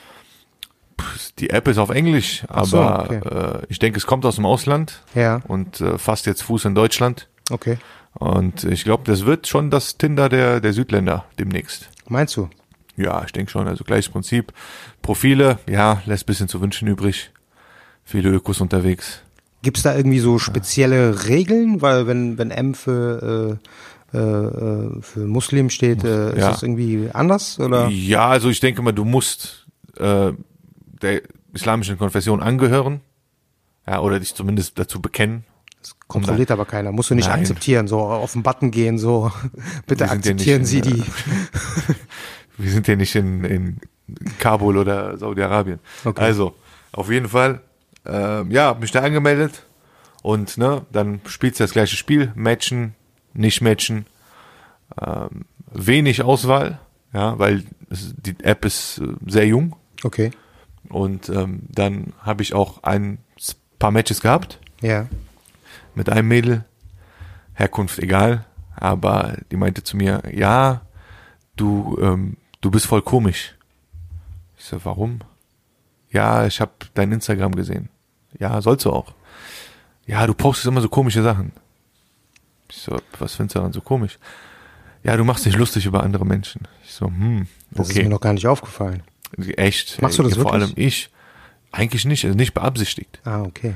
die 1.38 1.50
App 1.50 1.66
ist 1.68 1.78
auf 1.78 1.90
Englisch, 1.90 2.44
aber 2.48 2.66
so, 2.66 2.80
okay. 2.82 3.20
äh, 3.28 3.62
ich 3.68 3.78
denke, 3.78 3.98
es 3.98 4.06
kommt 4.06 4.24
aus 4.26 4.36
dem 4.36 4.46
Ausland 4.46 5.02
Ja, 5.14 5.40
und 5.48 5.80
äh, 5.80 5.98
fasst 5.98 6.26
jetzt 6.26 6.42
Fuß 6.42 6.66
in 6.66 6.74
Deutschland. 6.74 7.28
okay. 7.50 7.78
Und 8.12 8.64
ich 8.64 8.82
glaube, 8.82 9.04
das 9.04 9.24
wird 9.24 9.46
schon 9.46 9.70
das 9.70 9.96
Tinder 9.96 10.28
der, 10.28 10.60
der 10.60 10.72
Südländer 10.72 11.26
demnächst. 11.38 11.88
Meinst 12.08 12.36
du? 12.36 12.50
Ja, 12.96 13.22
ich 13.24 13.30
denke 13.30 13.52
schon. 13.52 13.68
Also 13.68 13.84
gleiches 13.84 14.10
Prinzip. 14.10 14.52
Profile, 15.00 15.60
ja, 15.68 16.02
lässt 16.06 16.26
bisschen 16.26 16.48
zu 16.48 16.60
wünschen 16.60 16.88
übrig. 16.88 17.30
Viele 18.04 18.30
Ökos 18.30 18.60
unterwegs. 18.60 19.22
Gibt's 19.62 19.82
da 19.82 19.94
irgendwie 19.94 20.20
so 20.20 20.38
spezielle 20.38 21.26
Regeln? 21.26 21.82
Weil 21.82 22.06
wenn, 22.06 22.38
wenn 22.38 22.50
M 22.50 22.74
für, 22.74 23.58
äh, 24.12 24.16
äh, 24.16 24.18
äh, 24.18 25.02
für 25.02 25.20
Muslim 25.20 25.70
steht, 25.70 26.04
äh, 26.04 26.30
ist 26.30 26.38
ja. 26.38 26.50
das 26.50 26.62
irgendwie 26.62 27.10
anders? 27.12 27.58
Oder? 27.60 27.88
Ja, 27.88 28.28
also 28.28 28.48
ich 28.48 28.60
denke 28.60 28.82
mal, 28.82 28.92
du 28.92 29.04
musst 29.04 29.66
äh, 29.98 30.32
der 31.02 31.22
islamischen 31.52 31.98
Konfession 31.98 32.42
angehören. 32.42 33.00
Ja, 33.86 34.00
oder 34.00 34.20
dich 34.20 34.34
zumindest 34.34 34.78
dazu 34.78 35.00
bekennen. 35.00 35.44
Kontrolliert 36.06 36.50
aber 36.50 36.64
keiner. 36.64 36.92
Musst 36.92 37.10
du 37.10 37.14
nicht 37.14 37.28
Nein. 37.28 37.40
akzeptieren, 37.40 37.86
so 37.86 38.00
auf 38.00 38.32
den 38.32 38.42
Button 38.42 38.70
gehen, 38.70 38.98
so 38.98 39.32
bitte 39.86 40.10
akzeptieren 40.10 40.64
Sie 40.64 40.78
äh, 40.78 40.82
die. 40.82 41.04
Wir 42.58 42.70
sind 42.70 42.88
ja 42.88 42.96
nicht 42.96 43.14
in, 43.14 43.44
in 43.44 43.80
Kabul 44.38 44.76
oder 44.76 45.16
Saudi-Arabien. 45.16 45.78
Okay. 46.04 46.20
Also, 46.20 46.54
auf 46.92 47.10
jeden 47.10 47.28
Fall, 47.28 47.62
ähm, 48.06 48.50
ja, 48.50 48.66
hab 48.66 48.80
mich 48.80 48.90
da 48.92 49.00
angemeldet 49.00 49.64
und 50.22 50.58
ne, 50.58 50.82
dann 50.92 51.20
spielst 51.26 51.60
du 51.60 51.64
das 51.64 51.72
gleiche 51.72 51.96
Spiel, 51.96 52.32
matchen, 52.34 52.94
nicht 53.32 53.60
matchen, 53.60 54.06
ähm, 55.00 55.44
wenig 55.72 56.22
Auswahl, 56.22 56.78
ja, 57.12 57.38
weil 57.38 57.64
es, 57.90 58.14
die 58.16 58.36
App 58.42 58.64
ist 58.64 58.98
äh, 58.98 59.06
sehr 59.26 59.46
jung 59.46 59.76
Okay. 60.04 60.30
und 60.88 61.28
ähm, 61.28 61.60
dann 61.68 62.12
habe 62.22 62.42
ich 62.42 62.54
auch 62.54 62.82
ein 62.82 63.18
paar 63.78 63.90
Matches 63.90 64.20
gehabt 64.20 64.58
Ja. 64.80 65.06
mit 65.94 66.08
einem 66.10 66.28
Mädel, 66.28 66.64
Herkunft 67.54 67.98
egal, 67.98 68.44
aber 68.76 69.36
die 69.50 69.56
meinte 69.56 69.82
zu 69.84 69.96
mir, 69.96 70.22
ja, 70.32 70.80
du, 71.56 71.98
ähm, 72.00 72.36
du 72.60 72.70
bist 72.70 72.86
voll 72.86 73.02
komisch. 73.02 73.54
Ich 74.58 74.64
so, 74.64 74.84
warum? 74.84 75.20
Ja, 76.10 76.46
ich 76.46 76.60
habe 76.60 76.72
dein 76.94 77.12
Instagram 77.12 77.54
gesehen. 77.54 77.88
Ja, 78.38 78.60
sollst 78.60 78.84
du 78.84 78.90
auch. 78.90 79.14
Ja, 80.06 80.26
du 80.26 80.34
postest 80.34 80.66
immer 80.66 80.80
so 80.80 80.88
komische 80.88 81.22
Sachen. 81.22 81.52
Ich 82.68 82.78
so, 82.78 82.96
was 83.18 83.34
findest 83.34 83.54
du 83.56 83.58
daran 83.60 83.72
so 83.72 83.80
komisch? 83.80 84.18
Ja, 85.02 85.16
du 85.16 85.24
machst 85.24 85.46
dich 85.46 85.56
lustig 85.56 85.86
über 85.86 86.02
andere 86.02 86.26
Menschen. 86.26 86.62
Ich 86.84 86.92
so, 86.92 87.06
hm, 87.06 87.46
Das 87.70 87.88
ist 87.88 87.94
okay. 87.94 88.04
mir 88.04 88.10
noch 88.10 88.20
gar 88.20 88.32
nicht 88.32 88.46
aufgefallen. 88.46 89.02
Echt? 89.56 90.00
Machst 90.02 90.18
du 90.18 90.22
das 90.22 90.34
Vor 90.34 90.44
wirklich? 90.46 90.62
allem 90.62 90.72
ich. 90.76 91.10
Eigentlich 91.72 92.04
nicht, 92.04 92.24
also 92.24 92.36
nicht 92.36 92.52
beabsichtigt. 92.52 93.20
Ah, 93.24 93.42
okay. 93.42 93.74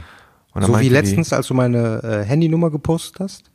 So 0.54 0.60
wie 0.60 0.70
meinte 0.72 0.82
die, 0.82 0.88
letztens, 0.88 1.32
als 1.32 1.46
du 1.46 1.54
meine 1.54 2.02
äh, 2.02 2.24
Handynummer 2.24 2.70
gepostet 2.70 3.20
hast? 3.20 3.50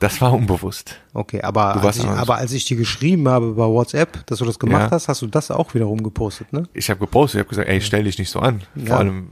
Das 0.00 0.20
war 0.20 0.32
unbewusst. 0.32 1.00
Okay, 1.14 1.40
aber 1.42 1.76
als, 1.82 1.96
ich, 1.98 2.04
aber 2.04 2.36
als 2.36 2.52
ich 2.52 2.64
dir 2.64 2.76
geschrieben 2.76 3.28
habe 3.28 3.48
über 3.48 3.68
WhatsApp, 3.70 4.26
dass 4.26 4.40
du 4.40 4.44
das 4.44 4.58
gemacht 4.58 4.82
Ja. 4.82 4.90
hast, 4.90 5.08
hast 5.08 5.22
du 5.22 5.26
das 5.26 5.50
auch 5.50 5.72
wiederum 5.74 6.02
gepostet, 6.02 6.52
ne? 6.52 6.64
Ich 6.74 6.90
habe 6.90 7.00
gepostet, 7.00 7.36
ich 7.36 7.40
habe 7.40 7.48
gesagt, 7.50 7.68
ey, 7.68 7.80
stell 7.80 8.04
dich 8.04 8.18
nicht 8.18 8.30
so 8.30 8.40
an. 8.40 8.62
Ja. 8.74 8.86
Vor 8.86 8.96
allem, 8.98 9.28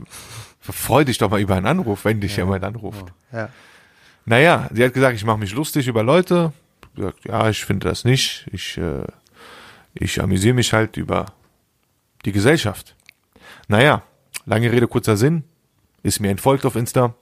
freu 0.61 1.03
dich 1.03 1.17
doch 1.17 1.29
mal 1.29 1.41
über 1.41 1.55
einen 1.55 1.65
Anruf, 1.67 2.05
wenn 2.05 2.21
dich 2.21 2.37
jemand 2.37 2.63
anruft. 2.63 3.05
Ja. 3.31 3.49
Naja, 4.25 4.69
sie 4.73 4.83
hat 4.85 4.93
gesagt, 4.93 5.15
ich 5.15 5.25
mache 5.25 5.37
mich 5.37 5.53
lustig 5.53 5.87
über 5.87 6.01
Leute. 6.01 6.53
Ich 6.91 6.95
gesagt, 6.95 7.25
ja, 7.25 7.49
ich 7.49 7.65
finde 7.65 7.89
das 7.89 8.05
nicht. 8.05 8.47
Ich, 8.51 8.77
äh, 8.77 9.03
ich 9.93 10.21
amüsiere 10.21 10.53
mich 10.53 10.71
halt 10.71 10.95
über 10.97 11.25
die 12.25 12.31
Gesellschaft. 12.31 12.95
Naja, 13.67 14.01
lange 14.45 14.71
Rede, 14.71 14.87
kurzer 14.87 15.17
Sinn, 15.17 15.43
ist 16.03 16.19
mir 16.19 16.29
entfolgt 16.31 16.65
auf 16.65 16.75
Insta 16.77 17.13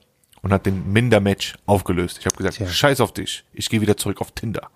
und 0.42 0.52
hat 0.54 0.66
den 0.66 0.92
Minder-Match 0.92 1.56
aufgelöst. 1.66 2.18
Ich 2.20 2.26
habe 2.26 2.36
gesagt, 2.36 2.58
Tja. 2.58 2.68
scheiß 2.68 3.00
auf 3.02 3.14
dich, 3.14 3.44
ich 3.54 3.70
gehe 3.70 3.82
wieder 3.82 3.98
zurück 3.98 4.22
auf 4.22 4.32
Tinder. 4.32 4.70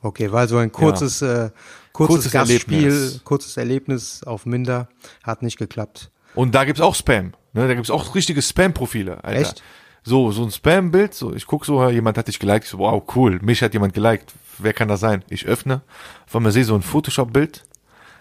Okay, 0.03 0.33
weil 0.33 0.48
so 0.48 0.57
ein 0.57 0.72
kurzes, 0.72 1.20
äh, 1.20 1.50
kurzes, 1.92 2.14
Kurzes 2.14 2.33
Gastspiel, 2.33 2.85
Erlebnis. 2.85 3.20
kurzes 3.24 3.57
Erlebnis 3.59 4.22
auf 4.24 4.46
Minder 4.46 4.88
hat 5.22 5.42
nicht 5.42 5.59
geklappt. 5.59 6.11
Und 6.35 6.55
da 6.55 6.64
gibt's 6.64 6.81
auch 6.81 6.94
Spam. 6.94 7.35
Ne? 7.53 7.68
Da 7.68 7.74
gibt's 7.74 7.90
auch 7.90 8.14
richtige 8.14 8.40
Spam-Profile. 8.40 9.22
Alter. 9.22 9.40
Echt? 9.40 9.62
So, 10.03 10.31
so 10.33 10.42
ein 10.44 10.50
Spam-Bild. 10.50 11.12
So, 11.12 11.35
ich 11.35 11.46
guck 11.46 11.66
so, 11.66 11.87
jemand 11.90 12.16
hat 12.16 12.29
dich 12.29 12.38
geliked. 12.38 12.66
So, 12.66 12.79
wow, 12.79 13.03
cool. 13.14 13.38
Mich 13.42 13.62
hat 13.62 13.74
jemand 13.74 13.92
geliked. 13.92 14.33
Wer 14.59 14.72
kann 14.72 14.88
das 14.88 15.00
sein? 15.00 15.22
Ich 15.29 15.44
öffne. 15.46 15.83
Auf 16.26 16.35
einmal 16.35 16.53
sehe 16.53 16.64
so 16.64 16.74
ein 16.74 16.83
Photoshop-Bild. 16.83 17.64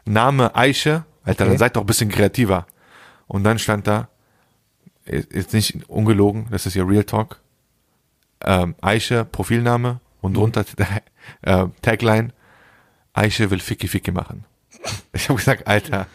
Name 0.05 0.55
Eiche. 0.55 1.05
Alter, 1.23 1.43
Okay. 1.45 1.49
dann 1.51 1.57
seid 1.57 1.75
doch 1.77 1.81
ein 1.83 1.87
bisschen 1.87 2.09
kreativer. 2.09 2.67
Und 3.27 3.45
dann 3.45 3.57
stand 3.57 3.87
da, 3.87 4.09
jetzt 5.09 5.53
nicht 5.53 5.89
ungelogen, 5.89 6.47
das 6.51 6.65
ist 6.65 6.75
ja 6.75 6.83
Real 6.83 7.03
Talk. 7.03 7.39
Ähm, 8.41 8.75
Eiche, 8.81 9.25
Profilname 9.25 9.99
und 10.21 10.35
drunter 10.35 10.63
äh, 11.41 11.65
Tagline, 11.81 12.29
Eiche 13.13 13.51
will 13.51 13.59
Ficky 13.59 13.87
Ficky 13.87 14.11
machen. 14.11 14.45
Ich 15.11 15.27
habe 15.27 15.37
gesagt, 15.37 15.67
Alter, 15.67 16.07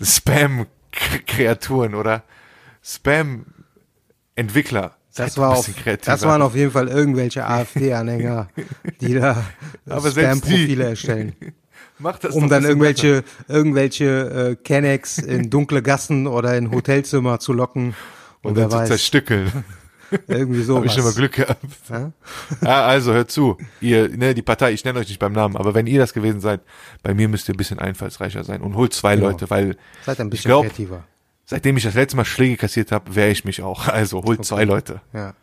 Spam-Kreaturen 0.00 1.94
oder 1.94 2.22
Spam-Entwickler. 2.84 4.94
Das, 5.14 5.38
war 5.38 5.56
auf, 5.56 5.68
das 6.04 6.22
waren 6.22 6.42
auf 6.42 6.54
jeden 6.54 6.70
Fall 6.70 6.86
irgendwelche 6.86 7.46
AfD-Anhänger, 7.46 8.48
die 9.00 9.14
da 9.14 9.42
Spam-Profile 9.88 10.84
erstellen. 10.84 11.34
Macht 12.00 12.24
das 12.24 12.34
um 12.34 12.48
dann 12.48 12.64
ein 12.64 12.78
bisschen 12.78 13.08
irgendwelche, 13.08 13.24
irgendwelche 13.48 14.50
äh, 14.50 14.56
Kennex 14.56 15.18
in 15.18 15.50
dunkle 15.50 15.82
Gassen 15.82 16.26
oder 16.26 16.56
in 16.56 16.70
Hotelzimmer 16.70 17.38
zu 17.40 17.52
locken. 17.52 17.94
Und, 18.42 18.56
und 18.58 18.58
dann 18.58 18.70
zu 18.70 18.84
zerstückeln. 18.86 19.52
irgendwie 20.26 20.66
Habe 20.66 20.86
ich 20.86 20.92
schon 20.92 21.04
mal. 21.04 21.12
Glück 21.12 21.32
gehabt. 21.32 21.64
Ja? 21.88 22.12
Ja, 22.62 22.86
also 22.86 23.12
hört 23.12 23.30
zu. 23.30 23.56
Ihr, 23.80 24.08
ne, 24.08 24.34
die 24.34 24.42
Partei, 24.42 24.72
ich 24.72 24.84
nenne 24.84 24.98
euch 24.98 25.08
nicht 25.08 25.18
beim 25.18 25.32
Namen, 25.32 25.56
aber 25.56 25.74
wenn 25.74 25.86
ihr 25.86 26.00
das 26.00 26.12
gewesen 26.12 26.40
seid, 26.40 26.60
bei 27.02 27.14
mir 27.14 27.28
müsst 27.28 27.48
ihr 27.48 27.54
ein 27.54 27.58
bisschen 27.58 27.78
einfallsreicher 27.78 28.44
sein 28.44 28.60
und 28.62 28.74
holt 28.76 28.92
zwei 28.92 29.14
Genau. 29.16 29.28
Leute, 29.28 29.50
weil 29.50 29.76
Seid 30.04 30.20
ein 30.20 30.26
ich 30.28 30.30
bisschen 30.32 30.48
glaub, 30.48 30.66
kreativer. 30.66 31.04
seitdem 31.46 31.76
ich 31.76 31.84
das 31.84 31.94
letzte 31.94 32.16
Mal 32.16 32.24
Schläge 32.24 32.56
kassiert 32.56 32.92
habe, 32.92 33.14
wehre 33.14 33.30
ich 33.30 33.44
mich 33.44 33.62
auch. 33.62 33.86
Also 34.00 34.22
holt 34.24 34.44
zwei 34.44 34.64
Leute. 34.64 35.00
Ja. 35.12 35.34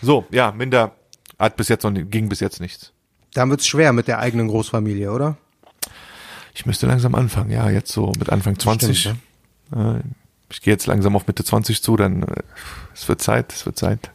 So, 0.00 0.26
ja, 0.30 0.52
Minder 0.52 0.92
hat 1.38 1.56
bis 1.56 1.68
jetzt 1.68 1.82
noch, 1.82 1.92
ging 1.92 2.28
bis 2.28 2.40
jetzt 2.40 2.60
nichts. 2.60 2.92
Dann 3.34 3.50
wird's 3.50 3.66
schwer 3.66 3.92
mit 3.92 4.08
der 4.08 4.20
eigenen 4.20 4.48
Großfamilie, 4.48 5.12
oder? 5.12 5.36
Ich 6.58 6.66
müsste 6.66 6.88
langsam 6.88 7.14
anfangen, 7.14 7.52
ja, 7.52 7.70
jetzt 7.70 7.92
so 7.92 8.10
mit 8.18 8.30
Anfang 8.30 8.58
20. 8.58 8.98
Stimmt, 9.00 9.20
Äh, 9.72 10.00
Ich 10.50 10.60
gehe 10.60 10.74
jetzt 10.74 10.88
langsam 10.88 11.14
auf 11.14 11.24
Mitte 11.28 11.44
20 11.44 11.80
zu, 11.84 11.94
dann 11.96 12.24
äh, 12.24 12.42
es 12.92 13.06
wird 13.08 13.22
Zeit, 13.22 13.52
es 13.52 13.64
wird 13.64 13.78
Zeit. 13.78 14.10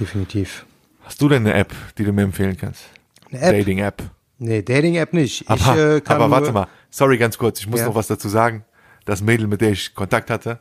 Definitiv. 0.00 0.64
Hast 1.02 1.20
du 1.20 1.28
denn 1.28 1.46
eine 1.46 1.52
App, 1.52 1.74
die 1.98 2.04
du 2.04 2.12
mir 2.12 2.22
empfehlen 2.22 2.56
kannst? 2.56 2.84
Eine 3.30 3.40
App? 3.42 3.52
Dating-App. 3.58 4.02
Nee, 4.38 4.62
Dating-App 4.62 5.12
nicht. 5.12 5.42
Ich 5.42 5.50
Aber, 5.50 5.76
äh, 5.96 6.00
kann 6.00 6.16
aber 6.16 6.30
warte 6.30 6.52
mal, 6.52 6.68
sorry 6.88 7.18
ganz 7.18 7.36
kurz, 7.36 7.60
ich 7.60 7.66
muss 7.66 7.80
Ja. 7.80 7.86
noch 7.86 7.94
was 7.94 8.06
dazu 8.06 8.30
sagen. 8.30 8.64
Das 9.04 9.20
Mädel, 9.20 9.46
mit 9.46 9.60
der 9.60 9.72
ich 9.72 9.94
Kontakt 9.94 10.30
hatte, 10.30 10.58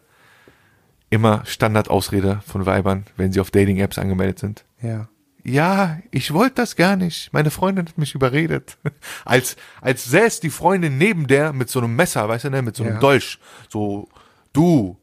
immer 1.09 1.45
Standardausrede 1.45 2.41
von 2.45 2.65
Weibern, 2.65 3.05
wenn 3.15 3.31
sie 3.31 3.39
auf 3.39 3.49
Dating-Apps 3.49 3.97
angemeldet 3.97 4.39
sind. 4.39 4.65
Ja. 4.81 5.07
Ja, 5.47 5.99
ich 6.11 6.33
wollte 6.33 6.55
das 6.55 6.75
gar 6.75 6.97
nicht. 6.97 7.31
Meine 7.31 7.51
Freundin 7.51 7.87
hat 7.87 7.97
mich 7.97 8.13
überredet. 8.13 8.77
Als, 9.25 9.55
als 9.81 10.03
säß 10.05 10.41
die 10.41 10.49
Freundin 10.49 10.97
neben 10.97 11.27
der 11.27 11.53
mit 11.53 11.69
so 11.69 11.79
einem 11.79 11.95
Messer, 11.95 12.27
weißt 12.27 12.45
du, 12.45 12.49
ne, 12.49 12.61
mit 12.61 12.75
so 12.75 12.83
einem 12.83 12.95
Ja. 12.95 12.99
Dolch. 12.99 13.39
So, 13.69 14.09
du, 14.51 14.97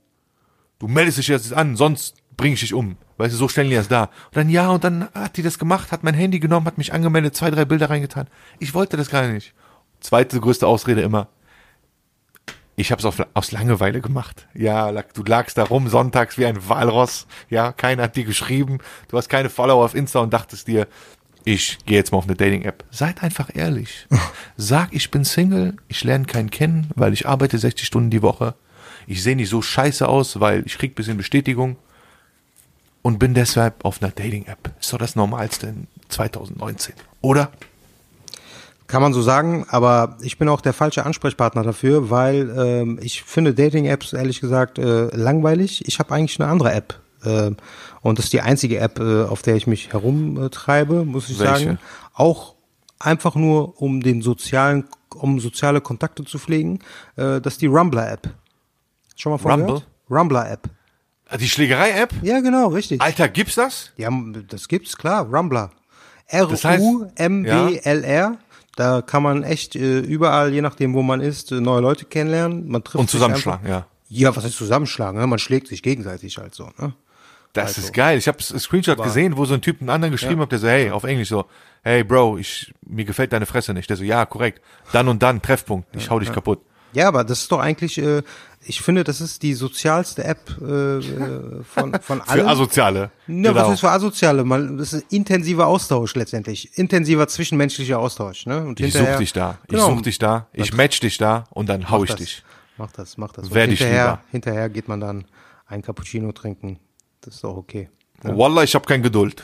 du 0.79 0.87
meldest 0.87 1.17
dich 1.17 1.29
jetzt 1.29 1.53
an, 1.55 1.77
sonst 1.77 2.17
bring 2.37 2.53
ich 2.53 2.61
dich 2.61 2.75
um. 2.75 2.97
Weißt 3.17 3.33
du, 3.33 3.39
so 3.39 3.49
stellen 3.49 3.71
die 3.71 3.77
das 3.77 3.89
da. 3.89 4.05
Und 4.05 4.37
dann, 4.37 4.51
ja, 4.51 4.69
und 4.71 4.85
dann 4.85 5.09
hat 5.15 5.37
die 5.39 5.43
das 5.43 5.59
gemacht, 5.59 5.93
hat 5.93 6.05
mein 6.05 6.15
Handy 6.15 6.41
genommen, 6.41 6.67
hat 6.67 6.79
mich 6.79 6.93
angemeldet, 6.93 7.35
zwei, 7.35 7.51
drei 7.51 7.65
Bilder 7.65 7.89
reingetan. 7.89 8.27
Ich 8.59 8.75
wollte 8.75 8.97
das 8.99 9.09
gar 9.09 9.27
nicht. 9.29 9.55
Zweite 10.01 10.39
größte 10.41 10.67
Ausrede 10.67 11.01
immer. 11.01 11.29
Ich 12.77 12.91
habe 12.91 13.07
es 13.07 13.21
aus 13.35 13.53
Langeweile 13.53 14.01
gemacht. 14.01 14.49
Ja, 14.55 14.91
du 14.91 15.23
lagst 15.23 15.59
da 15.59 15.65
rum 15.65 15.89
sonntags 15.89 16.39
wie 16.39 16.47
ein 16.47 16.69
Walross. 16.69 17.27
Ja, 17.49 17.73
keiner 17.73 18.05
hat 18.05 18.17
dir 18.17 18.25
geschrieben. 18.25 18.79
Du 19.09 19.17
hast 19.17 19.29
keine 19.29 19.49
Follower 19.49 19.85
auf 19.85 19.95
Insta 19.95 20.19
und 20.21 20.33
dachtest 20.33 20.67
dir, 20.67 20.89
ich 21.45 21.79
gehe 21.85 21.99
jetzt 21.99 22.11
mal 22.11 22.19
auf 22.19 22.25
eine 22.25 22.35
Dating-App. 22.35 22.85
Seid 22.91 23.23
einfach 23.23 23.51
ehrlich. 23.55 24.09
Sag, 24.57 24.93
ich 24.93 25.11
bin 25.11 25.25
Single, 25.25 25.77
ich 25.89 26.03
lerne 26.03 26.25
keinen 26.25 26.51
kennen, 26.51 26.91
weil 26.97 27.13
ich 27.13 27.29
arbeite 27.29 27.59
60 27.59 27.87
Stunden 27.87 28.11
die 28.11 28.23
Woche. 28.23 28.55
Ich 29.07 29.23
sehe 29.23 29.37
nicht 29.37 29.51
so 29.51 29.63
scheiße 29.63 30.09
aus, 30.09 30.41
weil 30.41 30.65
ich 30.67 30.79
krieg 30.79 30.95
bisschen 30.95 31.17
Bestätigung 31.17 31.77
und 33.03 33.19
bin 33.19 33.35
deshalb 33.35 33.85
auf 33.85 34.03
einer 34.03 34.11
Dating-App. 34.11 34.75
Ist 34.81 34.93
doch 34.93 34.99
das 34.99 35.15
Normalste 35.15 35.69
in 35.69 35.87
2019, 36.09 36.95
oder? 37.21 37.53
Kann 38.87 39.01
man 39.01 39.15
so 39.15 39.23
sagen, 39.23 39.65
aber 39.69 40.19
ich 40.21 40.39
bin 40.39 40.49
auch 40.49 40.61
der 40.61 40.75
falsche 40.75 41.07
Ansprechpartner 41.07 41.63
dafür, 41.63 42.11
weil 42.11 42.55
ähm, 42.57 42.99
ich 43.01 43.23
finde 43.23 43.55
Dating-Apps 43.55 44.13
ehrlich 44.13 44.41
gesagt 44.41 44.79
äh, 44.79 45.07
langweilig. 45.17 45.87
Ich 45.89 45.99
habe 45.99 46.15
eigentlich 46.15 46.39
eine 46.41 46.51
andere 46.51 46.73
App. 46.73 47.01
ähm, 47.25 47.57
und 48.03 48.19
das 48.19 48.27
ist 48.27 48.35
die 48.35 48.43
einzige 48.43 48.79
App, 48.79 49.01
äh, 49.01 49.23
auf 49.23 49.41
der 49.41 49.57
ich 49.57 49.67
mich 49.67 49.93
herumtreibe, 49.93 51.05
muss 51.05 51.31
ich 51.31 51.39
Welche? 51.39 51.65
sagen. 51.65 51.79
Auch 52.13 52.55
einfach 52.99 53.35
nur, 53.35 53.81
um 53.81 54.03
den 54.03 54.21
sozialen 54.21 54.85
um 55.15 55.41
soziale 55.41 55.81
Kontakte 55.81 56.25
zu 56.25 56.39
pflegen, 56.39 56.81
äh, 57.17 57.41
das 57.41 57.55
ist 57.55 57.63
die 57.63 57.67
Rumbler-App. 57.67 58.29
Schon 59.17 59.33
mal 59.33 59.39
von 59.39 59.51
Rumble? 59.51 59.67
gehört? 59.67 59.87
Rumbler-App. 60.11 60.69
Die 61.41 61.49
Schlägerei-App? 61.49 62.13
Ja, 62.23 62.41
genau, 62.41 62.69
richtig. 62.69 63.01
Alter, 63.01 63.29
gibt's 63.29 63.55
das? 63.55 63.93
Ja, 63.97 64.11
das 64.49 64.69
gibt's, 64.69 64.97
klar, 64.97 65.27
Rumbler. 65.27 65.71
R-U-M-B-L-R. 66.27 66.79
Da 68.77 69.03
kann 69.03 69.23
man 69.23 69.43
echt 69.45 69.77
äh, 69.77 70.01
überall, 70.01 70.53
je 70.53 70.61
nachdem, 70.61 70.95
wo 70.95 71.03
man 71.03 71.21
ist, 71.21 71.53
äh, 71.53 71.61
neue 71.61 71.81
Leute 71.81 72.05
kennenlernen. 72.05 72.69
Man 72.69 72.83
trifft 72.83 73.01
Und 73.01 73.11
zusammenschlagen, 73.11 73.69
ja. 73.69 73.87
Ja, 74.09 74.35
was 74.35 74.45
heißt 74.45 74.57
zusammenschlagen? 74.57 75.21
Ne? 75.21 75.27
Man 75.27 75.39
schlägt 75.39 75.69
sich 75.69 75.83
gegenseitig 75.83 76.39
halt 76.39 76.55
so. 76.55 76.71
Ne? 76.79 76.93
Das 77.53 77.69
Also. 77.69 77.83
ist 77.83 77.93
geil. 77.95 78.19
Ich 78.19 78.27
habe 78.29 78.39
einen 78.51 78.61
Screenshot 78.61 79.03
gesehen, 79.03 79.37
wo 79.37 79.45
so 79.45 79.55
ein 79.55 79.61
Typ 79.61 79.81
einen 79.81 79.91
anderen 79.91 80.13
geschrieben 80.13 80.41
hat, 80.41 80.51
der 80.53 80.59
so, 80.59 80.69
hey, 80.69 80.91
auf 80.91 81.05
Englisch 81.05 81.29
so, 81.29 81.47
hey 81.83 82.03
Bro, 82.03 82.39
ich, 82.39 82.73
mir 82.87 83.05
gefällt 83.05 83.33
deine 83.33 83.47
Fresse 83.47 83.73
nicht. 83.75 83.89
Der 83.89 83.97
so, 83.97 84.03
ja, 84.05 84.27
korrekt. 84.27 84.61
Dann 84.93 85.09
und 85.09 85.23
dann, 85.23 85.41
Treffpunkt. 85.41 85.95
Ich 85.97 86.11
hau 86.11 86.19
dich 86.19 86.33
kaputt. 86.33 86.61
Ja, 86.93 87.09
aber 87.09 87.25
das 87.25 87.41
ist 87.43 87.53
doch 87.53 87.59
eigentlich, 87.61 87.99
äh, 87.99 88.23
ich 88.67 88.81
finde, 88.83 89.05
das 89.05 89.21
ist 89.21 89.43
die 89.43 89.55
sozialste 89.55 90.25
App 90.25 90.57
äh, 90.61 90.99
äh, 90.99 91.63
von, 91.65 91.95
von 92.01 92.21
allen. 92.23 92.41
Für 92.45 92.49
Asoziale. 92.49 93.01
Ja, 93.01 93.11
Genau. 93.35 93.55
was 93.55 93.75
ist 93.75 93.81
für 93.81 93.91
Asoziale? 93.91 94.45
Man, 94.45 94.77
das 94.79 94.93
ist 94.93 95.13
intensiver 95.13 95.67
Austausch 95.67 96.15
letztendlich. 96.15 96.77
Intensiver 96.79 97.27
zwischenmenschlicher 97.29 97.99
Austausch. 97.99 98.47
Ne? 98.47 98.65
Und 98.65 98.81
Ich 98.81 98.93
such 98.93 99.17
dich 99.19 99.33
da. 99.33 99.59
Ich 99.65 99.69
Genau. 99.71 99.91
such 99.91 100.03
dich 100.03 100.19
da. 100.19 100.47
Ich 100.53 100.73
match 100.75 101.01
dich 101.01 101.19
da 101.19 101.45
und 101.51 101.69
dann 101.69 101.91
hau 101.91 102.05
ich 102.05 102.11
das, 102.11 102.19
dich. 102.21 102.43
Mach 102.77 102.91
das, 102.93 103.17
mach 103.19 103.33
das. 103.33 103.47
Und 103.49 103.55
Werd 103.55 103.71
ich 103.71 103.79
hinterher, 103.81 104.05
lieber. 104.05 104.21
hinterher 104.31 104.69
geht 104.69 104.89
man 104.89 105.01
dann 105.01 105.25
ein 105.67 105.83
Cappuccino 105.83 106.33
trinken. 106.33 106.79
Das 107.21 107.35
ist 107.37 107.45
doch 107.45 107.57
okay. 107.57 107.89
Wallah, 108.23 108.63
ich 108.65 108.75
hab 108.75 108.87
kein 108.87 109.03
Geduld. 109.03 109.43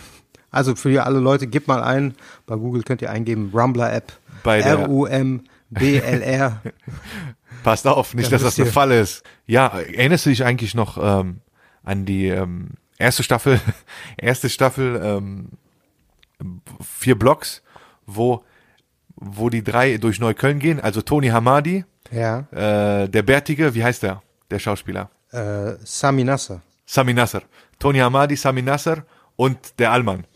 Also 0.50 0.74
für 0.74 1.04
alle 1.04 1.20
Leute, 1.20 1.46
gebt 1.46 1.68
mal 1.68 1.82
ein. 1.82 2.14
Bei 2.46 2.56
Google 2.56 2.82
könnt 2.82 3.02
ihr 3.02 3.10
eingeben 3.10 3.50
Rumbler 3.54 3.92
App. 3.92 4.12
Bei 4.42 4.60
der- 4.62 4.78
R-U-M-B-L-R. 4.80 6.60
Passt 7.62 7.86
auf, 7.86 8.14
nicht, 8.14 8.32
dass 8.32 8.42
das 8.42 8.48
wisst 8.52 8.58
der 8.58 8.66
ihr. 8.66 8.72
Fall 8.72 8.92
ist. 8.92 9.22
Ja, 9.46 9.66
erinnerst 9.68 10.26
du 10.26 10.30
dich 10.30 10.44
eigentlich 10.44 10.74
noch 10.74 10.98
ähm, 11.02 11.40
an 11.82 12.04
die 12.06 12.28
ähm, 12.28 12.70
erste 12.98 13.22
Staffel, 13.22 13.60
erste 14.16 14.48
Staffel, 14.48 15.00
ähm, 15.02 15.48
vier 16.82 17.18
Blocks, 17.18 17.62
wo, 18.06 18.44
wo 19.16 19.48
die 19.50 19.62
drei 19.62 19.98
durch 19.98 20.20
Neukölln 20.20 20.58
gehen, 20.58 20.80
also 20.80 21.02
Tony 21.02 21.28
Hamadi, 21.28 21.84
ja. 22.10 22.40
äh, 22.52 23.08
der 23.08 23.22
Bärtige, 23.22 23.74
wie 23.74 23.84
heißt 23.84 24.02
der, 24.02 24.22
der 24.50 24.58
Schauspieler? 24.58 25.10
Äh, 25.32 25.74
Sami 25.84 26.24
Nasser. 26.24 26.62
Sami 26.86 27.14
Nasser. 27.14 27.42
Tony 27.78 27.98
Hamadi, 27.98 28.36
Sami 28.36 28.62
Nasser 28.62 29.04
und 29.36 29.78
der 29.78 29.92
Allmann, 29.92 30.26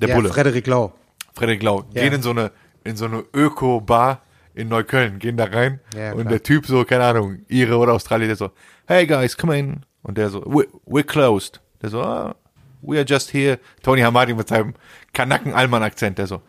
der 0.00 0.10
ja, 0.10 0.14
Bulle. 0.14 0.28
Frederik 0.30 0.66
Lau. 0.66 0.92
Frederik 1.34 1.62
Lau, 1.62 1.84
Ja. 1.92 2.02
gehen 2.02 2.14
in 2.14 2.22
so 2.22 2.30
eine, 2.30 2.52
in 2.84 2.96
so 2.96 3.06
eine 3.06 3.24
Öko-Bar 3.34 4.22
in 4.58 4.68
Neukölln, 4.68 5.18
gehen 5.18 5.36
da 5.36 5.44
rein 5.44 5.80
Ja, 5.94 6.12
und 6.12 6.30
der 6.30 6.42
Typ 6.42 6.66
so, 6.66 6.84
keine 6.84 7.04
Ahnung, 7.04 7.38
Ire 7.48 7.76
oder 7.76 7.92
Australier, 7.92 8.26
der 8.26 8.36
so, 8.36 8.50
hey 8.86 9.06
guys, 9.06 9.36
come 9.36 9.56
in. 9.56 9.86
Und 10.02 10.18
der 10.18 10.30
so, 10.30 10.42
we, 10.44 10.66
we're 10.86 11.04
closed. 11.04 11.60
Der 11.80 11.90
so, 11.90 12.02
ah, 12.02 12.34
we 12.82 12.96
are 12.96 13.06
just 13.06 13.32
here. 13.32 13.58
Tony 13.82 14.00
Hamadi 14.00 14.34
mit 14.34 14.48
seinem 14.48 14.74
Kanaken-Alman-Akzent, 15.12 16.18
der 16.18 16.26
so, 16.26 16.42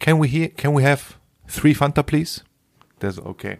can 0.00 0.20
we 0.20 0.26
here, 0.26 0.48
can 0.48 0.76
we 0.76 0.82
have 0.82 1.02
three 1.46 1.74
Fanta, 1.74 2.02
please? 2.02 2.42
Der 3.00 3.12
so, 3.12 3.24
okay. 3.24 3.58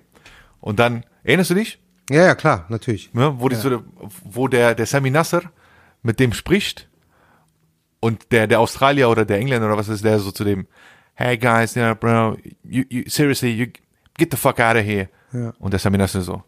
Und 0.61 0.79
dann, 0.79 1.05
erinnerst 1.23 1.51
du 1.51 1.55
dich? 1.55 1.79
Ja, 2.11 2.25
ja, 2.25 2.35
klar, 2.35 2.67
natürlich. 2.69 3.13
ne, 3.15 3.35
wo, 3.39 3.49
die 3.49 3.57
so, 3.57 3.83
wo 4.25 4.49
der, 4.49 4.75
der 4.75 4.87
Sami 4.87 5.11
Nasser 5.11 5.43
mit 6.03 6.19
dem 6.19 6.33
spricht 6.33 6.89
und 8.01 8.33
der, 8.33 8.47
der 8.47 8.61
Australier 8.61 9.09
oder 9.11 9.25
der 9.25 9.39
Engländer 9.39 9.67
oder 9.67 9.77
was 9.77 9.89
ist, 9.89 10.05
der 10.05 10.19
so 10.19 10.33
zu 10.33 10.45
dem, 10.45 10.67
hey 11.19 11.37
guys, 11.37 11.75
yeah, 11.75 11.95
bro, 11.95 12.37
you, 12.63 12.85
you, 12.89 13.05
seriously, 13.09 13.51
you, 13.51 13.73
get 14.17 14.31
the 14.31 14.37
fuck 14.37 14.61
out 14.61 14.77
of 14.77 14.85
here. 14.85 15.09
Ja. 15.33 15.53
Und 15.59 15.73
der 15.73 15.81
Sami 15.81 15.99
Nasser 15.99 16.23
so, 16.23 16.45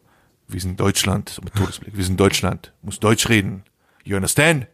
wir 0.47 0.61
sind 0.61 0.79
Deutschland, 0.79 1.29
so 1.29 1.43
mit 1.43 1.55
Todesblick, 1.55 1.97
wir 1.97 2.05
sind 2.05 2.19
Deutschland, 2.19 2.73
muss 2.83 3.01
Deutsch 3.01 3.29
reden. 3.29 3.65
You 4.05 4.15
understand? 4.17 4.69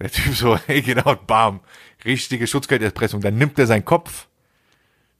Der 0.00 0.10
Typ 0.10 0.34
so, 0.34 0.56
hey, 0.66 0.80
genau, 0.80 1.14
bam, 1.14 1.60
richtige 2.04 2.46
Schutzgelderpressung. 2.46 3.20
Dann 3.20 3.36
nimmt 3.36 3.58
er 3.58 3.66
seinen 3.66 3.84
Kopf, 3.84 4.26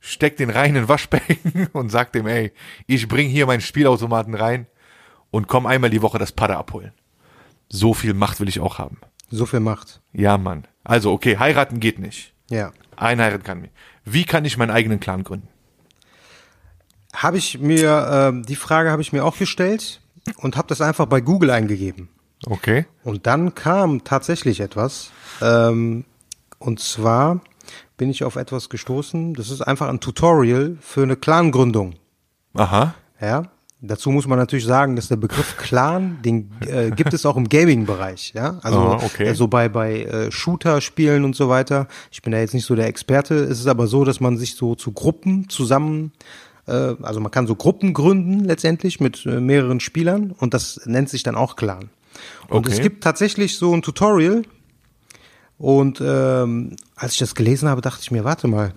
steckt 0.00 0.40
den 0.40 0.48
rein 0.48 0.74
in 0.76 0.84
ein 0.84 0.88
Waschbecken 0.88 1.66
und 1.72 1.90
sagt 1.90 2.16
ihm, 2.16 2.26
ey, 2.26 2.52
ich 2.86 3.06
bring 3.06 3.28
hier 3.28 3.44
meinen 3.44 3.60
Spielautomaten 3.60 4.34
rein 4.34 4.66
und 5.30 5.46
komm 5.46 5.66
einmal 5.66 5.90
die 5.90 6.00
Woche 6.00 6.18
das 6.18 6.32
Padde 6.32 6.56
abholen. 6.56 6.92
So 7.68 7.92
viel 7.92 8.14
Macht 8.14 8.40
will 8.40 8.48
ich 8.48 8.60
auch 8.60 8.78
haben. 8.78 8.98
So 9.30 9.44
viel 9.44 9.60
Macht. 9.60 10.00
Ja, 10.14 10.38
Mann. 10.38 10.66
Also, 10.84 11.12
okay, 11.12 11.36
heiraten 11.36 11.80
geht 11.80 11.98
nicht. 11.98 12.32
Ja. 12.48 12.72
Einheiraten 12.96 13.44
kann 13.44 13.60
mich. 13.60 13.70
Wie 14.04 14.24
kann 14.24 14.44
ich 14.44 14.56
meinen 14.56 14.70
eigenen 14.70 15.00
Clan 15.00 15.24
gründen? 15.24 15.48
Habe 17.14 17.38
ich 17.38 17.58
mir, 17.58 18.08
ähm, 18.10 18.44
die 18.44 18.56
Frage 18.56 18.90
habe 18.90 19.02
ich 19.02 19.12
mir 19.12 19.24
auch 19.24 19.36
gestellt 19.36 20.00
und 20.38 20.56
habe 20.56 20.68
das 20.68 20.80
einfach 20.80 21.06
bei 21.06 21.20
Google 21.20 21.50
eingegeben. 21.50 22.08
Okay. 22.46 22.86
Und 23.04 23.26
dann 23.26 23.54
kam 23.54 24.04
tatsächlich 24.04 24.60
etwas. 24.60 25.10
Ähm, 25.42 26.04
und 26.58 26.80
zwar 26.80 27.40
bin 27.96 28.10
ich 28.10 28.24
auf 28.24 28.36
etwas 28.36 28.68
gestoßen. 28.68 29.34
Das 29.34 29.50
ist 29.50 29.60
einfach 29.60 29.88
ein 29.88 30.00
Tutorial 30.00 30.76
für 30.80 31.02
eine 31.02 31.16
Clan-Gründung. 31.16 31.96
Aha. 32.54 32.94
Ja. 33.20 33.50
Dazu 33.82 34.10
muss 34.10 34.26
man 34.26 34.38
natürlich 34.38 34.66
sagen, 34.66 34.94
dass 34.94 35.08
der 35.08 35.16
Begriff 35.16 35.56
Clan, 35.56 36.18
den 36.22 36.50
äh, 36.66 36.90
gibt 36.90 37.14
es 37.14 37.24
auch 37.24 37.36
im 37.38 37.48
Gaming-Bereich. 37.48 38.32
Ja. 38.34 38.58
Also 38.62 38.78
Ah, 38.78 39.00
okay. 39.02 39.28
äh, 39.28 39.34
so 39.34 39.48
bei 39.48 39.68
bei 39.70 40.02
äh, 40.04 40.30
Shooter-Spielen 40.30 41.24
und 41.24 41.34
so 41.34 41.48
weiter. 41.48 41.88
Ich 42.10 42.20
bin 42.20 42.32
da 42.32 42.38
jetzt 42.38 42.52
nicht 42.52 42.66
so 42.66 42.74
der 42.74 42.86
Experte. 42.88 43.34
Es 43.36 43.58
ist 43.58 43.66
aber 43.68 43.86
so, 43.86 44.04
dass 44.04 44.20
man 44.20 44.36
sich 44.36 44.54
so 44.54 44.74
zu 44.74 44.92
Gruppen 44.92 45.48
zusammen 45.48 46.12
äh, 46.66 46.72
also 47.00 47.20
man 47.20 47.30
kann 47.30 47.46
so 47.46 47.54
Gruppen 47.54 47.94
gründen 47.94 48.44
letztendlich 48.44 49.00
mit 49.00 49.24
äh, 49.24 49.40
mehreren 49.40 49.80
Spielern 49.80 50.32
und 50.32 50.52
das 50.52 50.82
nennt 50.84 51.08
sich 51.08 51.22
dann 51.22 51.34
auch 51.34 51.56
Clan. 51.56 51.88
Und 52.48 52.66
Okay. 52.66 52.72
es 52.72 52.80
gibt 52.82 53.02
tatsächlich 53.02 53.56
so 53.56 53.72
ein 53.74 53.80
Tutorial 53.80 54.42
und 55.56 56.02
ähm, 56.04 56.76
als 56.96 57.12
ich 57.14 57.18
das 57.18 57.34
gelesen 57.34 57.68
habe, 57.68 57.80
dachte 57.80 58.00
ich 58.02 58.10
mir, 58.10 58.24
warte 58.24 58.46
mal, 58.46 58.74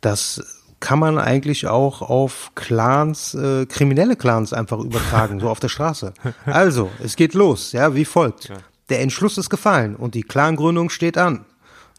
das 0.00 0.61
kann 0.82 0.98
man 0.98 1.16
eigentlich 1.16 1.68
auch 1.68 2.02
auf 2.02 2.50
Clans, 2.56 3.34
äh, 3.34 3.66
kriminelle 3.66 4.16
Clans 4.16 4.52
einfach 4.52 4.80
übertragen, 4.80 5.38
so 5.38 5.48
auf 5.48 5.60
der 5.60 5.68
Straße. 5.68 6.12
Also, 6.44 6.90
es 7.02 7.14
geht 7.14 7.34
los, 7.34 7.70
ja, 7.70 7.94
wie 7.94 8.04
folgt. 8.04 8.52
Der 8.88 9.00
Entschluss 9.00 9.38
ist 9.38 9.48
gefallen 9.48 9.94
und 9.94 10.16
die 10.16 10.24
Clangründung 10.24 10.90
steht 10.90 11.16
an. 11.16 11.44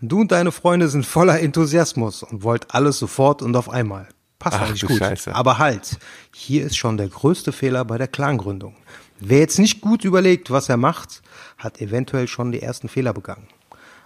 Du 0.02 0.20
und 0.20 0.34
deine 0.34 0.52
Freunde 0.52 0.90
sind 0.90 1.06
voller 1.06 1.40
Enthusiasmus 1.40 2.24
und 2.24 2.44
wollt 2.44 2.76
alles 2.76 3.00
sofort 3.00 3.42
und 3.42 3.56
auf 3.56 3.70
einmal. 3.70 4.10
Passt 4.38 4.58
Ach, 4.60 4.68
eigentlich 4.68 4.86
gut. 4.86 4.98
Scheiße. 4.98 5.34
Aber 5.34 5.60
halt, 5.60 5.98
hier 6.34 6.66
ist 6.66 6.76
schon 6.76 6.98
der 6.98 7.08
größte 7.08 7.54
Fehler 7.54 7.86
bei 7.86 7.98
der 7.98 8.10
Clangründung. 8.10 8.76
Wer 9.18 9.40
jetzt 9.40 9.60
nicht 9.60 9.80
gut 9.80 10.04
überlegt, 10.04 10.52
was 10.52 10.68
er 10.68 10.78
macht, 10.78 11.22
hat 11.58 11.80
eventuell 11.80 12.28
schon 12.28 12.52
die 12.52 12.62
ersten 12.62 12.90
Fehler 12.90 13.14
begangen. 13.14 13.48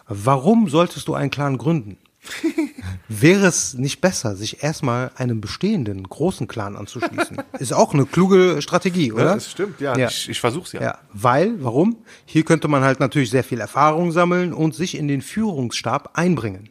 Warum 0.08 0.70
solltest 0.70 1.08
du 1.08 1.16
einen 1.16 1.32
Clan 1.32 1.58
gründen? 1.58 1.98
Wäre 3.08 3.48
es 3.48 3.74
nicht 3.74 4.02
besser, 4.02 4.36
sich 4.36 4.64
erstmal 4.64 5.12
einem 5.16 5.42
bestehenden 5.42 6.04
großen 6.04 6.48
Clan 6.48 6.76
anzuschließen? 6.76 7.38
Ist 7.60 7.74
auch 7.74 7.94
eine 7.94 8.06
kluge 8.06 8.62
Strategie, 8.62 9.12
oder? 9.12 9.36
das 9.36 9.52
stimmt, 9.52 9.80
ja. 9.80 9.98
Ja. 9.98 10.08
Ich, 10.08 10.30
ich 10.30 10.40
versuch's 10.40 10.72
ja. 10.74 10.82
Ja, 10.82 11.00
weil, 11.14 11.64
warum? 11.64 11.98
Hier 12.26 12.44
könnte 12.44 12.68
man 12.68 12.84
halt 12.84 13.00
natürlich 13.00 13.30
sehr 13.30 13.44
viel 13.44 13.60
Erfahrung 13.60 14.12
sammeln 14.12 14.54
und 14.54 14.76
sich 14.76 14.98
in 14.98 15.08
den 15.08 15.22
Führungsstab 15.22 16.12
einbringen. 16.18 16.70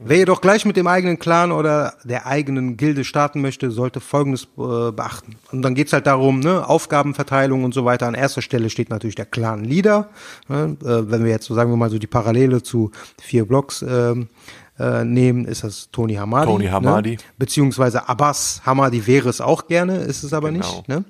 Wer 0.00 0.18
jedoch 0.18 0.40
gleich 0.40 0.64
mit 0.64 0.76
dem 0.76 0.86
eigenen 0.86 1.18
Clan 1.18 1.50
oder 1.50 1.94
der 2.04 2.26
eigenen 2.26 2.76
Gilde 2.76 3.04
starten 3.04 3.40
möchte, 3.40 3.70
sollte 3.70 4.00
Folgendes 4.00 4.44
äh, 4.56 4.92
beachten. 4.92 5.36
Und 5.50 5.62
dann 5.62 5.74
geht's 5.74 5.92
halt 5.92 6.06
darum, 6.06 6.38
ne, 6.38 6.68
Aufgabenverteilung 6.68 7.64
und 7.64 7.74
so 7.74 7.84
weiter. 7.84 8.06
An 8.06 8.14
erster 8.14 8.42
Stelle 8.42 8.70
steht 8.70 8.90
natürlich 8.90 9.16
der 9.16 9.26
Clan-Leader. 9.26 10.10
Ne, 10.48 10.76
äh, 10.82 11.10
wenn 11.10 11.24
wir 11.24 11.32
jetzt 11.32 11.46
so, 11.46 11.54
sagen 11.54 11.70
wir 11.70 11.76
mal, 11.76 11.90
so 11.90 11.98
die 11.98 12.06
Parallele 12.06 12.62
zu 12.62 12.92
vier 13.20 13.44
Blocks 13.44 13.82
ähm, 13.82 14.28
äh, 14.78 15.04
nehmen, 15.04 15.44
ist 15.44 15.64
das 15.64 15.90
Tony 15.90 16.14
Hamadi. 16.14 16.46
Tony 16.46 16.66
Hamadi. 16.66 17.10
Ne? 17.12 17.16
Beziehungsweise 17.38 18.08
Abbas 18.08 18.62
Hamadi 18.64 19.06
wäre 19.06 19.28
es 19.28 19.40
auch 19.40 19.66
gerne, 19.66 19.98
ist 19.98 20.22
es 20.22 20.32
aber 20.32 20.50
Genau. 20.50 20.66
nicht. 20.66 20.88
Ne? 20.88 21.04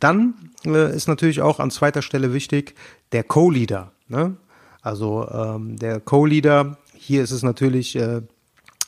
Dann 0.00 0.34
äh, 0.66 0.94
ist 0.94 1.08
natürlich 1.08 1.40
auch 1.40 1.60
an 1.60 1.70
zweiter 1.70 2.02
Stelle 2.02 2.32
wichtig 2.34 2.74
der 3.12 3.24
Co-Leader. 3.24 3.92
Ne? 4.08 4.36
Also 4.82 5.28
ähm, 5.30 5.76
der 5.76 6.00
Co-Leader, 6.00 6.78
hier 6.94 7.22
ist 7.22 7.30
es 7.30 7.42
natürlich, 7.42 7.94
äh, 7.96 8.22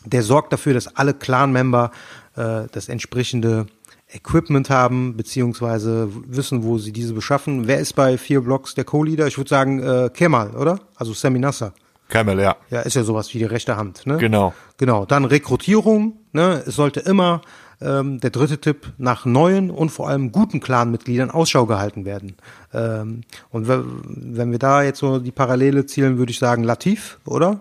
der 0.05 0.22
sorgt 0.22 0.53
dafür, 0.53 0.74
dass 0.74 0.97
alle 0.97 1.14
Clan-Member 1.14 1.91
äh, 2.37 2.62
das 2.72 2.89
entsprechende 2.89 3.66
Equipment 4.12 4.70
haben, 4.70 5.16
beziehungsweise 5.16 6.09
wissen, 6.26 6.62
wo 6.62 6.78
sie 6.78 6.93
diese 6.93 7.14
beschaffen. 7.14 7.66
Wer 7.66 7.78
ist 7.78 7.95
bei 7.95 8.18
vier 8.18 8.41
Blocks 8.43 8.74
der 8.74 8.85
Co-Leader? 8.85 9.26
Ich 9.26 9.39
würde 9.39 9.49
sagen 9.49 9.80
äh, 9.82 10.11
Kemal, 10.12 10.51
oder? 10.57 10.80
Also 10.97 11.12
Sami 11.14 11.39
Nasser. 11.39 11.72
Camel, 12.15 12.39
ja. 12.41 12.57
Ja, 12.71 12.81
ist 12.83 12.95
ja 12.95 13.03
sowas 13.03 13.35
wie 13.35 13.39
die 13.39 13.45
rechte 13.45 13.77
Hand. 13.77 14.07
Ne? 14.07 14.17
Genau. 14.19 14.55
Genau. 14.79 15.05
Dann 15.05 15.25
Rekrutierung. 15.25 16.19
Ne? 16.33 16.62
Es 16.67 16.77
sollte 16.77 17.01
immer 17.01 17.41
ähm, 17.81 18.21
der 18.21 18.31
dritte 18.31 18.61
Tipp 18.61 18.93
nach 18.99 19.25
neuen 19.25 19.71
und 19.71 19.91
vor 19.91 20.09
allem 20.09 20.31
guten 20.31 20.61
Clanmitgliedern 20.61 21.31
Ausschau 21.31 21.67
gehalten 21.67 22.05
werden. 22.05 22.37
Ähm, 22.73 23.23
und 23.51 23.67
we- 23.69 23.85
wenn 24.07 24.53
wir 24.53 24.59
da 24.61 24.83
jetzt 24.83 25.01
so 25.01 25.19
die 25.19 25.33
Parallele 25.33 25.87
zielen, 25.87 26.17
würde 26.19 26.31
ich 26.31 26.39
sagen 26.39 26.62
Latif, 26.62 27.19
oder? 27.27 27.61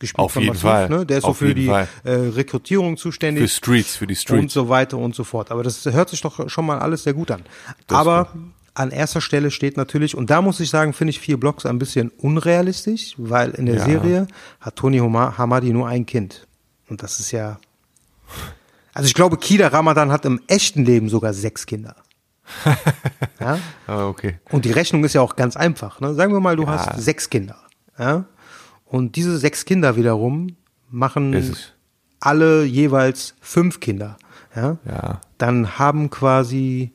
gespielt 0.00 0.24
Auf 0.24 0.32
von 0.34 0.42
jeden 0.42 0.52
Massiv, 0.54 0.70
Fall. 0.70 0.88
Ne? 0.88 1.04
Der 1.06 1.18
ist 1.18 1.24
so 1.24 1.30
Auf 1.30 1.38
für 1.38 1.48
jeden 1.48 1.60
die 1.60 1.66
Fall. 1.66 1.88
äh, 2.04 2.10
Rekrutierung 2.12 2.96
zuständig. 2.96 3.42
Für 3.42 3.48
Streets, 3.48 3.96
für 3.96 4.06
die 4.06 4.14
und 4.14 4.20
Streets. 4.20 4.54
so 4.54 4.68
weiter 4.68 4.96
und 4.96 5.16
so 5.16 5.24
fort. 5.24 5.50
Aber 5.50 5.64
das 5.64 5.84
hört 5.86 6.08
sich 6.10 6.20
doch 6.20 6.48
schon 6.48 6.66
mal 6.66 6.78
alles 6.78 7.02
sehr 7.02 7.14
gut 7.14 7.32
an. 7.32 7.42
Aber 7.88 8.28
an 8.78 8.90
erster 8.90 9.20
Stelle 9.20 9.50
steht 9.50 9.76
natürlich, 9.76 10.14
und 10.16 10.30
da 10.30 10.40
muss 10.40 10.60
ich 10.60 10.70
sagen, 10.70 10.92
finde 10.92 11.10
ich 11.10 11.20
vier 11.20 11.38
Blocks 11.38 11.66
ein 11.66 11.78
bisschen 11.78 12.10
unrealistisch, 12.10 13.14
weil 13.16 13.50
in 13.50 13.66
der 13.66 13.76
Ja. 13.76 13.84
Serie 13.84 14.26
hat 14.60 14.76
Tony 14.76 14.98
Hamadi 14.98 15.72
nur 15.72 15.88
ein 15.88 16.06
Kind. 16.06 16.46
Und 16.88 17.02
das 17.02 17.18
ist 17.20 17.32
ja. 17.32 17.58
Also 18.94 19.06
ich 19.06 19.14
glaube, 19.14 19.36
Kida 19.36 19.68
Ramadan 19.68 20.10
hat 20.10 20.24
im 20.24 20.40
echten 20.46 20.84
Leben 20.84 21.08
sogar 21.08 21.32
sechs 21.34 21.66
Kinder. 21.66 21.96
ja? 23.40 23.58
Ah, 23.86 24.06
okay. 24.06 24.38
Und 24.50 24.64
die 24.64 24.72
Rechnung 24.72 25.04
ist 25.04 25.12
ja 25.14 25.20
auch 25.20 25.36
ganz 25.36 25.56
einfach. 25.56 26.00
Ne? 26.00 26.14
Sagen 26.14 26.32
wir 26.32 26.40
mal, 26.40 26.56
du 26.56 26.62
Ja. 26.64 26.70
hast 26.70 27.00
sechs 27.02 27.28
Kinder. 27.28 27.56
Ja? 27.98 28.24
Und 28.86 29.16
diese 29.16 29.38
sechs 29.38 29.64
Kinder 29.64 29.96
wiederum 29.96 30.56
machen 30.90 31.54
alle 32.20 32.64
jeweils 32.64 33.34
fünf 33.40 33.80
Kinder. 33.80 34.16
Ja? 34.56 34.78
Ja. 34.86 35.20
Dann 35.36 35.78
haben 35.78 36.10
quasi, 36.10 36.92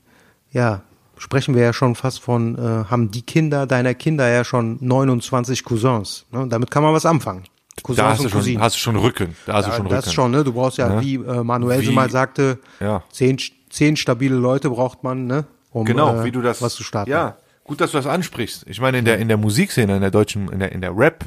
ja, 0.51 0.81
sprechen 1.23 1.55
wir 1.55 1.63
ja 1.63 1.73
schon 1.73 1.95
fast 1.95 2.19
von, 2.19 2.57
äh, 2.57 2.85
haben 2.89 3.09
die 3.11 3.21
Kinder 3.21 3.65
deiner 3.65 3.93
Kinder 3.93 4.27
ja 4.29 4.43
schon 4.43 4.77
29 4.81 5.63
Cousins. 5.63 6.25
Ne? 6.31 6.47
Damit 6.49 6.69
kann 6.69 6.83
man 6.83 6.93
was 6.93 7.05
anfangen. 7.05 7.43
Cousins 7.81 7.97
Da 8.03 8.09
hast 8.11 8.19
du, 8.19 8.23
und 8.25 8.29
schon, 8.29 8.39
Cousinen. 8.41 8.61
hast 8.61 8.75
du 8.75 8.79
schon 8.79 8.95
Rücken. 8.97 9.35
Da 9.45 9.53
hast 9.53 9.65
du 9.65 9.71
Ja, 9.71 9.77
schon 9.77 9.89
das 9.89 10.05
Rücken. 10.05 10.13
schon, 10.13 10.31
ne? 10.31 10.43
Du 10.43 10.53
brauchst 10.53 10.77
ja, 10.77 10.89
Ne? 10.89 11.01
wie 11.01 11.15
äh, 11.15 11.43
Manuel 11.43 11.81
Wie- 11.81 11.91
mal 11.91 12.09
sagte, 12.09 12.59
Ja. 12.79 13.03
zehn, 13.11 13.37
zehn 13.69 13.95
stabile 13.97 14.35
Leute 14.35 14.69
braucht 14.69 15.03
man, 15.03 15.25
ne? 15.25 15.45
Um 15.71 15.85
Genau, 15.85 16.21
äh, 16.21 16.23
wie 16.25 16.31
du 16.31 16.41
das. 16.41 16.61
was 16.61 16.75
zu 16.75 16.83
starten. 16.83 17.09
Ja, 17.09 17.37
gut, 17.63 17.81
dass 17.81 17.91
du 17.91 17.97
das 17.97 18.05
ansprichst. 18.05 18.65
Ich 18.67 18.79
meine, 18.79 18.99
in 18.99 19.05
der, 19.05 19.17
in 19.17 19.27
der 19.27 19.37
Musikszene, 19.37 19.95
in 19.95 20.01
der 20.01 20.11
deutschen, 20.11 20.49
in 20.51 20.59
der, 20.59 20.71
in 20.71 20.81
der 20.81 20.95
Rap, 20.95 21.25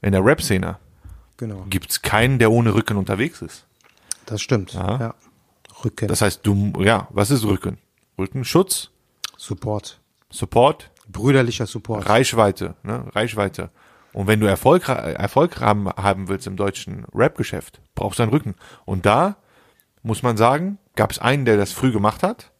in 0.00 0.12
der 0.12 0.24
Rap-Szene 0.24 0.76
Genau, 1.38 1.66
gibt's 1.68 2.00
keinen, 2.02 2.38
der 2.38 2.52
ohne 2.52 2.72
Rücken 2.74 2.96
unterwegs 2.96 3.42
ist. 3.42 3.66
das 4.26 4.40
stimmt. 4.40 4.74
Ja. 4.74 4.98
Ja. 5.00 5.14
Rücken, 5.84 6.06
Das 6.08 6.20
heißt, 6.22 6.40
du, 6.44 6.72
ja, 6.78 7.08
was 7.10 7.30
ist 7.32 7.44
Rücken? 7.44 7.78
Rückenschutz, 8.16 8.90
Support, 9.36 10.00
Support, 10.30 10.90
brüderlicher 11.08 11.66
Support. 11.66 12.08
Reichweite, 12.08 12.74
ne? 12.82 13.04
Reichweite. 13.14 13.70
Und 14.12 14.26
wenn 14.28 14.38
du 14.40 14.46
Erfolg, 14.46 14.88
Erfolg 14.88 15.60
haben, 15.60 15.88
haben 15.88 16.28
willst 16.28 16.46
im 16.46 16.56
deutschen 16.56 17.04
Rap-Geschäft, 17.14 17.80
brauchst 17.96 18.18
du 18.20 18.22
einen 18.22 18.32
Rücken. 18.32 18.54
Und 18.84 19.06
da 19.06 19.36
muss 20.02 20.22
man 20.22 20.36
sagen, 20.36 20.78
gab 20.94 21.10
es 21.10 21.18
einen, 21.18 21.44
der 21.44 21.56
das 21.56 21.72
früh 21.72 21.90
gemacht 21.90 22.22
hat, 22.22 22.52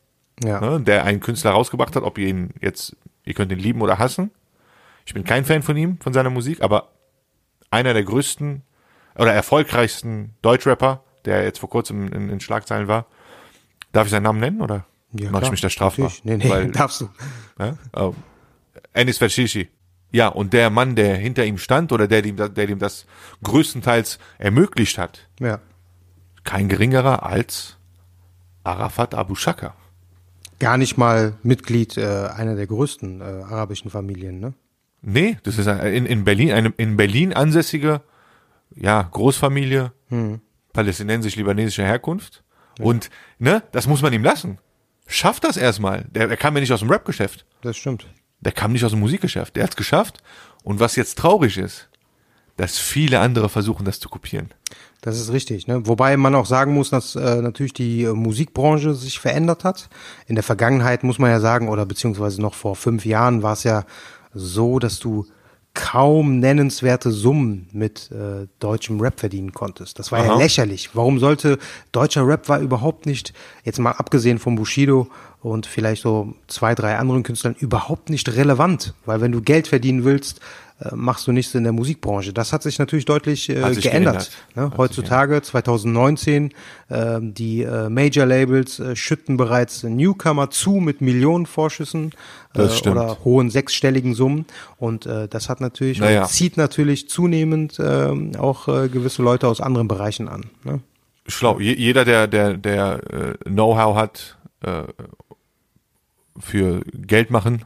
Ja. 0.43 0.61
ne? 0.61 0.81
der 0.81 1.05
einen 1.05 1.21
Künstler 1.21 1.53
rausgebracht 1.53 1.95
hat, 1.95 2.03
ob 2.03 2.19
ihr 2.19 2.27
ihn 2.27 2.55
jetzt, 2.61 2.97
ihr 3.25 3.35
könnt 3.35 3.53
ihn 3.53 3.59
lieben 3.59 3.83
oder 3.83 3.99
hassen. 3.99 4.33
Ich 5.07 5.15
bin 5.15 5.23
kein 5.25 5.45
Fan 5.45 5.63
von 5.63 5.77
ihm, 5.77 5.99
von 6.01 6.13
seiner 6.13 6.31
Musik, 6.31 6.61
aber 6.63 6.89
einer 7.71 7.95
der 7.95 8.03
größten 8.05 8.63
oder 9.17 9.33
erfolgreichsten 9.33 10.35
Deutschrapper, 10.43 11.05
der 11.25 11.45
jetzt 11.45 11.61
vor 11.61 11.71
kurzem 11.71 12.13
in, 12.13 12.31
in 12.31 12.41
Schlagzeilen 12.41 12.89
war. 12.89 13.07
Darf 13.93 14.07
ich 14.07 14.11
seinen 14.11 14.25
Namen 14.25 14.41
nennen 14.41 14.61
oder 14.61 14.87
Ja, 15.15 15.31
mache 15.31 15.45
ich 15.45 15.51
mich 15.51 15.61
da 15.61 15.71
strafbar? 15.71 16.13
Nee, 16.25 16.37
nee, 16.39 16.49
Weil, 16.51 16.71
darfst 16.73 17.01
du. 17.01 17.09
ja? 17.59 17.77
Oh. 17.95 18.15
Enis 18.93 19.19
Vershishi. 19.19 19.69
Ja, 20.13 20.29
und 20.29 20.53
der 20.53 20.71
Mann, 20.71 20.95
der 20.95 21.17
hinter 21.17 21.45
ihm 21.45 21.59
stand 21.59 21.91
oder 21.93 22.07
der 22.07 22.25
ihm, 22.25 22.37
der 22.37 22.69
ihm 22.69 22.79
das 22.79 23.07
größtenteils 23.43 24.19
ermöglicht 24.39 24.97
hat, 24.99 25.29
Ja. 25.41 25.59
kein 26.45 26.69
geringerer 26.69 27.25
als 27.25 27.77
Arafat 28.63 29.15
Abu 29.15 29.35
Shaka. 29.35 29.75
Gar 30.61 30.79
nicht 30.79 30.97
mal 30.97 31.35
Mitglied 31.43 31.97
äh, 31.97 32.29
einer 32.29 32.55
der 32.55 32.67
größten 32.69 33.21
äh, 33.21 33.25
arabischen 33.25 33.91
Familien, 33.91 34.39
ne? 34.39 34.55
Nee, 35.03 35.37
das 35.43 35.59
ist 35.59 35.67
ein- 35.67 35.93
in, 35.93 36.07
in 36.07 36.25
Berlin, 36.25 36.53
eine 36.53 36.73
in 36.77 36.97
Berlin 36.97 37.33
ansässige, 37.35 38.01
ja, 38.75 39.03
Großfamilie, 39.03 39.93
palästinensisch-libanesischer 40.73 41.85
Herkunft. 41.85 42.43
Und, 42.81 43.11
ne, 43.39 43.63
das 43.73 43.87
muss 43.87 44.03
man 44.03 44.13
ihm 44.13 44.25
lassen. 44.25 44.59
Schafft 45.07 45.45
das 45.45 45.57
erstmal. 45.57 46.07
Der, 46.11 46.29
der 46.29 46.37
kam 46.37 46.55
ja 46.55 46.61
nicht 46.61 46.73
aus 46.73 46.81
dem 46.81 46.91
Rap-Geschäft. 46.91 47.45
Das 47.63 47.77
stimmt. 47.77 48.07
Der 48.41 48.53
kam 48.53 48.73
nicht 48.73 48.85
aus 48.85 48.93
dem 48.93 49.01
Musikgeschäft. 49.01 49.57
Der 49.57 49.65
hat's 49.65 49.77
geschafft. 49.77 50.23
Und 50.63 50.81
was 50.81 50.97
jetzt 50.97 51.19
traurig 51.19 51.59
ist, 51.59 51.89
dass 52.57 52.79
viele 52.79 53.21
andere 53.21 53.49
versuchen, 53.49 53.85
das 53.85 54.01
zu 54.01 54.09
kopieren. 54.09 54.51
Das 55.01 55.19
ist 55.19 55.33
richtig. 55.33 55.67
Ne? 55.67 55.87
Wobei 55.87 56.17
man 56.17 56.35
auch 56.35 56.47
sagen 56.47 56.73
muss, 56.73 56.91
dass 56.91 57.17
äh, 57.17 57.43
natürlich 57.43 57.75
die 57.75 58.05
äh, 58.05 58.13
Musikbranche 58.15 58.95
sich 58.95 59.19
verändert 59.19 59.65
hat. 59.65 59.89
In 60.27 60.35
der 60.35 60.45
Vergangenheit 60.45 61.05
muss 61.05 61.19
man 61.19 61.31
ja 61.31 61.41
sagen, 61.41 61.69
oder 61.69 61.85
beziehungsweise 61.85 62.41
noch 62.41 62.55
vor 62.55 62.77
fünf 62.77 63.05
Jahren 63.05 63.43
war 63.43 63.53
es 63.53 63.65
ja 63.65 63.85
so, 64.33 64.79
dass 64.79 65.01
du 65.01 65.27
kaum 65.75 66.39
nennenswerte 66.39 67.11
Summen 67.11 67.69
mit 67.73 68.11
äh, 68.13 68.47
deutschem 68.61 69.01
Rap 69.01 69.19
verdienen 69.19 69.53
konntest. 69.53 69.99
Das 69.99 70.13
war 70.13 70.25
ja 70.25 70.33
Aha. 70.33 70.39
lächerlich. 70.39 70.91
Warum 70.95 71.19
sollte 71.19 71.59
deutscher 71.91 72.27
Rap 72.27 72.49
war 72.49 72.61
überhaupt 72.61 73.07
nicht, 73.07 73.35
jetzt 73.65 73.81
mal 73.81 73.91
abgesehen 73.91 74.39
von 74.39 74.55
Bushido 74.55 75.09
und 75.45 75.67
vielleicht 75.67 76.03
so 76.03 76.35
zwei, 76.49 76.75
drei 76.75 76.97
anderen 76.97 77.23
Künstlern, 77.23 77.55
überhaupt 77.59 78.09
nicht 78.09 78.35
relevant. 78.35 78.95
Weil 79.05 79.21
wenn 79.21 79.31
du 79.31 79.43
Geld 79.43 79.69
verdienen 79.69 80.03
willst, 80.03 80.41
äh, 80.81 80.95
machst 80.95 81.27
du 81.27 81.33
nichts 81.33 81.55
in 81.55 81.65
der 81.65 81.75
Musikbranche. 81.75 82.33
Das 82.33 82.55
hat 82.55 82.63
sich 82.63 82.79
natürlich 82.79 83.05
deutlich 83.05 83.51
äh, 83.51 83.75
sich 83.75 83.85
geändert. 83.85 83.85
geändert. 83.85 84.31
Ne? 84.55 84.63
Hat 84.63 84.71
sich 84.71 84.79
Heutzutage, 84.79 85.43
2019, 85.43 86.51
ähm, 86.91 87.35
die 87.35 87.61
äh, 87.63 87.91
Major-Labels 87.91 88.81
äh, 88.81 88.97
schütten 88.97 89.37
bereits 89.37 89.83
Newcomer 89.83 90.49
zu 90.49 90.77
mit 90.77 91.03
Millionenvorschüssen 91.03 92.13
äh, 92.55 92.89
oder 92.89 93.19
hohen 93.23 93.51
sechsstelligen 93.51 94.15
Summen. 94.15 94.47
Und 94.79 95.05
äh, 95.05 95.29
das 95.29 95.51
hat 95.51 95.61
natürlich, 95.61 95.99
Naja. 95.99 96.25
zieht 96.25 96.57
natürlich 96.57 97.11
zunehmend 97.11 97.79
ähm, 97.85 98.33
auch 98.39 98.67
äh, 98.69 98.89
gewisse 98.89 99.23
Leute 99.23 99.47
aus 99.47 99.61
anderen 99.61 99.89
Bereichen 99.89 100.29
an. 100.29 100.47
Ne? 100.65 100.81
Schlau. 101.27 101.61
Je, 101.61 101.75
jeder, 101.75 102.07
der, 102.07 102.29
der, 102.29 102.55
der 102.55 103.01
äh, 103.13 103.51
Know-how 103.51 103.95
hat 103.95 104.39
äh, 104.65 104.85
für 106.39 106.81
Geld 106.93 107.31
machen, 107.31 107.65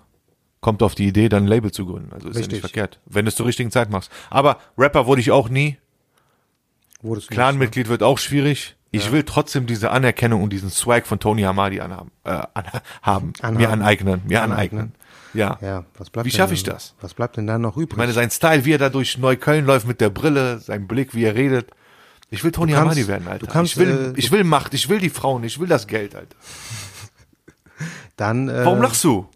kommt 0.60 0.82
auf 0.82 0.94
die 0.94 1.06
Idee, 1.06 1.28
dann 1.28 1.44
ein 1.44 1.48
Label 1.48 1.70
zu 1.72 1.86
gründen. 1.86 2.12
Also 2.12 2.28
ist 2.28 2.40
ja 2.40 2.46
nicht 2.48 2.60
verkehrt, 2.60 3.00
wenn 3.06 3.24
du 3.24 3.28
es 3.30 3.36
zur 3.36 3.46
richtigen 3.46 3.70
Zeit 3.70 3.90
machst. 3.90 4.10
Aber 4.30 4.58
Rapper 4.76 5.06
wurde 5.06 5.20
ich 5.20 5.30
auch 5.30 5.48
nie. 5.48 5.78
Wurdest 7.00 7.30
Clanmitglied 7.30 7.88
wird 7.88 8.02
auch 8.02 8.18
schwierig. 8.18 8.74
Ich 8.90 9.12
will 9.12 9.22
trotzdem 9.22 9.66
diese 9.66 9.90
Anerkennung 9.90 10.42
und 10.42 10.50
diesen 10.50 10.70
Swag 10.70 11.06
von 11.06 11.20
Tony 11.20 11.42
Hamadi 11.42 11.80
anhaben, 11.80 12.10
äh, 12.24 12.30
an, 12.30 12.64
haben, 13.02 13.32
mir 13.40 13.44
Anhaben. 13.44 13.66
aneignen, 13.82 14.22
mir 14.26 14.42
Aneignen. 14.42 14.80
aneignen. 14.80 14.94
Ja. 15.34 15.58
Ja, 15.60 15.84
was 15.98 16.08
bleibt 16.08 16.26
Wie 16.26 16.30
schaffe 16.30 16.54
ich 16.54 16.62
das? 16.62 16.94
Was 17.02 17.12
bleibt 17.12 17.36
denn 17.36 17.46
da 17.46 17.58
noch 17.58 17.76
übrig? 17.76 17.92
Ich 17.92 17.96
meine, 17.98 18.12
sein 18.14 18.30
Style, 18.30 18.64
wie 18.64 18.72
er 18.72 18.78
da 18.78 18.88
durch 18.88 19.18
Neukölln 19.18 19.66
läuft 19.66 19.86
mit 19.86 20.00
der 20.00 20.08
Brille, 20.08 20.58
sein 20.58 20.88
Blick, 20.88 21.14
wie 21.14 21.22
er 21.24 21.34
redet. 21.34 21.70
Ich 22.30 22.42
will 22.44 22.50
Tony 22.50 22.72
kannst- 22.72 22.84
Hamadi 22.96 23.06
werden, 23.06 23.28
Alter. 23.28 23.46
du 23.46 23.52
kannst, 23.52 23.72
ich 23.74 23.78
will, 23.78 24.14
äh, 24.16 24.18
ich 24.18 24.32
will 24.32 24.42
Macht, 24.44 24.72
ich 24.72 24.88
will 24.88 24.98
die 24.98 25.10
Frauen, 25.10 25.44
ich 25.44 25.60
will 25.60 25.68
das 25.68 25.86
Geld, 25.86 26.14
Alter. 26.16 26.36
Dann, 28.18 28.48
äh, 28.48 28.64
Warum 28.64 28.82
lachst 28.82 29.02
du? 29.04 29.26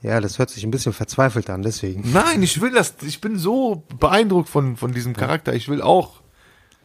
Ja, 0.00 0.20
das 0.20 0.38
hört 0.38 0.50
sich 0.50 0.64
ein 0.64 0.70
bisschen 0.70 0.92
verzweifelt 0.92 1.48
an, 1.50 1.62
deswegen. 1.62 2.10
Nein, 2.12 2.42
ich 2.42 2.60
will 2.60 2.72
das. 2.72 2.94
Ich 3.02 3.20
bin 3.20 3.36
so 3.38 3.84
beeindruckt 4.00 4.48
von, 4.48 4.76
von 4.76 4.92
diesem 4.92 5.14
Charakter. 5.14 5.54
Ich 5.54 5.68
will 5.68 5.80
auch. 5.80 6.22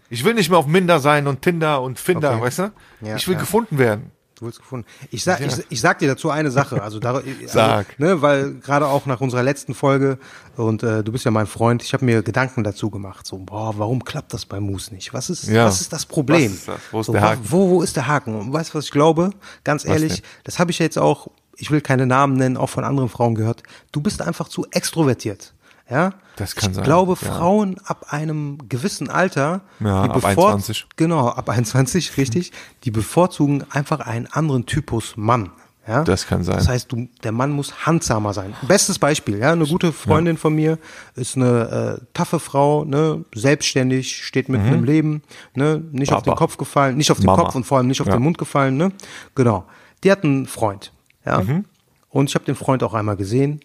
Ich 0.10 0.24
will 0.24 0.36
nicht 0.36 0.50
mehr 0.50 0.60
auf 0.60 0.68
Minder 0.68 1.00
sein 1.00 1.26
und 1.28 1.42
Tinder 1.42 1.82
und 1.82 2.00
Finder, 2.00 2.34
Okay. 2.34 2.42
weißt 2.42 2.60
du? 2.60 2.72
Ja, 3.02 3.16
ich 3.16 3.28
will 3.28 3.34
ja. 3.34 3.40
gefunden 3.40 3.78
werden. 3.78 4.12
Du 4.38 4.46
wurdest 4.46 4.60
gefunden. 4.60 4.86
Ich 5.10 5.24
sag, 5.24 5.40
Ja. 5.40 5.48
ich, 5.48 5.66
ich 5.70 5.82
sag 5.82 5.98
dir 5.98 6.08
dazu 6.08 6.30
eine 6.30 6.52
Sache. 6.52 6.82
Also, 6.84 7.00
da, 7.00 7.14
also 7.16 7.26
Sag. 7.48 7.98
ne, 8.00 8.22
weil 8.22 8.56
gerade 8.60 8.86
auch 8.88 9.06
nach 9.08 9.20
unserer 9.20 9.42
letzten 9.42 9.74
Folge 9.74 10.20
und 10.56 10.84
äh, 10.84 11.04
du 11.04 11.12
bist 11.12 11.26
ja 11.26 11.32
mein 11.32 11.48
Freund, 11.48 11.82
ich 11.82 11.94
habe 11.94 12.06
mir 12.06 12.22
Gedanken 12.22 12.64
dazu 12.64 12.90
gemacht. 12.92 13.26
So, 13.26 13.38
boah, 13.40 13.74
warum 13.80 14.04
klappt 14.04 14.34
das 14.34 14.46
bei 14.46 14.60
Moose 14.60 14.94
nicht? 14.94 15.14
Was 15.14 15.30
ist, 15.32 15.48
Ja. 15.48 15.66
was 15.66 15.82
ist 15.82 15.92
das 15.92 16.06
Problem? 16.06 16.54
Ist 16.54 16.68
das? 16.68 16.80
Wo 16.92 17.00
ist 17.00 17.08
so, 17.08 17.14
der 17.14 17.22
Haken? 17.24 17.42
Wo, 17.46 17.70
wo 17.70 17.82
ist 17.82 17.96
der 17.96 18.06
Haken? 18.08 18.36
Und 18.36 18.54
weißt 18.54 18.74
du, 18.74 18.78
was 18.78 18.86
ich 18.86 18.92
glaube? 18.92 19.32
Ganz 19.64 19.86
ehrlich, 19.86 20.22
das 20.44 20.60
habe 20.60 20.70
ich 20.72 20.78
jetzt 20.80 20.98
auch. 21.00 21.30
Ich 21.60 21.72
will 21.72 21.82
keine 21.82 22.06
Namen 22.06 22.36
nennen, 22.38 22.56
auch 22.56 22.70
von 22.70 22.84
anderen 22.84 23.10
Frauen 23.10 23.34
gehört. 23.34 23.64
Du 23.92 24.00
bist 24.02 24.22
einfach 24.22 24.48
zu 24.48 24.68
extrovertiert. 24.70 25.56
Ja, 25.90 26.14
Das 26.36 26.56
kann 26.56 26.72
ich 26.72 26.76
sein, 26.76 26.84
glaube, 26.84 27.16
ja. 27.22 27.28
Frauen 27.32 27.78
ab 27.86 28.08
einem 28.10 28.58
gewissen 28.68 29.10
Alter, 29.10 29.62
Ja, 29.80 30.04
die 30.04 30.10
ab 30.10 30.16
bevor- 30.16 30.50
21. 30.50 30.86
Genau, 30.98 31.30
ab 31.30 31.50
21, 31.50 32.18
richtig. 32.18 32.52
Die 32.84 32.92
bevorzugen 32.92 33.64
einfach 33.70 34.02
einen 34.02 34.28
anderen 34.28 34.66
Typus 34.66 35.16
Mann. 35.16 35.50
Ja? 35.88 36.04
Das 36.04 36.28
kann 36.28 36.44
sein. 36.44 36.58
Das 36.58 36.68
heißt, 36.68 36.92
du, 36.92 37.08
der 37.24 37.32
Mann 37.32 37.52
muss 37.52 37.86
handsamer 37.86 38.34
sein. 38.34 38.54
Bestes 38.68 39.00
Beispiel, 39.00 39.38
ja, 39.38 39.54
eine 39.54 39.66
gute 39.66 39.94
Freundin 39.94 40.36
von 40.36 40.54
mir 40.54 40.78
ist 41.16 41.38
eine 41.38 42.00
äh, 42.02 42.06
taffe 42.14 42.40
Frau, 42.42 42.84
ne, 42.84 43.24
selbstständig, 43.34 44.26
steht 44.26 44.50
mitten 44.50 44.68
im 44.74 44.84
Leben, 44.84 45.22
ne, 45.56 45.82
nicht 45.94 46.12
auf 46.12 46.24
den 46.24 46.32
Mhm. 46.32 46.34
Papa. 46.34 46.40
Kopf 46.40 46.58
gefallen, 46.58 46.98
nicht 46.98 47.10
auf 47.10 47.20
den 47.20 47.28
Mama. 47.28 47.44
Kopf 47.44 47.56
und 47.56 47.64
vor 47.64 47.78
allem 47.78 47.88
nicht 47.88 48.02
auf 48.02 48.08
Ja. 48.08 48.14
den 48.18 48.24
Mund 48.24 48.38
gefallen, 48.38 48.76
ne? 48.76 48.92
Genau. 49.36 49.64
Die 50.04 50.12
hat 50.12 50.26
einen 50.26 50.46
Freund, 50.48 50.92
ja. 51.26 51.40
Mhm. 51.42 51.64
Und 52.10 52.28
ich 52.30 52.36
habe 52.36 52.44
den 52.44 52.56
Freund 52.56 52.84
auch 52.84 52.94
einmal 52.94 53.16
gesehen. 53.16 53.62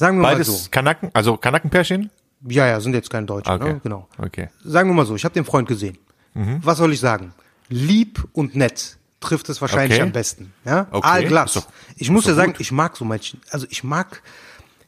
Sagen 0.00 0.16
wir 0.16 0.22
Beides 0.22 0.48
mal 0.48 0.54
so. 0.54 0.68
Kanaken, 0.70 1.10
also 1.12 1.36
Kanackenpärchen? 1.36 2.10
Ja, 2.48 2.66
ja, 2.66 2.80
sind 2.80 2.94
jetzt 2.94 3.10
keine 3.10 3.26
Deutschen, 3.26 3.52
Okay. 3.52 3.74
ne? 3.74 3.80
Genau 3.82 4.08
Okay. 4.16 4.48
sagen 4.64 4.88
wir 4.88 4.94
mal 4.94 5.04
so, 5.04 5.14
ich 5.14 5.24
habe 5.24 5.34
den 5.34 5.44
Freund 5.44 5.68
gesehen. 5.68 5.98
Mhm. 6.32 6.60
Was 6.62 6.78
soll 6.78 6.90
ich 6.94 7.00
sagen? 7.00 7.34
Lieb 7.68 8.26
und 8.32 8.56
nett 8.56 8.96
trifft 9.20 9.50
es 9.50 9.60
wahrscheinlich 9.60 9.98
Okay. 9.98 10.02
am 10.02 10.12
besten. 10.12 10.54
Ja? 10.64 10.86
Okay. 10.90 11.06
Allglatt. 11.06 11.54
Doch- 11.54 11.68
ich 11.96 12.08
muss 12.08 12.24
doch 12.24 12.34
sagen, 12.34 12.52
gut. 12.52 12.60
ich 12.62 12.72
mag 12.72 12.96
so 12.96 13.04
Menschen. 13.04 13.42
Also 13.50 13.66
ich 13.68 13.84
mag, 13.84 14.22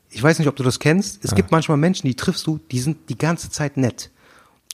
ich 0.09 0.23
weiß 0.23 0.39
nicht, 0.39 0.49
ob 0.49 0.57
du 0.57 0.63
das 0.63 0.79
kennst. 0.79 1.23
Es 1.23 1.35
gibt 1.35 1.51
manchmal 1.51 1.77
Menschen, 1.77 2.07
die 2.07 2.15
triffst 2.15 2.47
du, 2.47 2.59
die 2.71 2.79
sind 2.81 3.11
die 3.11 3.19
ganze 3.19 3.51
Zeit 3.51 3.77
nett. 3.77 4.11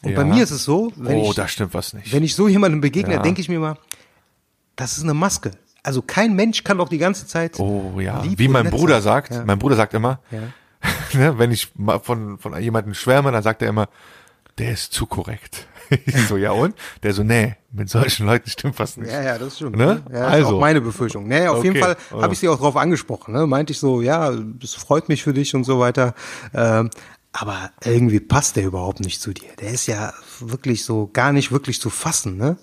Und 0.04 0.10
Ja. 0.12 0.16
bei 0.18 0.24
mir 0.24 0.44
ist 0.44 0.52
es 0.52 0.62
so, 0.62 0.92
wenn 0.94 1.16
oh, 1.16 1.32
ich, 1.32 2.12
wenn 2.12 2.22
ich 2.22 2.36
so 2.36 2.46
jemandem 2.46 2.80
begegne, 2.80 3.14
Ja. 3.14 3.22
denke 3.22 3.40
ich 3.40 3.48
mir 3.48 3.58
mal, 3.58 3.76
das 4.76 4.98
ist 4.98 5.02
eine 5.02 5.14
Maske. 5.14 5.50
Also 5.82 6.02
kein 6.02 6.34
Mensch 6.34 6.64
kann 6.64 6.78
doch 6.78 6.88
die 6.88 6.98
ganze 6.98 7.26
Zeit. 7.26 7.58
Oh 7.60 7.98
ja, 8.00 8.22
wie 8.36 8.48
mein 8.48 8.70
Bruder 8.70 8.96
sein. 9.00 9.02
sagt, 9.02 9.34
Ja. 9.34 9.44
mein 9.44 9.58
Bruder 9.58 9.76
sagt 9.76 9.94
immer, 9.94 10.20
Ja. 10.30 10.40
ne, 11.18 11.38
wenn 11.38 11.50
ich 11.50 11.72
mal 11.76 11.98
von, 12.00 12.38
von 12.38 12.60
jemandem 12.60 12.94
schwärme, 12.94 13.32
dann 13.32 13.42
sagt 13.42 13.62
er 13.62 13.68
immer, 13.68 13.88
der 14.58 14.72
ist 14.72 14.92
zu 14.92 15.06
korrekt. 15.06 15.66
Ich 16.04 16.26
so, 16.28 16.36
ja 16.36 16.50
und? 16.50 16.74
Der 17.02 17.14
so, 17.14 17.22
nee, 17.22 17.56
mit 17.72 17.88
solchen 17.88 18.26
Leuten 18.26 18.50
stimmt 18.50 18.78
was 18.78 18.98
nicht. 18.98 19.10
Ja, 19.10 19.22
ja, 19.22 19.38
das 19.38 19.56
stimmt. 19.56 19.76
Ne? 19.76 20.02
Ja, 20.12 20.18
das 20.20 20.32
Also. 20.32 20.48
ist 20.48 20.54
auch 20.56 20.60
meine 20.60 20.82
Befürchtung. 20.82 21.26
Nee, 21.26 21.46
auf 21.48 21.64
jeden 21.64 21.76
Okay. 21.78 21.82
Fall 21.82 21.96
Oh. 22.12 22.20
habe 22.20 22.34
ich 22.34 22.40
sie 22.40 22.48
auch 22.50 22.58
drauf 22.58 22.76
angesprochen. 22.76 23.32
Ne? 23.32 23.46
Meinte 23.46 23.72
ich 23.72 23.78
so, 23.78 24.02
ja, 24.02 24.30
das 24.32 24.74
freut 24.74 25.08
mich 25.08 25.22
für 25.22 25.32
dich 25.32 25.54
und 25.54 25.64
so 25.64 25.80
weiter. 25.80 26.14
Ähm, 26.52 26.90
aber 27.32 27.70
irgendwie 27.84 28.20
passt 28.20 28.56
der 28.56 28.64
überhaupt 28.66 29.00
nicht 29.00 29.22
zu 29.22 29.32
dir. 29.32 29.48
Der 29.60 29.70
ist 29.70 29.86
ja 29.86 30.12
wirklich 30.40 30.84
so 30.84 31.08
gar 31.10 31.32
nicht 31.32 31.52
wirklich 31.52 31.80
zu 31.80 31.88
fassen, 31.88 32.36
ne? 32.36 32.58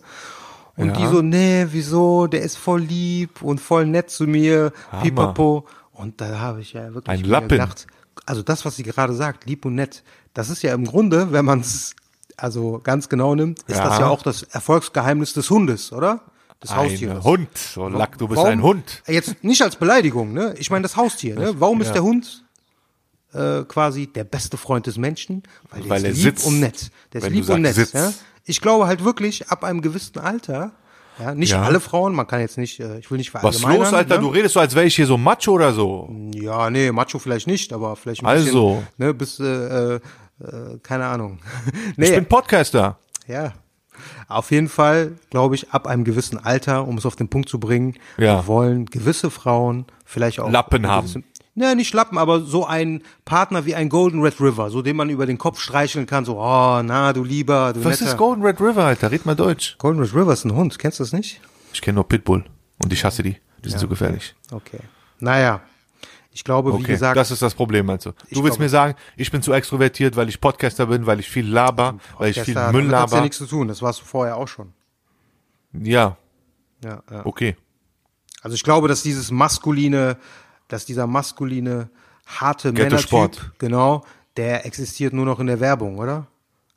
Und 0.77 0.89
Ja. 0.89 0.93
die 0.97 1.07
so, 1.07 1.21
nee, 1.21 1.67
wieso? 1.71 2.27
Der 2.27 2.41
ist 2.41 2.57
voll 2.57 2.81
lieb 2.81 3.41
und 3.41 3.59
voll 3.61 3.85
nett 3.85 4.09
zu 4.09 4.25
mir, 4.27 4.73
Hammer. 4.91 5.03
pipapo. 5.03 5.65
Und 5.93 6.19
da 6.19 6.39
habe 6.39 6.59
ich 6.61 6.73
ja 6.73 6.93
wirklich 6.93 7.07
Ein 7.19 7.23
Lappen. 7.25 7.47
gedacht, 7.49 7.87
also 8.25 8.41
das, 8.41 8.65
was 8.65 8.75
sie 8.75 8.83
gerade 8.83 9.13
sagt, 9.13 9.45
lieb 9.45 9.65
und 9.65 9.75
nett, 9.75 10.03
das 10.33 10.49
ist 10.49 10.61
ja 10.63 10.73
im 10.73 10.85
Grunde, 10.85 11.31
wenn 11.31 11.45
man 11.45 11.61
es 11.61 11.95
also 12.37 12.81
ganz 12.83 13.07
genau 13.07 13.33
nimmt, 13.35 13.59
ist 13.67 13.77
Ja. 13.77 13.87
das 13.87 13.99
ja 13.99 14.07
auch 14.07 14.21
das 14.21 14.43
Erfolgsgeheimnis 14.43 15.31
des 15.31 15.49
Hundes, 15.49 15.93
oder? 15.93 16.19
Des 16.61 16.75
Haustieres. 16.75 17.17
Ein 17.17 17.23
Hund. 17.23 17.57
So, 17.57 17.87
Lack, 17.87 18.17
du 18.17 18.27
bist 18.27 18.37
Warum- 18.37 18.49
ein 18.51 18.61
Hund. 18.61 19.03
Jetzt 19.07 19.41
nicht 19.43 19.61
als 19.61 19.77
Beleidigung, 19.77 20.33
ne? 20.33 20.53
Ich 20.57 20.69
meine 20.71 20.83
das 20.83 20.97
Haustier, 20.97 21.35
ne? 21.39 21.53
Warum 21.59 21.79
ist 21.79 21.87
ja. 21.87 21.93
der 21.93 22.03
Hund 22.03 22.43
äh, 23.33 23.63
quasi 23.63 24.07
der 24.07 24.23
beste 24.23 24.57
Freund 24.57 24.87
des 24.87 24.97
Menschen? 24.97 25.43
der 25.73 25.89
Weil 25.89 25.97
ist 25.99 26.03
er 26.03 26.11
lieb 26.11 26.21
sitzt. 26.23 26.45
und 26.47 26.59
nett. 26.59 26.91
Der 27.13 27.21
ist 27.21 27.29
lieb 27.29 27.49
und 27.49 27.61
nett. 27.61 27.75
sagst, 27.75 27.93
Ja? 27.93 28.11
Ich 28.45 28.61
glaube 28.61 28.87
halt 28.87 29.03
wirklich, 29.03 29.49
ab 29.49 29.63
einem 29.63 29.81
gewissen 29.81 30.19
Alter, 30.19 30.71
ja, 31.19 31.33
nicht 31.33 31.51
Ja. 31.51 31.63
alle 31.63 31.79
Frauen, 31.79 32.13
man 32.13 32.27
kann 32.27 32.41
jetzt 32.41 32.57
nicht, 32.57 32.79
äh, 32.79 32.99
ich 32.99 33.09
will 33.09 33.17
nicht 33.17 33.33
Was 33.33 33.41
verallgemeinern. 33.41 33.79
los, 33.83 33.93
Alter? 33.93 34.15
Ne? 34.15 34.21
Du 34.21 34.27
redest 34.29 34.53
so, 34.53 34.59
als 34.59 34.75
wäre 34.75 34.85
ich 34.85 34.95
hier 34.95 35.07
so 35.07 35.17
Macho 35.17 35.51
oder 35.51 35.73
so. 35.73 36.09
Ja, 36.33 36.69
nee, 36.69 36.91
Macho 36.91 37.19
vielleicht 37.19 37.47
nicht, 37.47 37.71
aber 37.73 37.95
vielleicht 37.95 38.21
ein 38.21 38.27
Also. 38.27 38.75
bisschen, 38.75 38.87
ne, 38.97 39.13
bis, 39.13 39.39
äh, 39.39 39.95
äh, 39.95 39.99
keine 40.83 41.05
Ahnung. 41.05 41.39
Ich 41.91 41.97
nee, 41.97 42.11
bin 42.15 42.25
Podcaster. 42.25 42.97
ja. 43.27 43.53
Auf 44.27 44.51
jeden 44.51 44.67
Fall, 44.67 45.13
glaube 45.29 45.55
ich, 45.55 45.71
ab 45.71 45.87
einem 45.87 46.03
gewissen 46.03 46.37
Alter, 46.43 46.85
um 46.85 46.97
es 46.97 47.05
auf 47.05 47.15
den 47.15 47.29
Punkt 47.29 47.47
zu 47.47 47.61
bringen, 47.61 47.95
Ja. 48.17 48.45
wollen 48.45 48.85
gewisse 48.87 49.29
Frauen 49.31 49.85
vielleicht 50.03 50.41
auch 50.41 50.51
Lappen 50.51 50.85
haben. 50.85 51.23
Gewisse- 51.55 51.69
Ne, 51.69 51.75
nicht 51.75 51.93
Lappen, 51.93 52.17
aber 52.17 52.41
so 52.41 52.65
ein 52.65 53.01
Partner 53.23 53.65
wie 53.65 53.75
ein 53.75 53.89
Golden 53.89 54.21
Red 54.21 54.39
River, 54.41 54.69
so 54.69 54.81
den 54.81 54.95
man 54.97 55.09
über 55.09 55.25
den 55.25 55.37
Kopf 55.37 55.59
streicheln 55.59 56.05
kann, 56.05 56.25
so, 56.25 56.37
oh, 56.39 56.81
na, 56.83 57.13
du 57.13 57.23
lieber, 57.23 57.71
du 57.73 57.83
Was 57.83 57.99
netter. 58.01 58.11
ist 58.11 58.17
Golden 58.17 58.43
Red 58.43 58.59
River, 58.59 58.83
Alter? 58.83 59.09
Red 59.11 59.25
mal 59.25 59.35
Deutsch. 59.35 59.77
Golden 59.77 60.01
Red 60.01 60.13
River 60.13 60.33
ist 60.33 60.43
ein 60.45 60.53
Hund, 60.53 60.77
kennst 60.79 60.99
du 60.99 61.03
das 61.03 61.13
nicht? 61.13 61.39
Ich 61.73 61.81
kenne 61.81 61.95
nur 61.95 62.07
Pitbull. 62.07 62.43
Und 62.83 62.91
ich 62.91 63.03
hasse 63.05 63.23
die. 63.23 63.37
Die 63.63 63.69
sind 63.69 63.79
so 63.79 63.87
gefährlich. 63.87 64.35
Okay. 64.51 64.79
Naja, 65.19 65.61
ich 66.31 66.43
glaube, 66.43 66.71
wie 66.73 66.75
Okay, 66.83 66.91
gesagt, 66.91 67.15
das 67.17 67.31
ist 67.31 67.41
das 67.41 67.55
Problem, 67.55 67.89
also. 67.89 68.11
Du 68.11 68.17
willst 68.43 68.43
glaube- 68.43 68.63
mir 68.63 68.69
sagen, 68.69 68.95
ich 69.15 69.31
bin 69.31 69.41
zu 69.41 69.53
extrovertiert, 69.53 70.15
weil 70.17 70.27
ich 70.29 70.39
Podcaster 70.41 70.85
bin, 70.87 71.05
weil 71.05 71.19
ich 71.21 71.29
viel 71.29 71.47
laber, 71.47 71.95
weil 72.19 72.31
ich 72.31 72.41
viel 72.41 72.53
Müll 72.53 72.63
damit 72.63 72.75
hat's 72.75 73.11
ja 73.11 73.15
laber. 73.17 73.21
nichts 73.21 73.37
zu 73.37 73.45
tun, 73.45 73.69
das 73.69 73.81
warst 73.81 74.01
du 74.01 74.05
vorher 74.05 74.35
auch 74.35 74.47
schon. 74.49 74.73
Ja, 75.73 76.17
Ja, 76.83 77.01
ja. 77.09 77.25
okay. 77.25 77.55
Also 78.41 78.55
ich 78.55 78.63
glaube, 78.63 78.87
dass 78.87 79.01
dieses 79.01 79.31
maskuline, 79.31 80.17
dass 80.67 80.85
dieser 80.85 81.07
maskuline, 81.07 81.89
harte. 82.25 82.71
Männertyp, 82.71 83.53
genau, 83.57 84.03
der 84.37 84.65
existiert 84.65 85.13
nur 85.13 85.25
noch 85.25 85.39
in 85.39 85.47
der 85.47 85.59
Werbung, 85.59 85.97
oder? 85.97 86.27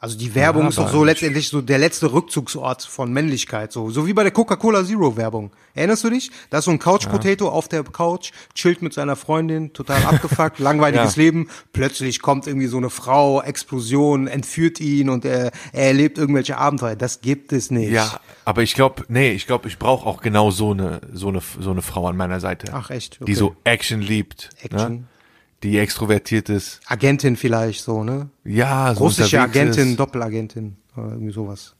Also 0.01 0.17
die 0.17 0.33
Werbung 0.37 0.63
Ja, 0.63 0.69
ist 0.69 0.79
doch 0.79 0.91
so 0.93 1.01
ich- 1.05 1.07
letztendlich 1.07 1.49
so 1.49 1.61
der 1.61 1.79
letzte 1.79 2.13
Rückzugsort 2.13 2.85
von 2.85 3.13
Männlichkeit, 3.13 3.73
so, 3.73 3.91
so 3.91 4.07
wie 4.07 4.13
bei 4.13 4.23
der 4.23 4.31
Coca-Cola 4.31 4.85
Zero 4.85 5.17
Werbung. 5.17 5.51
Erinnerst 5.75 6.05
du 6.05 6.11
dich? 6.11 6.31
Da 6.51 6.59
ist 6.59 6.67
so 6.67 6.71
ein 6.71 6.79
Couch 6.79 7.09
Potato 7.09 7.49
auf 7.49 7.67
der 7.67 7.83
Couch, 7.83 8.31
chillt 8.55 8.81
mit 8.81 8.93
seiner 8.95 9.17
Freundin, 9.17 9.73
total 9.73 10.05
abgefuckt, 10.05 10.59
langweiliges 10.61 11.17
Ja. 11.17 11.23
Leben. 11.23 11.49
Plötzlich 11.73 12.23
kommt 12.23 12.47
irgendwie 12.47 12.69
so 12.69 12.77
eine 12.77 12.91
Frau, 12.91 13.43
Explosion, 13.43 14.29
entführt 14.29 14.79
ihn 14.79 15.09
und 15.11 15.25
er, 15.25 15.51
er 15.73 15.87
erlebt 15.89 16.17
irgendwelche 16.17 16.59
Abenteuer. 16.59 16.95
Das 16.95 17.21
gibt 17.21 17.53
es 17.53 17.73
nicht. 17.73 17.91
Ja, 17.91 18.21
aber 18.45 18.63
ich 18.63 18.75
glaube, 18.75 19.05
nee, 19.09 19.33
ich 19.33 19.49
glaube, 19.49 19.67
ich 19.67 19.79
brauche 19.81 20.07
auch 20.07 20.21
genau 20.23 20.53
so 20.53 20.71
eine, 20.71 21.01
so 21.13 21.27
eine, 21.27 21.41
so 21.59 21.73
eine 21.73 21.83
Frau 21.83 22.07
an 22.07 22.17
meiner 22.17 22.39
Seite. 22.39 22.71
Ach, 22.73 22.91
echt? 22.91 23.19
Die 23.19 23.23
Okay. 23.25 23.35
so 23.35 23.57
Action 23.65 24.01
liebt. 24.01 24.51
Action. 24.63 24.93
Ne? 24.93 25.05
Die 25.63 25.79
extrovertiert 25.79 26.49
ist. 26.49 26.81
Agentin 26.87 27.37
vielleicht 27.37 27.83
so, 27.83 28.05
ne? 28.05 28.31
Ja, 28.45 28.95
so 28.95 29.05
Russische 29.05 29.41
Agentin, 29.41 29.91
Ist. 29.91 30.01
Doppelagentin, 30.01 30.77
irgendwie 30.97 31.33
sowas. 31.33 31.75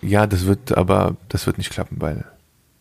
Ja, 0.00 0.26
das 0.26 0.46
wird, 0.46 0.76
aber 0.76 1.16
das 1.28 1.46
wird 1.46 1.58
nicht 1.58 1.70
klappen, 1.70 2.00
weil 2.00 2.24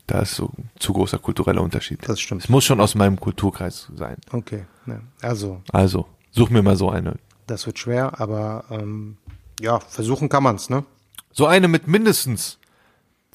da 0.07 0.19
ist 0.19 0.35
so 0.35 0.51
ein 0.57 0.69
zu 0.77 0.93
großer 0.93 1.17
kultureller 1.17 1.61
Unterschied. 1.61 2.07
Das 2.07 2.19
stimmt. 2.19 2.43
Es 2.43 2.49
muss 2.49 2.63
schon 2.63 2.79
aus 2.79 2.93
meinem 2.93 3.19
Kulturkreis 3.19 3.91
sein. 3.95 4.17
Okay, 4.31 4.65
ne. 4.85 5.01
also 5.21 5.61
Also, 5.71 6.05
such 6.31 6.49
mir 6.51 6.61
mal 6.61 6.75
so 6.75 6.89
eine. 6.91 7.15
das 7.47 7.65
wird 7.65 7.79
schwer, 7.79 8.19
aber 8.19 8.65
ähm, 8.69 9.17
ja, 9.59 9.79
versuchen 9.79 10.29
kann 10.29 10.43
man's, 10.43 10.69
ne? 10.69 10.83
So 11.31 11.47
eine 11.47 11.67
mit 11.67 11.87
mindestens 11.87 12.59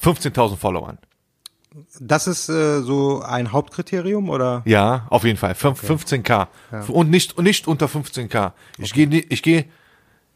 15.000 0.01 0.55
Followern. 0.57 0.97
Das 1.99 2.27
ist 2.27 2.49
äh, 2.49 2.81
so 2.81 3.21
ein 3.21 3.51
Hauptkriterium 3.53 4.29
oder? 4.29 4.61
Ja, 4.65 5.05
auf 5.09 5.23
jeden 5.23 5.37
Fall. 5.37 5.55
Fünf- 5.55 5.83
15k. 5.89 6.47
Und 6.89 7.09
nicht, 7.09 7.39
nicht 7.41 7.67
unter 7.67 7.85
15k. 7.85 8.51
Ich 8.77 8.93
gehe 8.93 9.07
gehe, 9.07 9.21
ich 9.29 9.41
gehe 9.41 9.65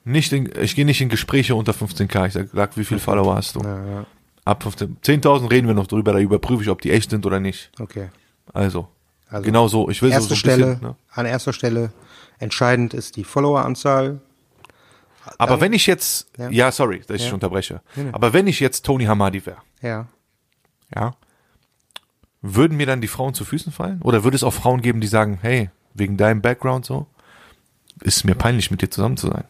nicht 0.06 0.32
in, 0.32 0.50
ich 0.62 0.76
gehe 0.76 0.86
nicht 0.86 1.02
in 1.02 1.10
Gespräche 1.10 1.56
unter 1.56 1.74
15k. 1.74 2.28
Ich 2.28 2.34
sag, 2.34 2.48
sag 2.54 2.78
wie 2.78 2.86
viel 2.86 3.00
Follower 3.08 3.36
hast 3.36 3.56
du? 3.56 3.60
Ja, 3.62 3.86
ja, 3.86 4.06
Ab 4.46 4.64
15 4.64 4.98
10.000 5.04 5.50
reden 5.52 5.68
wir 5.68 5.74
noch 5.74 5.88
drüber, 5.88 6.14
da 6.14 6.20
überprüfe 6.20 6.64
ich, 6.64 6.70
ob 6.70 6.80
die 6.82 6.92
echt 6.92 7.10
sind 7.10 7.26
oder 7.26 7.40
nicht. 7.40 7.72
okay. 7.80 8.10
Also, 8.54 8.88
Also, 9.28 9.44
genau 9.44 9.68
so. 9.68 9.90
Ich 9.90 10.02
will 10.04 10.12
so, 10.14 10.20
so 10.20 10.20
Erste 10.22 10.34
ein 10.36 10.38
Stelle, 10.38 10.66
bisschen, 10.76 10.88
ne? 10.88 10.96
an 11.12 11.26
erster 11.26 11.52
Stelle 11.52 11.92
entscheidend 12.40 12.94
ist 12.94 13.16
die 13.18 13.24
Followeranzahl. 13.24 14.22
Aber 15.40 15.60
wenn 15.60 15.74
ich 15.74 15.88
jetzt, 15.88 16.28
Ja. 16.38 16.50
ja, 16.50 16.72
sorry, 16.72 17.02
dass 17.08 17.20
ich 17.22 17.34
unterbreche. 17.34 17.82
Aber 18.14 18.32
wenn 18.34 18.46
ich 18.48 18.60
jetzt 18.60 18.86
Tony 18.86 19.06
Hamadi 19.06 19.44
wäre, 19.46 19.58
Ja. 19.82 20.06
ja, 20.96 21.16
würden 22.54 22.78
mir 22.78 22.86
dann 22.86 23.02
die 23.02 23.08
Frauen 23.08 23.34
zu 23.34 23.46
Füßen 23.46 23.72
fallen? 23.72 24.02
Oder 24.04 24.24
würde 24.24 24.36
es 24.36 24.44
auch 24.44 24.54
Frauen 24.54 24.82
geben, 24.82 25.02
die 25.02 25.08
sagen, 25.08 25.40
hey, 25.42 25.70
wegen 25.94 26.18
deinem 26.18 26.42
Background 26.42 26.86
so, 26.86 27.08
ist 28.02 28.24
mir 28.26 28.36
peinlich, 28.36 28.72
mit 28.72 28.82
dir 28.82 28.90
zusammen 28.92 29.18
zu 29.18 29.28
sein? 29.28 29.46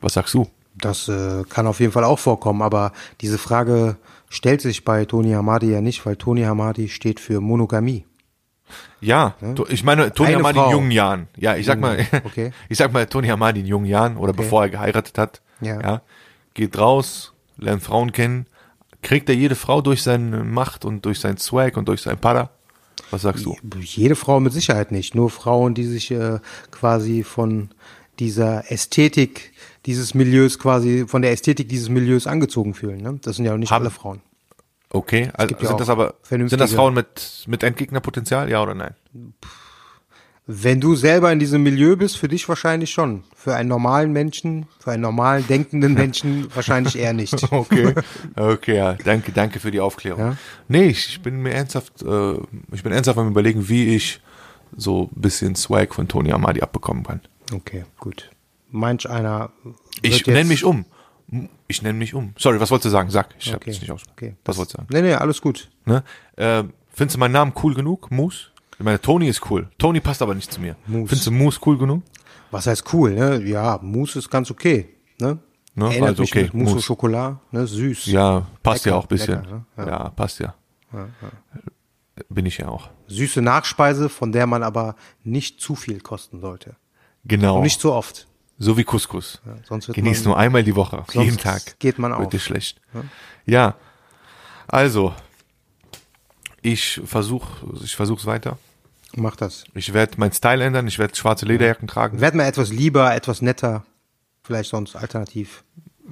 Was 0.00 0.14
sagst 0.14 0.34
du? 0.34 0.48
Das 0.74 1.08
äh, 1.08 1.42
kann 1.48 1.66
auf 1.66 1.80
jeden 1.80 1.92
Fall 1.92 2.04
auch 2.04 2.18
vorkommen, 2.18 2.62
aber 2.62 2.92
diese 3.20 3.38
Frage 3.38 3.96
stellt 4.28 4.60
sich 4.60 4.84
bei 4.84 5.04
Tony 5.04 5.32
Hamadi 5.32 5.70
ja 5.72 5.80
nicht, 5.80 6.04
weil 6.06 6.16
Tony 6.16 6.42
Hamadi 6.42 6.88
steht 6.88 7.18
für 7.18 7.40
Monogamie. 7.40 8.04
Ja, 9.00 9.34
to- 9.54 9.66
ich 9.68 9.82
meine, 9.82 10.12
Tony 10.12 10.28
Eine 10.30 10.38
Hamadi 10.38 10.58
Frau. 10.58 10.66
in 10.66 10.72
jungen 10.72 10.90
Jahren. 10.90 11.28
Ja, 11.36 11.56
ich 11.56 11.66
sag 11.66 11.80
mal, 11.80 11.98
okay. 12.24 12.52
ich 12.68 12.76
sag 12.78 12.92
mal, 12.92 13.06
Tony 13.06 13.28
Hamadi 13.28 13.60
in 13.60 13.66
jungen 13.66 13.86
Jahren 13.86 14.16
oder 14.16 14.32
bevor 14.32 14.62
er 14.64 14.70
geheiratet 14.70 15.16
hat, 15.18 15.40
Ja. 15.60 15.80
ja, 15.80 16.02
geht 16.54 16.76
raus, 16.78 17.32
lernt 17.56 17.82
Frauen 17.82 18.12
kennen, 18.12 18.46
kriegt 19.02 19.28
er 19.28 19.34
jede 19.34 19.54
Frau 19.54 19.80
durch 19.80 20.02
seine 20.02 20.44
Macht 20.44 20.84
und 20.84 21.04
durch 21.04 21.20
sein 21.20 21.36
Swag 21.38 21.76
und 21.76 21.88
durch 21.88 22.02
sein 22.02 22.18
Para? 22.18 22.50
Was 23.10 23.22
sagst 23.22 23.44
du? 23.46 23.56
Jede 23.80 24.16
Frau 24.16 24.40
mit 24.40 24.52
Sicherheit 24.52 24.92
nicht. 24.92 25.14
Nur 25.14 25.30
Frauen, 25.30 25.74
die 25.74 25.84
sich 25.84 26.10
äh, 26.10 26.40
quasi 26.70 27.22
von 27.22 27.70
dieser 28.18 28.70
Ästhetik 28.70 29.52
dieses 29.86 30.14
Milieus 30.14 30.58
quasi, 30.58 31.06
von 31.06 31.22
der 31.22 31.30
Ästhetik 31.32 31.68
dieses 31.68 31.88
Milieus 31.88 32.26
angezogen 32.26 32.74
fühlen. 32.74 33.00
Ne? 33.00 33.18
Das 33.22 33.36
sind 33.36 33.44
ja 33.44 33.54
auch 33.54 33.58
nicht 33.58 33.70
Haben- 33.70 33.84
alle 33.84 33.90
Frauen. 33.90 34.20
Okay, 34.90 35.30
also 35.34 35.54
ja 35.54 35.60
sind 35.60 35.72
auch 35.72 35.76
das 35.76 35.88
aber 35.90 36.14
sind 36.22 36.58
das 36.58 36.72
Frauen 36.72 36.94
mit 36.94 37.44
mit 37.46 37.62
Endgegnerpotenzial, 37.62 38.48
ja 38.50 38.62
oder 38.62 38.74
nein? 38.74 38.94
Wenn 40.50 40.80
du 40.80 40.94
selber 40.94 41.30
in 41.30 41.38
diesem 41.38 41.62
Milieu 41.62 41.94
bist, 41.96 42.16
für 42.16 42.26
dich 42.26 42.48
wahrscheinlich 42.48 42.90
schon. 42.90 43.22
Für 43.36 43.54
einen 43.54 43.68
normalen 43.68 44.14
Menschen, 44.14 44.66
für 44.80 44.92
einen 44.92 45.02
normal 45.02 45.42
denkenden 45.42 45.92
Menschen 45.92 46.48
wahrscheinlich 46.54 46.98
eher 46.98 47.12
nicht. 47.12 47.34
Okay, 47.52 47.94
okay, 48.34 48.76
ja, 48.76 48.94
danke, 48.94 49.32
danke 49.32 49.60
für 49.60 49.70
die 49.70 49.80
Aufklärung. 49.80 50.20
Ja. 50.20 50.36
Nee, 50.68 50.86
ich, 50.86 51.06
ich 51.10 51.20
bin 51.20 51.42
mir 51.42 51.52
ernsthaft, 51.52 52.02
äh, 52.02 52.32
ich 52.72 52.82
bin 52.82 52.92
ernsthaft 52.92 53.18
am 53.18 53.28
überlegen, 53.28 53.68
wie 53.68 53.94
ich 53.94 54.22
so 54.74 55.10
ein 55.14 55.20
bisschen 55.20 55.54
Swag 55.54 55.94
von 55.94 56.08
Tony 56.08 56.32
Amadi 56.32 56.62
abbekommen 56.62 57.04
kann. 57.04 57.20
Okay, 57.52 57.84
gut. 57.98 58.30
Manch 58.70 59.08
einer. 59.08 59.50
Ich 60.00 60.26
nenne 60.26 60.44
mich 60.48 60.64
um. 60.64 60.86
Ich 61.66 61.82
nenne 61.82 61.98
mich 61.98 62.14
um. 62.14 62.32
Sorry, 62.38 62.58
was 62.58 62.70
wolltest 62.70 62.86
du 62.86 62.90
sagen? 62.90 63.10
Sag, 63.10 63.34
ich 63.38 63.54
Okay, 63.54 63.70
das 63.70 63.80
nicht 63.82 63.90
aus. 63.92 64.02
okay. 64.12 64.34
Was 64.46 64.56
wolltest 64.56 64.78
du 64.78 64.82
sagen? 64.82 64.88
Nee, 64.92 65.02
nee, 65.02 65.14
alles 65.14 65.42
gut. 65.42 65.68
Ne? 65.84 66.02
Äh, 66.36 66.64
findest 66.94 67.16
du 67.16 67.20
meinen 67.20 67.32
Namen 67.32 67.52
cool 67.62 67.74
genug? 67.74 68.10
Moose? 68.10 68.46
Ich 68.78 68.84
meine, 68.84 69.00
Tony 69.00 69.28
ist 69.28 69.50
cool. 69.50 69.68
Tony 69.76 70.00
passt 70.00 70.22
aber 70.22 70.34
nicht 70.34 70.52
zu 70.52 70.60
mir. 70.60 70.76
Moose. 70.86 71.08
Findest 71.08 71.26
du 71.26 71.30
Moose 71.32 71.58
cool 71.66 71.78
genug? 71.78 72.02
Was 72.50 72.66
heißt 72.66 72.84
cool, 72.92 73.14
ne? 73.14 73.42
Ja, 73.44 73.78
Mousse 73.82 74.20
ist 74.20 74.30
ganz 74.30 74.50
okay, 74.50 74.88
ne? 75.20 75.38
Ne? 75.74 75.84
Erinnert 75.86 76.08
Also 76.10 76.22
mich 76.22 76.32
okay, 76.32 76.42
mit 76.44 76.54
Mousse 76.54 76.74
Mousse. 76.74 76.86
Chocolat, 76.86 77.52
ne? 77.52 77.66
Süß. 77.66 78.06
Ja, 78.06 78.46
passt 78.62 78.84
Lecker, 78.84 78.94
ja 78.96 79.00
auch 79.00 79.04
ein 79.04 79.08
bisschen. 79.08 79.42
lecker, 79.42 79.64
ne? 79.76 79.86
ja. 79.86 80.08
passt 80.10 80.40
ja. 80.40 80.54
Bin 82.28 82.46
ich 82.46 82.58
ja 82.58 82.68
auch. 82.68 82.88
Süße 83.08 83.42
Nachspeise, 83.42 84.08
von 84.08 84.32
der 84.32 84.46
man 84.46 84.62
aber 84.62 84.96
nicht 85.24 85.60
zu 85.60 85.74
viel 85.74 86.00
kosten 86.00 86.40
sollte. 86.40 86.76
Genau. 87.24 87.56
Und 87.56 87.62
nicht 87.62 87.80
zu 87.80 87.92
oft. 87.92 88.26
So 88.58 88.76
wie 88.76 88.84
Couscous. 88.84 89.40
Ja, 89.46 89.54
sonst 89.64 89.92
Genieß 89.92 90.24
nur 90.24 90.36
einmal 90.36 90.64
die 90.64 90.74
Woche, 90.74 91.04
jeden 91.12 91.36
Tag. 91.36 91.78
geht 91.78 91.98
man 91.98 92.10
Wird 92.10 92.20
auf. 92.22 92.28
dir 92.28 92.40
schlecht. 92.40 92.80
Ja. 93.46 93.76
Also, 94.66 95.14
ich 96.60 97.00
versuche, 97.04 97.48
ich 97.84 97.94
versuch's 97.94 98.26
weiter. 98.26 98.58
Mach 99.16 99.36
das. 99.36 99.64
Ich 99.74 99.94
werde 99.94 100.18
meinen 100.18 100.32
Style 100.32 100.62
ändern. 100.64 100.86
Ich 100.86 100.98
werde 100.98 101.14
schwarze 101.16 101.46
Lederjacken 101.46 101.88
tragen. 101.88 102.20
Werd 102.20 102.34
mal 102.34 102.44
etwas 102.46 102.70
lieber, 102.70 103.14
etwas 103.14 103.42
netter. 103.42 103.84
Vielleicht 104.42 104.70
sonst 104.70 104.96
alternativ. 104.96 105.64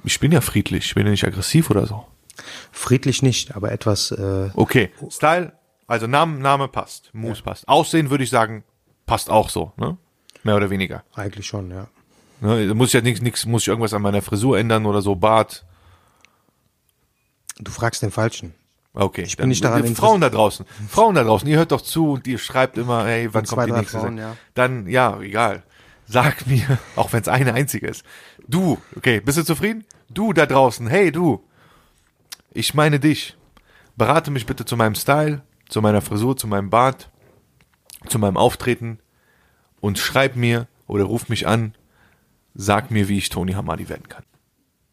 Ich 0.03 0.19
bin 0.19 0.31
ja 0.31 0.41
friedlich. 0.41 0.85
Ich 0.85 0.95
bin 0.95 1.05
ja 1.05 1.11
nicht 1.11 1.25
aggressiv 1.25 1.69
oder 1.69 1.85
so. 1.85 2.05
Friedlich 2.71 3.21
nicht, 3.23 3.55
aber 3.55 3.71
etwas, 3.71 4.11
äh, 4.11 4.49
Okay. 4.53 4.91
Style, 5.09 5.53
also 5.87 6.05
Name, 6.07 6.37
Name 6.39 6.67
passt. 6.67 7.09
Moose 7.13 7.41
passt. 7.41 7.67
Aussehen 7.67 8.09
würde 8.11 8.23
ich 8.23 8.29
sagen, 8.29 8.63
passt 9.07 9.29
auch 9.29 9.49
so, 9.49 9.71
ne? 9.77 9.97
Mehr 10.43 10.55
oder 10.55 10.69
weniger. 10.69 11.03
eigentlich 11.15 11.47
schon, 11.47 11.71
ja. 11.71 11.87
Ne? 12.41 12.67
Da 12.67 12.73
Muss 12.75 12.89
ich 12.89 12.93
ja 12.93 13.01
nichts, 13.01 13.21
nichts, 13.21 13.45
muss 13.47 13.63
ich 13.63 13.67
irgendwas 13.69 13.93
an 13.93 14.03
meiner 14.03 14.21
Frisur 14.21 14.57
ändern 14.59 14.85
oder 14.85 15.01
so, 15.01 15.15
Bart. 15.15 15.65
Du 17.59 17.71
fragst 17.71 18.03
den 18.03 18.11
Falschen. 18.11 18.53
Okay. 18.99 19.21
Ich 19.21 19.37
bin 19.37 19.49
nicht 19.49 19.63
daran 19.63 19.83
die 19.83 19.93
Frauen 19.93 20.21
da 20.21 20.29
draußen. 20.29 20.65
Frauen 20.89 21.13
da 21.13 21.23
draußen, 21.23 21.47
ihr 21.47 21.57
hört 21.57 21.71
doch 21.71 21.81
zu 21.81 22.13
und 22.13 22.25
ihr 22.25 22.39
schreibt 22.39 22.79
immer, 22.79 23.05
hey, 23.05 23.29
wann 23.31 23.45
kommt 23.45 23.67
die 23.67 23.71
nächste? 23.71 23.99
Frauen, 23.99 24.17
ja. 24.17 24.35
Dann, 24.55 24.87
ja, 24.87 25.19
egal. 25.19 25.63
Sag 26.07 26.47
mir, 26.47 26.79
auch 26.95 27.13
wenn 27.13 27.21
es 27.21 27.27
eine 27.27 27.53
einzige 27.53 27.85
ist. 27.87 28.03
Du, 28.47 28.79
okay, 28.95 29.19
bist 29.21 29.37
du 29.37 29.43
zufrieden? 29.43 29.85
Du 30.09 30.33
da 30.33 30.47
draußen, 30.47 30.87
hey 30.87 31.11
du. 31.11 31.43
Ich 32.51 32.73
meine 32.73 32.99
dich. 32.99 33.37
Berate 33.97 34.31
mich 34.31 34.47
bitte 34.47 34.65
zu 34.65 34.75
meinem 34.77 34.95
Style, 34.95 35.43
zu 35.69 35.81
meiner 35.81 36.01
Frisur, 36.01 36.35
zu 36.35 36.47
meinem 36.47 36.71
Bart, 36.71 37.11
zu 38.07 38.17
meinem 38.17 38.37
Auftreten 38.37 38.99
und 39.79 39.99
schreib 39.99 40.35
mir 40.35 40.67
oder 40.87 41.03
ruf 41.03 41.29
mich 41.29 41.45
an, 41.47 41.75
sag 42.55 42.89
mir, 42.89 43.07
wie 43.09 43.17
ich 43.19 43.29
Tony 43.29 43.53
Hamadi 43.53 43.89
werden 43.89 44.07
kann. 44.09 44.23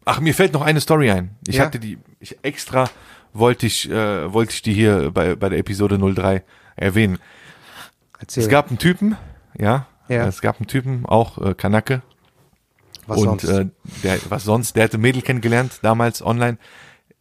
Ach, 0.05 0.21
mir 0.21 0.35
fällt 0.35 0.53
noch 0.53 0.63
eine 0.63 0.81
Story 0.83 1.11
ein. 1.11 1.37
Ich 1.47 1.57
Ja? 1.57 1.65
hatte 1.65 1.79
die, 1.79 1.97
ich 2.21 2.37
extra 2.43 2.91
wollte 3.35 3.67
ich, 3.67 3.91
äh, 3.91 4.33
wollte 4.33 4.53
ich 4.55 4.63
die 4.63 4.73
hier 4.73 5.11
bei, 5.13 5.35
bei 5.35 5.49
der 5.51 5.59
Episode 5.59 5.99
03 5.99 6.43
erwähnen. 6.77 7.19
Erzähl. 8.19 8.43
Es 8.45 8.49
gab 8.49 8.69
einen 8.69 8.79
Typen, 8.79 9.17
ja, 9.59 9.87
Ja. 10.09 10.27
es 10.27 10.41
gab 10.41 10.59
einen 10.61 10.67
Typen, 10.69 11.05
auch 11.05 11.37
äh, 11.39 11.55
Kanake. 11.55 12.01
was 13.07 13.19
und 13.19 13.41
sonst? 13.43 13.45
Äh, 13.45 13.67
der, 14.03 14.19
was 14.31 14.45
sonst, 14.45 14.77
der 14.77 14.85
hatte 14.85 14.97
Mädel 14.99 15.21
kennengelernt, 15.23 15.81
damals 15.83 16.25
online. 16.25 16.57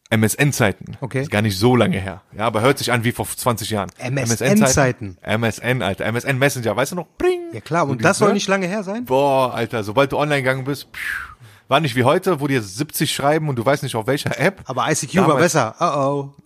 MSN-Zeiten. 0.10 0.96
Okay. 1.02 1.24
Ist 1.24 1.32
gar 1.32 1.42
nicht 1.42 1.58
so 1.58 1.76
lange 1.76 1.98
her. 2.00 2.22
Ja, 2.38 2.46
aber 2.46 2.62
hört 2.62 2.78
sich 2.78 2.92
an 2.92 3.04
wie 3.04 3.12
vor 3.12 3.26
20 3.28 3.72
Jahren. 3.72 3.90
MSN-Zeiten? 3.98 5.18
MSN, 5.24 5.82
Alter. 5.82 6.06
MSN 6.06 6.38
Messenger, 6.38 6.76
weißt 6.76 6.92
du 6.92 6.98
noch? 6.98 7.08
Bring. 7.18 7.40
ja 7.52 7.62
klar, 7.62 7.88
und 7.88 7.98
die- 8.00 8.04
das 8.04 8.20
soll 8.20 8.28
ne? 8.28 8.34
nicht 8.36 8.48
lange 8.48 8.68
her 8.68 8.84
sein? 8.84 9.06
Boah, 9.06 9.54
Alter, 9.56 9.84
sobald 9.84 10.12
du 10.12 10.18
online 10.20 10.44
gegangen 10.44 10.66
bist, 10.66 10.84
pfiuh, 10.94 11.34
war 11.68 11.80
nicht 11.80 11.96
wie 11.96 12.04
heute, 12.04 12.40
wo 12.40 12.48
dir 12.48 12.62
70 12.62 13.14
schreiben 13.14 13.50
und 13.50 13.58
du 13.58 13.66
weißt 13.66 13.84
nicht 13.84 13.96
auf 13.96 14.08
welcher 14.08 14.40
App. 14.40 14.62
Aber 14.66 14.90
ICQ 14.90 15.16
war 15.18 15.22
Damals- 15.28 15.42
besser. 15.44 15.76
Oh 15.80 16.30
oh. 16.36 16.44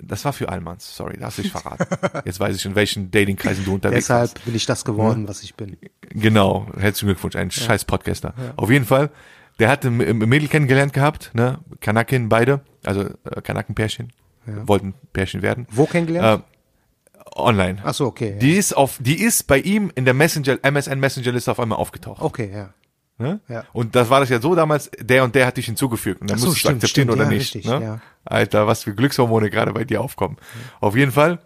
Das 0.00 0.24
war 0.24 0.32
für 0.32 0.48
Allmanns, 0.48 0.94
sorry, 0.96 1.16
da 1.18 1.26
hast 1.26 1.38
du 1.38 1.42
dich 1.42 1.50
verraten. 1.50 1.84
Jetzt 2.24 2.38
weiß 2.38 2.54
ich, 2.54 2.64
in 2.64 2.76
welchen 2.76 3.10
Datingkreisen 3.10 3.64
du 3.64 3.74
unterwegs 3.74 4.06
bist. 4.06 4.10
Deshalb 4.10 4.44
bin 4.44 4.54
ich 4.54 4.64
das 4.64 4.84
geworden, 4.84 5.26
was 5.26 5.42
ich 5.42 5.56
bin. 5.56 5.76
Genau, 6.10 6.68
herzlichen 6.78 7.08
Glückwunsch, 7.08 7.34
ein 7.34 7.50
scheiß 7.50 7.84
Podcaster. 7.84 8.32
Auf 8.54 8.70
jeden 8.70 8.84
Fall, 8.84 9.10
der 9.58 9.70
ein 9.72 10.00
ein 10.00 10.18
Mädel 10.18 10.46
kennengelernt 10.46 10.92
gehabt, 10.92 11.32
ne, 11.34 11.58
Kanakin 11.80 12.28
beide, 12.28 12.60
also 12.84 13.06
äh, 13.24 13.42
Kanakenpärchen, 13.42 14.12
wollten 14.46 14.94
Pärchen 15.12 15.42
werden. 15.42 15.66
Wo 15.72 15.86
kennengelernt? 15.86 16.44
Äh, 16.44 17.30
online. 17.34 17.80
Ach 17.82 17.92
so, 17.94 18.06
okay. 18.06 18.34
Ja. 18.34 18.38
Die 18.38 18.52
ist 18.52 18.76
auf, 18.76 18.98
die 19.00 19.20
ist 19.20 19.48
bei 19.48 19.58
ihm 19.58 19.90
in 19.96 20.04
der 20.04 20.14
Messenger, 20.14 20.58
MSN 20.62 21.00
Messenger 21.00 21.32
Liste 21.32 21.50
auf 21.50 21.58
einmal 21.58 21.78
aufgetaucht. 21.78 22.22
Okay, 22.22 22.50
ja. 22.52 22.72
Ne? 23.18 23.40
Ja. 23.48 23.64
Und 23.72 23.96
das 23.96 24.10
war 24.10 24.20
das 24.20 24.28
ja 24.28 24.40
so 24.40 24.54
damals, 24.54 24.90
der 24.98 25.24
und 25.24 25.34
der 25.34 25.46
hat 25.46 25.56
dich 25.56 25.66
hinzugefügt. 25.66 26.20
Und 26.20 26.30
dann 26.30 26.38
so, 26.38 26.46
musst 26.46 26.56
du 26.56 26.60
stimmt, 26.60 26.76
akzeptieren 26.76 27.08
stimmt, 27.08 27.20
oder 27.20 27.24
ja, 27.24 27.30
nicht. 27.30 27.54
richtig, 27.54 27.66
ne? 27.66 27.82
ja. 27.82 28.00
Alter, 28.24 28.66
was 28.66 28.84
für 28.84 28.94
Glückshormone 28.94 29.50
gerade 29.50 29.72
bei 29.72 29.84
dir 29.84 30.00
aufkommen. 30.00 30.36
Auf 30.80 30.96
jeden 30.96 31.10
Fall 31.10 31.38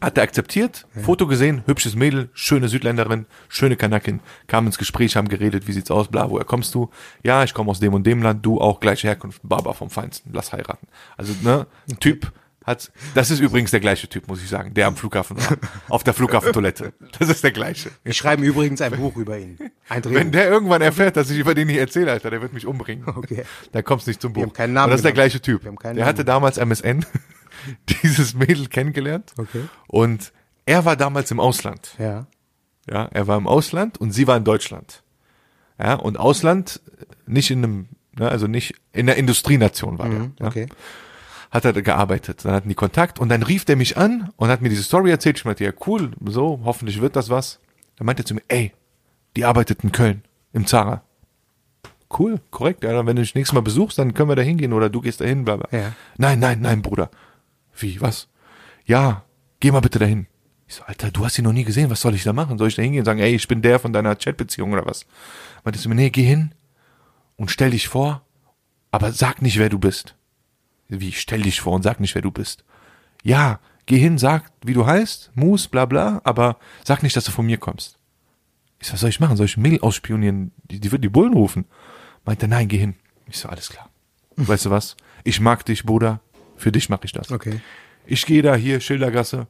hat 0.00 0.16
er 0.16 0.24
akzeptiert, 0.24 0.86
Foto 1.02 1.26
gesehen, 1.26 1.62
hübsches 1.66 1.94
Mädel, 1.94 2.30
schöne 2.32 2.68
Südländerin, 2.68 3.26
schöne 3.48 3.76
Kanakin, 3.76 4.20
kam 4.46 4.66
ins 4.66 4.78
Gespräch, 4.78 5.14
haben 5.14 5.28
geredet, 5.28 5.68
wie 5.68 5.72
sieht's 5.72 5.90
aus, 5.90 6.08
bla, 6.08 6.30
woher 6.30 6.46
kommst 6.46 6.74
du? 6.74 6.90
Ja, 7.22 7.44
ich 7.44 7.52
komme 7.52 7.70
aus 7.70 7.80
dem 7.80 7.92
und 7.92 8.06
dem 8.06 8.22
Land, 8.22 8.44
du 8.44 8.60
auch, 8.60 8.80
gleiche 8.80 9.08
Herkunft, 9.08 9.42
Baba 9.44 9.74
vom 9.74 9.90
Feinsten, 9.90 10.30
lass 10.32 10.52
heiraten. 10.52 10.86
Also, 11.18 11.34
ne, 11.42 11.66
Typ 12.00 12.32
hat, 12.64 12.92
das 13.14 13.30
ist 13.30 13.40
übrigens 13.40 13.70
der 13.70 13.80
gleiche 13.80 14.08
Typ, 14.08 14.28
muss 14.28 14.42
ich 14.42 14.48
sagen, 14.48 14.74
der 14.74 14.86
am 14.86 14.96
Flughafen 14.96 15.36
war, 15.38 15.56
auf 15.88 16.04
der 16.04 16.12
Flughafentoilette. 16.14 16.92
Das 17.18 17.28
ist 17.28 17.42
der 17.42 17.52
gleiche. 17.52 17.90
Wir 18.04 18.12
schreiben 18.12 18.42
übrigens 18.42 18.80
ein 18.82 18.92
Buch 18.92 19.16
über 19.16 19.38
ihn. 19.38 19.58
Ein 19.88 20.04
Wenn 20.04 20.30
der 20.30 20.48
irgendwann 20.48 20.82
erfährt, 20.82 21.16
dass 21.16 21.30
ich 21.30 21.38
über 21.38 21.54
den 21.54 21.68
nicht 21.68 21.78
erzähle, 21.78 22.12
Alter, 22.12 22.30
der 22.30 22.42
wird 22.42 22.52
mich 22.52 22.66
umbringen. 22.66 23.04
Okay. 23.06 23.44
Da 23.72 23.82
kommt's 23.82 24.06
nicht 24.06 24.20
zum 24.20 24.32
Buch. 24.34 24.42
haben 24.42 24.52
keinen 24.52 24.74
Namen 24.74 24.84
Und 24.86 24.90
das 24.90 24.98
ist 25.00 25.04
der 25.04 25.12
gleiche 25.12 25.40
Typ. 25.40 25.62
Wir 25.64 25.68
haben 25.68 25.78
keinen 25.78 25.96
Der 25.96 26.04
Namen 26.04 26.08
hatte 26.18 26.24
damals 26.24 26.58
MSN, 26.58 27.04
dieses 28.02 28.34
Mädel 28.34 28.66
kennengelernt. 28.68 29.32
Okay. 29.36 29.64
Und 29.86 30.32
er 30.66 30.84
war 30.84 30.96
damals 30.96 31.30
im 31.30 31.40
Ausland. 31.40 31.94
Ja. 31.98 32.26
Ja, 32.88 33.04
er 33.10 33.26
war 33.26 33.38
im 33.38 33.46
Ausland 33.46 33.98
und 33.98 34.12
sie 34.12 34.26
war 34.26 34.36
in 34.36 34.44
Deutschland. 34.44 35.02
Ja, 35.78 35.94
und 35.94 36.18
Ausland 36.18 36.80
nicht 37.26 37.50
in 37.50 37.64
einem, 37.64 37.88
ne, 38.18 38.28
also 38.28 38.46
nicht 38.46 38.74
in 38.92 39.06
der 39.06 39.16
Industrienation 39.16 39.98
war 39.98 40.08
der. 40.08 40.18
Ja 40.18 40.24
Mhm, 40.24 40.32
Okay. 40.40 40.66
Hat 41.50 41.64
er 41.64 41.72
gearbeitet. 41.72 42.44
Dann 42.44 42.52
hatten 42.52 42.68
die 42.68 42.74
Kontakt 42.74 43.18
und 43.18 43.28
dann 43.28 43.42
rief 43.42 43.64
der 43.64 43.76
mich 43.76 43.96
an 43.96 44.30
und 44.36 44.48
hat 44.48 44.62
mir 44.62 44.68
diese 44.68 44.82
Story 44.82 45.10
erzählt. 45.10 45.38
Ich 45.38 45.44
meinte, 45.44 45.64
ja 45.64 45.72
cool, 45.86 46.12
so, 46.24 46.60
hoffentlich 46.64 47.00
wird 47.00 47.16
das 47.16 47.28
was. 47.28 47.60
Dann 47.96 48.06
meinte 48.06 48.22
er 48.22 48.26
zu 48.26 48.34
mir, 48.34 48.42
ey, 48.48 48.72
die 49.36 49.44
arbeitet 49.44 49.82
in 49.84 49.92
Köln, 49.92 50.22
im 50.52 50.66
Zara. 50.66 51.02
Cool, 52.16 52.40
korrekt. 52.50 52.82
Ja, 52.82 52.92
dann, 52.92 53.06
wenn 53.06 53.16
du 53.16 53.22
dich 53.22 53.34
nächstes 53.34 53.54
Mal 53.54 53.60
besuchst, 53.60 53.98
dann 53.98 54.14
können 54.14 54.28
wir 54.28 54.36
da 54.36 54.42
hingehen 54.42 54.72
oder 54.72 54.90
du 54.90 55.00
gehst 55.00 55.20
dahin, 55.20 55.44
bla 55.44 55.56
bla. 55.56 55.68
Ja. 55.70 55.92
Nein, 56.16 56.40
nein, 56.40 56.60
nein, 56.60 56.82
Bruder. 56.82 57.10
Wie, 57.76 58.00
was? 58.00 58.28
Ja, 58.84 59.24
geh 59.60 59.70
mal 59.70 59.80
bitte 59.80 59.98
dahin. 59.98 60.26
Ich 60.66 60.76
so, 60.76 60.84
Alter, 60.84 61.10
du 61.10 61.24
hast 61.24 61.34
sie 61.34 61.42
noch 61.42 61.52
nie 61.52 61.64
gesehen, 61.64 61.90
was 61.90 62.00
soll 62.00 62.14
ich 62.14 62.24
da 62.24 62.32
machen? 62.32 62.58
Soll 62.58 62.68
ich 62.68 62.76
da 62.76 62.82
hingehen 62.82 63.00
und 63.00 63.06
sagen, 63.06 63.20
ey, 63.20 63.34
ich 63.34 63.48
bin 63.48 63.62
der 63.62 63.78
von 63.78 63.92
deiner 63.92 64.14
Chatbeziehung 64.16 64.72
oder 64.72 64.86
was? 64.86 65.06
Meinte 65.64 65.80
zu 65.80 65.88
mir, 65.88 65.96
nee, 65.96 66.10
geh 66.10 66.22
hin 66.22 66.54
und 67.36 67.50
stell 67.50 67.70
dich 67.70 67.88
vor, 67.88 68.22
aber 68.90 69.12
sag 69.12 69.42
nicht, 69.42 69.58
wer 69.58 69.68
du 69.68 69.78
bist. 69.78 70.16
Wie, 70.90 71.12
stell 71.12 71.42
dich 71.42 71.60
vor 71.60 71.74
und 71.74 71.82
sag 71.82 72.00
nicht, 72.00 72.14
wer 72.14 72.22
du 72.22 72.30
bist. 72.30 72.64
Ja, 73.22 73.60
geh 73.86 73.98
hin, 73.98 74.18
sag, 74.18 74.50
wie 74.64 74.72
du 74.72 74.86
heißt, 74.86 75.30
Mus, 75.34 75.68
bla 75.68 75.86
bla, 75.86 76.20
aber 76.24 76.58
sag 76.84 77.02
nicht, 77.02 77.16
dass 77.16 77.24
du 77.24 77.30
von 77.30 77.46
mir 77.46 77.58
kommst. 77.58 77.96
Ich 78.80 78.88
so, 78.88 78.94
was 78.94 79.00
soll 79.00 79.10
ich 79.10 79.20
machen? 79.20 79.36
Soll 79.36 79.46
ich 79.46 79.56
Mail 79.56 79.80
ausspionieren? 79.80 80.52
Die, 80.70 80.80
die 80.80 80.90
wird 80.90 81.04
die 81.04 81.08
Bullen 81.08 81.34
rufen. 81.34 81.66
Meinte, 82.24 82.48
nein, 82.48 82.68
geh 82.68 82.78
hin. 82.78 82.96
Ich 83.26 83.38
so, 83.38 83.48
alles 83.48 83.68
klar. 83.68 83.88
Weißt 84.36 84.66
du 84.66 84.70
was? 84.70 84.96
Ich 85.22 85.40
mag 85.40 85.64
dich, 85.64 85.84
Bruder. 85.84 86.20
Für 86.56 86.72
dich 86.72 86.88
mache 86.88 87.04
ich 87.04 87.12
das. 87.12 87.30
Okay. 87.30 87.60
Ich 88.06 88.26
gehe 88.26 88.42
da 88.42 88.54
hier, 88.54 88.80
Schildergasse, 88.80 89.46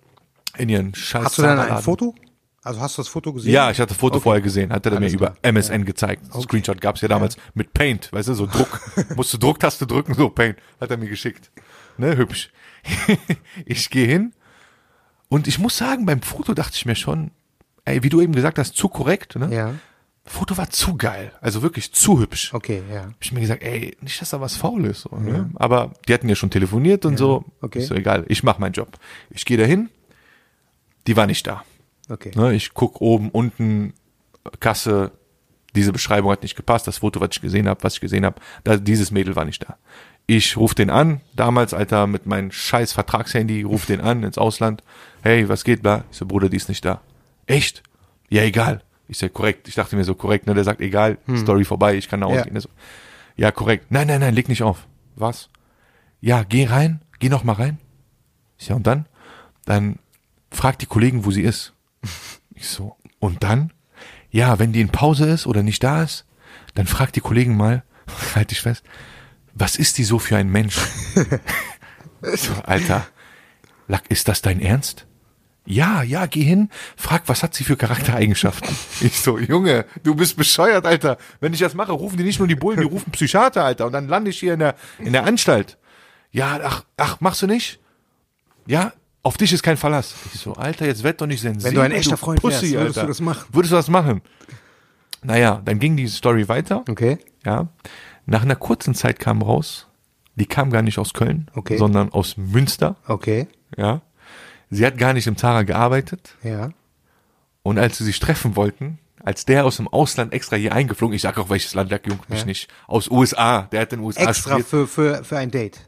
in 0.56 0.68
ihren 0.68 0.94
scheiß 0.94 1.24
Hast 1.24 1.38
du 1.38 1.42
dann 1.42 1.58
ein. 1.58 1.82
Foto? 1.82 2.14
Also 2.62 2.80
hast 2.80 2.98
du 2.98 3.02
das 3.02 3.08
Foto 3.08 3.32
gesehen? 3.32 3.52
Ja, 3.52 3.70
ich 3.70 3.78
hatte 3.80 3.88
das 3.90 3.96
Foto 3.98 4.16
Okay. 4.16 4.22
vorher 4.22 4.42
gesehen, 4.42 4.70
hatte 4.72 4.90
er 4.90 4.96
mir 5.00 5.06
Alles 5.06 5.14
über 5.14 5.30
klar. 5.30 5.52
MSN 5.52 5.84
gezeigt. 5.86 6.26
Screenshot 6.42 6.80
gab's 6.80 7.00
ja 7.00 7.08
damals 7.08 7.36
mit 7.54 7.72
Paint, 7.72 8.12
weißt 8.12 8.28
du, 8.28 8.34
so 8.34 8.46
Druck. 8.46 8.80
Musst 9.16 9.32
du 9.32 9.38
Drucktaste 9.38 9.86
drücken, 9.86 10.14
so 10.14 10.28
Paint. 10.28 10.56
Hat 10.80 10.90
er 10.90 10.98
mir 10.98 11.08
geschickt. 11.08 11.50
Ne, 11.96 12.16
hübsch. 12.16 12.50
ich 13.66 13.88
gehe 13.90 14.06
hin 14.06 14.32
und 15.28 15.46
ich 15.48 15.58
muss 15.58 15.76
sagen, 15.76 16.04
beim 16.06 16.20
Foto 16.22 16.52
dachte 16.54 16.72
ich 16.76 16.84
mir 16.86 16.96
schon, 16.96 17.30
ey, 17.84 18.02
wie 18.02 18.08
du 18.10 18.20
eben 18.20 18.34
gesagt 18.34 18.58
hast, 18.58 18.76
zu 18.76 18.88
korrekt, 18.88 19.36
ne? 19.36 19.54
Ja. 19.54 19.74
Foto 20.24 20.56
war 20.58 20.68
zu 20.68 20.96
geil, 20.96 21.32
also 21.40 21.62
wirklich 21.62 21.92
zu 21.92 22.20
hübsch. 22.20 22.52
Okay, 22.52 22.82
ja. 22.92 23.04
Hab 23.04 23.14
ich 23.20 23.32
mir 23.32 23.40
gesagt, 23.40 23.62
ey, 23.62 23.96
nicht, 24.02 24.20
dass 24.20 24.30
da 24.30 24.40
was 24.40 24.54
faul 24.56 24.84
ist. 24.84 25.00
So, 25.02 25.16
ne? 25.16 25.50
Aber 25.56 25.94
die 26.06 26.12
hatten 26.14 26.28
ja 26.28 26.34
schon 26.36 26.50
telefoniert 26.50 27.04
und 27.06 27.16
so. 27.16 27.44
okay. 27.62 27.78
Ist 27.80 27.88
so 27.88 27.94
egal, 27.94 28.24
ich 28.28 28.42
mach 28.42 28.58
meinen 28.58 28.72
Job. 28.74 28.98
Ich 29.30 29.44
gehe 29.46 29.56
dahin, 29.56 29.88
die 31.06 31.16
war 31.16 31.26
nicht 31.26 31.46
da. 31.46 31.64
Okay. 32.10 32.32
Ne, 32.34 32.54
ich 32.54 32.74
guck 32.74 33.00
oben, 33.00 33.30
unten, 33.30 33.94
Kasse, 34.58 35.12
diese 35.74 35.92
Beschreibung 35.92 36.30
hat 36.32 36.42
nicht 36.42 36.56
gepasst, 36.56 36.86
das 36.86 36.98
Foto, 36.98 37.20
was 37.20 37.30
ich 37.32 37.40
gesehen 37.40 37.68
habe, 37.68 37.82
was 37.84 37.94
ich 37.94 38.00
gesehen 38.00 38.24
habe, 38.24 38.40
da, 38.64 38.76
dieses 38.76 39.10
Mädel 39.10 39.36
war 39.36 39.44
nicht 39.44 39.62
da. 39.62 39.76
Ich 40.26 40.56
ruf 40.56 40.74
den 40.74 40.90
an, 40.90 41.20
damals, 41.34 41.74
Alter, 41.74 42.06
mit 42.06 42.26
meinem 42.26 42.50
scheiß 42.52 42.92
Vertragshandy, 42.92 43.62
ruf 43.62 43.86
den 43.86 44.00
an 44.00 44.22
ins 44.22 44.38
Ausland. 44.38 44.82
Hey, 45.22 45.48
was 45.48 45.64
geht, 45.64 45.82
bla? 45.82 46.04
Ich 46.10 46.18
so, 46.18 46.26
Bruder, 46.26 46.48
die 46.48 46.56
ist 46.56 46.68
nicht 46.68 46.84
da. 46.84 47.00
Echt? 47.46 47.82
Ja, 48.28 48.42
egal. 48.42 48.82
Ich 49.08 49.18
sag, 49.18 49.32
korrekt. 49.32 49.66
Ich 49.66 49.74
dachte 49.74 49.96
mir 49.96 50.04
so, 50.04 50.14
korrekt, 50.14 50.46
ne? 50.46 50.54
Der 50.54 50.62
sagt, 50.62 50.80
egal, 50.80 51.18
Story 51.36 51.64
vorbei, 51.64 51.96
ich 51.96 52.08
kann 52.08 52.20
nach 52.20 52.28
Hause 52.28 52.38
Ja. 52.38 52.44
gehen. 52.44 52.60
So, 52.60 52.68
ja, 53.36 53.50
korrekt. 53.50 53.86
Nein, 53.90 54.06
nein, 54.06 54.20
nein, 54.20 54.34
leg 54.34 54.48
nicht 54.48 54.62
auf. 54.62 54.86
Was? 55.16 55.48
Ja, 56.20 56.44
geh 56.44 56.66
rein, 56.66 57.02
geh 57.18 57.28
noch 57.28 57.42
mal 57.42 57.54
rein. 57.54 57.78
So, 58.56 58.74
und 58.74 58.86
dann? 58.86 59.06
Dann 59.64 59.98
frag 60.52 60.78
die 60.78 60.86
Kollegen, 60.86 61.24
wo 61.24 61.32
sie 61.32 61.42
ist. 61.42 61.72
Ich 62.54 62.68
so, 62.68 62.96
und 63.18 63.42
dann? 63.42 63.72
Ja, 64.30 64.58
wenn 64.58 64.72
die 64.72 64.80
in 64.80 64.90
Pause 64.90 65.28
ist 65.28 65.46
oder 65.46 65.62
nicht 65.62 65.82
da 65.82 66.02
ist, 66.02 66.24
dann 66.74 66.86
frag 66.86 67.12
die 67.12 67.20
Kollegen 67.20 67.56
mal, 67.56 67.84
halt 68.34 68.50
dich 68.50 68.60
fest, 68.60 68.84
was 69.54 69.76
ist 69.76 69.98
die 69.98 70.04
so 70.04 70.18
für 70.18 70.36
ein 70.36 70.48
Mensch? 70.48 70.76
so, 72.22 72.52
Alter, 72.64 73.06
Lack, 73.88 74.08
ist 74.08 74.28
das 74.28 74.40
dein 74.40 74.60
Ernst? 74.60 75.06
Ja, 75.66 76.02
ja, 76.02 76.26
geh 76.26 76.42
hin, 76.42 76.70
frag, 76.96 77.22
was 77.26 77.42
hat 77.42 77.54
sie 77.54 77.64
für 77.64 77.76
Charaktereigenschaften? 77.76 78.74
Ich 79.00 79.18
so, 79.18 79.38
Junge, 79.38 79.86
du 80.02 80.14
bist 80.14 80.36
bescheuert, 80.36 80.86
Alter. 80.86 81.16
Wenn 81.40 81.54
ich 81.54 81.60
das 81.60 81.74
mache, 81.74 81.92
rufen 81.92 82.16
die 82.16 82.24
nicht 82.24 82.38
nur 82.38 82.48
die 82.48 82.54
Bullen, 82.54 82.80
die 82.80 82.86
rufen 82.86 83.10
Psychiater, 83.12 83.64
Alter. 83.64 83.86
Und 83.86 83.92
dann 83.92 84.08
lande 84.08 84.30
ich 84.30 84.38
hier 84.38 84.54
in 84.54 84.60
der, 84.60 84.74
in 84.98 85.12
der 85.12 85.24
Anstalt. 85.24 85.78
Ja, 86.30 86.60
ach, 86.62 86.84
ach, 86.96 87.20
machst 87.20 87.42
du 87.42 87.46
nicht? 87.46 87.80
Ja, 88.66 88.92
auf 89.22 89.36
dich 89.36 89.52
ist 89.52 89.62
kein 89.62 89.76
Verlass. 89.76 90.14
Ich 90.34 90.40
so, 90.40 90.54
Alter, 90.54 90.86
jetzt 90.86 91.02
werd 91.02 91.20
doch 91.20 91.26
nicht 91.26 91.40
sensibel. 91.40 91.64
Wenn 91.70 91.74
du 91.74 91.80
ein 91.82 91.92
echter 91.92 92.16
Freund 92.16 92.42
wärst, 92.42 92.60
Pussy, 92.60 92.72
würdest 92.74 92.98
Alter. 92.98 93.02
du 93.02 93.06
das 93.08 93.20
machen? 93.20 93.44
Würdest 93.52 93.72
du 93.72 93.76
das 93.76 93.88
machen? 93.88 94.22
Naja, 95.22 95.60
dann 95.64 95.78
ging 95.78 95.96
die 95.96 96.06
Story 96.08 96.48
weiter. 96.48 96.84
Okay. 96.88 97.18
Ja. 97.44 97.68
Nach 98.26 98.42
einer 98.42 98.56
kurzen 98.56 98.94
Zeit 98.94 99.18
kam 99.18 99.42
raus, 99.42 99.86
die 100.36 100.46
kam 100.46 100.70
gar 100.70 100.82
nicht 100.82 100.98
aus 100.98 101.12
Köln, 101.12 101.50
Okay. 101.54 101.76
sondern 101.76 102.10
aus 102.12 102.36
Münster. 102.36 102.96
Okay. 103.06 103.48
Ja. 103.76 104.00
Sie 104.70 104.86
hat 104.86 104.96
gar 104.96 105.12
nicht 105.12 105.26
im 105.26 105.36
Zara 105.36 105.62
gearbeitet. 105.64 106.36
Ja. 106.42 106.70
Und 107.62 107.78
als 107.78 107.98
sie 107.98 108.04
sich 108.04 108.20
treffen 108.20 108.56
wollten, 108.56 108.98
als 109.22 109.44
der 109.44 109.66
aus 109.66 109.76
dem 109.76 109.88
Ausland 109.88 110.32
extra 110.32 110.56
hier 110.56 110.72
eingeflogen, 110.72 111.14
ich 111.14 111.20
sag 111.22 111.36
auch 111.38 111.50
welches 111.50 111.74
Land, 111.74 111.90
der 111.90 112.00
juckt 112.06 112.30
mich 112.30 112.40
Ja. 112.40 112.46
nicht, 112.46 112.68
aus 112.86 113.10
USA, 113.10 113.62
der 113.72 113.82
hat 113.82 113.92
in 113.92 113.98
den 113.98 114.06
USA 114.06 114.22
Extra 114.30 114.50
studiert. 114.52 114.68
für, 114.68 114.86
für, 114.86 115.24
für 115.24 115.36
ein 115.36 115.50
Date. 115.50 115.80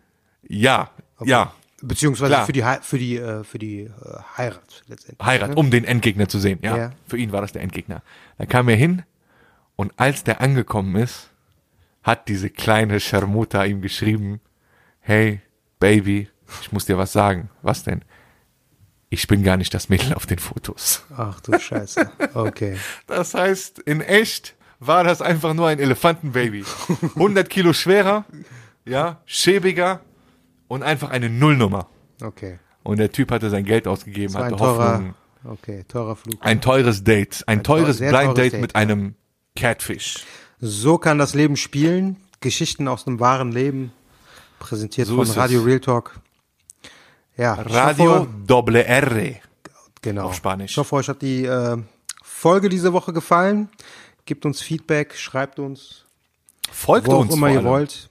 Ja, 0.47 0.91
ja, 1.25 1.53
Beziehungsweise 1.83 2.31
Klar. 2.33 2.47
für 2.47 2.53
die, 2.53 2.63
für 2.83 2.99
die, 2.99 3.17
äh, 3.17 3.45
für 3.45 3.59
die 3.59 3.81
äh, 3.83 3.91
Heirat 4.37 4.83
letztendlich. 4.87 5.27
Heirat, 5.27 5.57
um 5.57 5.71
den 5.71 5.85
Endgegner 5.85 6.29
zu 6.29 6.39
sehen. 6.39 6.59
Ja, 6.63 6.77
Ja. 6.77 6.93
für 7.07 7.17
ihn 7.19 7.33
war 7.33 7.41
das 7.41 7.53
der 7.53 7.63
Endgegner. 7.63 8.03
Dann 8.39 8.49
kam 8.49 8.69
er 8.69 8.77
hin 8.77 9.03
und 9.77 9.93
als 9.99 10.25
der 10.25 10.41
angekommen 10.41 10.97
ist, 10.97 11.31
hat 12.03 12.29
diese 12.29 12.51
kleine 12.51 13.01
Charmuta 13.01 13.65
ihm 13.65 13.81
geschrieben, 13.83 14.41
hey, 15.01 15.41
Baby, 15.79 16.29
ich 16.61 16.71
muss 16.73 16.87
dir 16.87 16.99
was 16.99 17.13
sagen. 17.13 17.51
Was 17.63 17.83
denn? 17.85 18.03
Ich 19.09 19.27
bin 19.27 19.43
gar 19.43 19.57
nicht 19.57 19.75
das 19.75 19.89
Mädel 19.89 20.15
auf 20.15 20.27
den 20.27 20.39
Fotos. 20.39 21.05
Ach 21.17 21.41
du 21.41 21.59
Scheiße. 21.59 22.11
Okay. 22.35 22.79
Das 23.07 23.35
heißt, 23.35 23.81
in 23.81 24.01
echt 24.01 24.55
war 24.79 25.05
das 25.05 25.21
einfach 25.21 25.55
nur 25.55 25.69
ein 25.69 25.79
Elefantenbaby. 25.79 26.65
100 27.17 27.49
Kilo 27.51 27.73
schwerer, 27.73 28.25
ja, 28.85 29.21
schäbiger 29.27 30.01
und 30.73 30.83
einfach 30.83 31.11
eine 31.11 31.29
Nullnummer. 31.29 31.87
Okay. 32.23 32.59
Und 32.83 32.99
der 32.99 33.13
Typ 33.13 33.31
hatte 33.31 33.51
sein 33.51 33.65
Geld 33.65 33.87
ausgegeben, 33.87 34.35
hatte 34.35 34.47
ein 34.47 34.57
teurer, 34.57 34.93
Hoffnung. 34.95 35.15
okay, 35.45 35.85
teurer 35.87 36.17
Flug. 36.17 36.39
Ein 36.41 36.63
teures 36.63 37.05
Date, 37.05 37.45
ein, 37.47 37.63
teuer- 37.63 37.83
teures 37.83 37.99
Blind 37.99 38.13
teures 38.13 38.35
Date 38.35 38.53
Date, 38.55 38.61
mit 38.63 38.73
ja. 38.73 38.79
einem 38.81 39.15
Catfish. 39.55 40.25
So 40.61 40.97
kann 40.97 41.19
das 41.19 41.35
Leben 41.35 41.57
spielen. 41.57 42.17
Geschichten 42.41 42.89
aus 42.89 43.05
dem 43.05 43.21
wahren 43.21 43.53
Leben. 43.53 43.93
Präsentiert 44.61 45.09
So 45.09 45.17
von 45.17 45.25
ist 45.25 45.31
es. 45.31 45.37
Radio 45.37 45.61
Real 45.61 45.79
Talk. 45.81 46.19
Ja, 47.37 47.53
Radio 47.55 48.21
hoffe, 48.21 48.29
Doble 48.47 48.85
R. 48.85 49.35
genau. 50.01 50.27
auf 50.27 50.35
Spanisch. 50.35 50.71
Ich 50.71 50.79
hoffe, 50.79 50.97
euch 50.97 51.09
hat 51.09 51.21
die 51.21 51.45
äh, 51.45 51.77
Folge 52.23 52.71
diese 52.71 52.95
Woche 52.95 53.13
gefallen. 53.13 53.69
Gebt 54.25 54.47
uns 54.47 54.63
Feedback, 54.63 55.17
schreibt 55.17 55.59
uns, 55.59 56.07
Folgt 56.71 57.09
wo 57.09 57.13
auch 57.13 57.21
uns 57.21 57.35
immer 57.35 57.49
vor 57.49 57.57
ihr 57.57 57.65
wollt. 57.65 58.09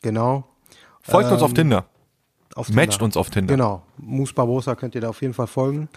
Genau. 0.00 0.48
Folgt 1.02 1.30
uns 1.30 1.42
auf 1.42 1.52
Tinder. 1.52 1.84
Auf 2.58 2.70
Matcht 2.70 2.92
Tinder. 2.92 3.04
uns 3.04 3.16
auf 3.16 3.30
Tinder. 3.30 3.54
Genau. 3.54 3.82
Mus 3.98 4.32
Barbosa 4.32 4.74
könnt 4.74 4.94
ihr 4.94 5.00
da 5.00 5.08
auf 5.10 5.22
jeden 5.22 5.34
Fall 5.34 5.46
folgen. 5.46 5.88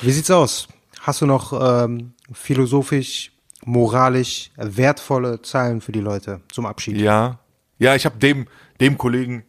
Wie 0.00 0.10
sieht's 0.10 0.30
aus? 0.30 0.66
Hast 1.00 1.20
du 1.20 1.26
noch 1.26 1.52
ähm, 1.84 2.12
philosophisch, 2.32 3.32
moralisch 3.64 4.50
wertvolle 4.56 5.42
Zeilen 5.42 5.80
für 5.80 5.92
die 5.92 6.00
Leute 6.00 6.40
zum 6.52 6.66
Abschied? 6.66 6.96
Ja. 6.96 7.38
Ja, 7.78 7.94
ich 7.94 8.04
habe 8.04 8.18
dem, 8.18 8.46
dem 8.80 8.98
Kollegen, 8.98 9.44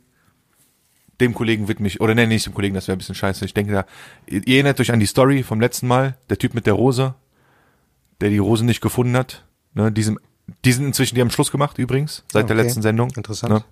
dem 1.20 1.34
Kollegen 1.34 1.68
widme 1.68 1.88
ich, 1.88 2.00
oder 2.02 2.16
nenne 2.16 2.34
ich 2.34 2.44
dem 2.46 2.54
Kollegen, 2.54 2.76
das 2.76 2.88
wäre 2.88 2.96
ein 2.96 3.00
bisschen 3.00 3.16
scheiße. 3.16 3.46
Ich 3.46 3.54
denke 3.54 3.74
da, 3.74 3.86
ihr 4.26 4.46
ihr 4.48 4.56
erinnert 4.56 4.80
euch 4.80 4.92
an 4.92 5.00
die 5.00 5.06
Story 5.06 5.44
vom 5.44 5.60
letzten 5.60 5.88
Mal, 5.88 6.18
der 6.30 6.38
Typ 6.38 6.54
mit 6.54 6.66
der 6.66 6.74
Rose, 6.74 7.14
der 8.22 8.30
die 8.30 8.38
Rose 8.40 8.66
nicht 8.66 8.82
gefunden 8.82 9.16
hat. 9.18 9.46
Ne, 9.74 9.92
diesem, 9.92 10.18
die 10.66 10.72
sind 10.72 10.86
inzwischen, 10.86 11.16
die 11.16 11.22
haben 11.22 11.30
Schluss 11.30 11.52
gemacht 11.52 11.78
übrigens, 11.78 12.24
seit 12.32 12.50
der 12.50 12.56
Okay. 12.56 12.66
letzten 12.66 12.82
Sendung. 12.82 13.10
Interessant. 13.16 13.54
Ne, 13.54 13.64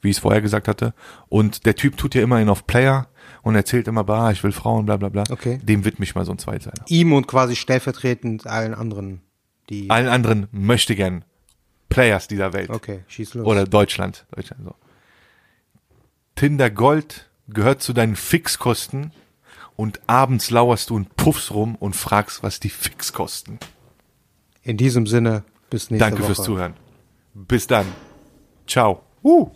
wie 0.00 0.10
ich 0.10 0.16
es 0.16 0.20
vorher 0.20 0.42
gesagt 0.42 0.68
hatte. 0.68 0.94
Und 1.28 1.66
der 1.66 1.76
Typ 1.76 1.96
tut 1.96 2.14
ja 2.14 2.22
immerhin 2.22 2.48
auf 2.48 2.66
Player 2.66 3.08
und 3.42 3.54
erzählt 3.54 3.88
immer, 3.88 4.04
bah, 4.04 4.30
ich 4.30 4.42
will 4.42 4.52
Frauen, 4.52 4.86
bla 4.86 4.96
bla 4.96 5.08
bla. 5.08 5.24
Okay. 5.30 5.58
Dem 5.62 5.84
widme 5.84 6.04
ich 6.04 6.14
mal 6.14 6.24
so 6.24 6.32
ein 6.32 6.38
Zweiteiler. 6.38 6.84
Ihm 6.88 7.12
und 7.12 7.26
quasi 7.26 7.56
stellvertretend 7.56 8.46
allen 8.46 8.74
anderen, 8.74 9.20
die. 9.70 9.90
Allen 9.90 10.08
anderen 10.08 10.48
möchte 10.52 10.94
gern 10.96 11.24
Players 11.88 12.26
dieser 12.28 12.52
Welt. 12.52 12.70
Okay, 12.70 13.04
schieß 13.06 13.34
los. 13.34 13.46
Oder 13.46 13.64
Deutschland. 13.66 14.26
Deutschland 14.34 14.64
so. 14.64 14.74
Tinder 16.34 16.70
Gold 16.70 17.30
gehört 17.48 17.82
zu 17.82 17.92
deinen 17.92 18.16
Fixkosten 18.16 19.12
und 19.76 20.00
abends 20.06 20.50
lauerst 20.50 20.90
du 20.90 20.96
und 20.96 21.16
puffst 21.16 21.52
rum 21.52 21.76
und 21.76 21.94
fragst, 21.94 22.42
was 22.42 22.60
die 22.60 22.70
Fix 22.70 23.12
kosten. 23.12 23.58
In 24.62 24.76
diesem 24.76 25.06
Sinne, 25.06 25.44
bis 25.70 25.90
nächste 25.90 26.10
Danke 26.10 26.22
Woche. 26.22 26.34
fürs 26.34 26.44
Zuhören. 26.44 26.74
Bis 27.34 27.66
dann. 27.66 27.86
Ciao. 28.66 29.02
Uh. 29.22 29.50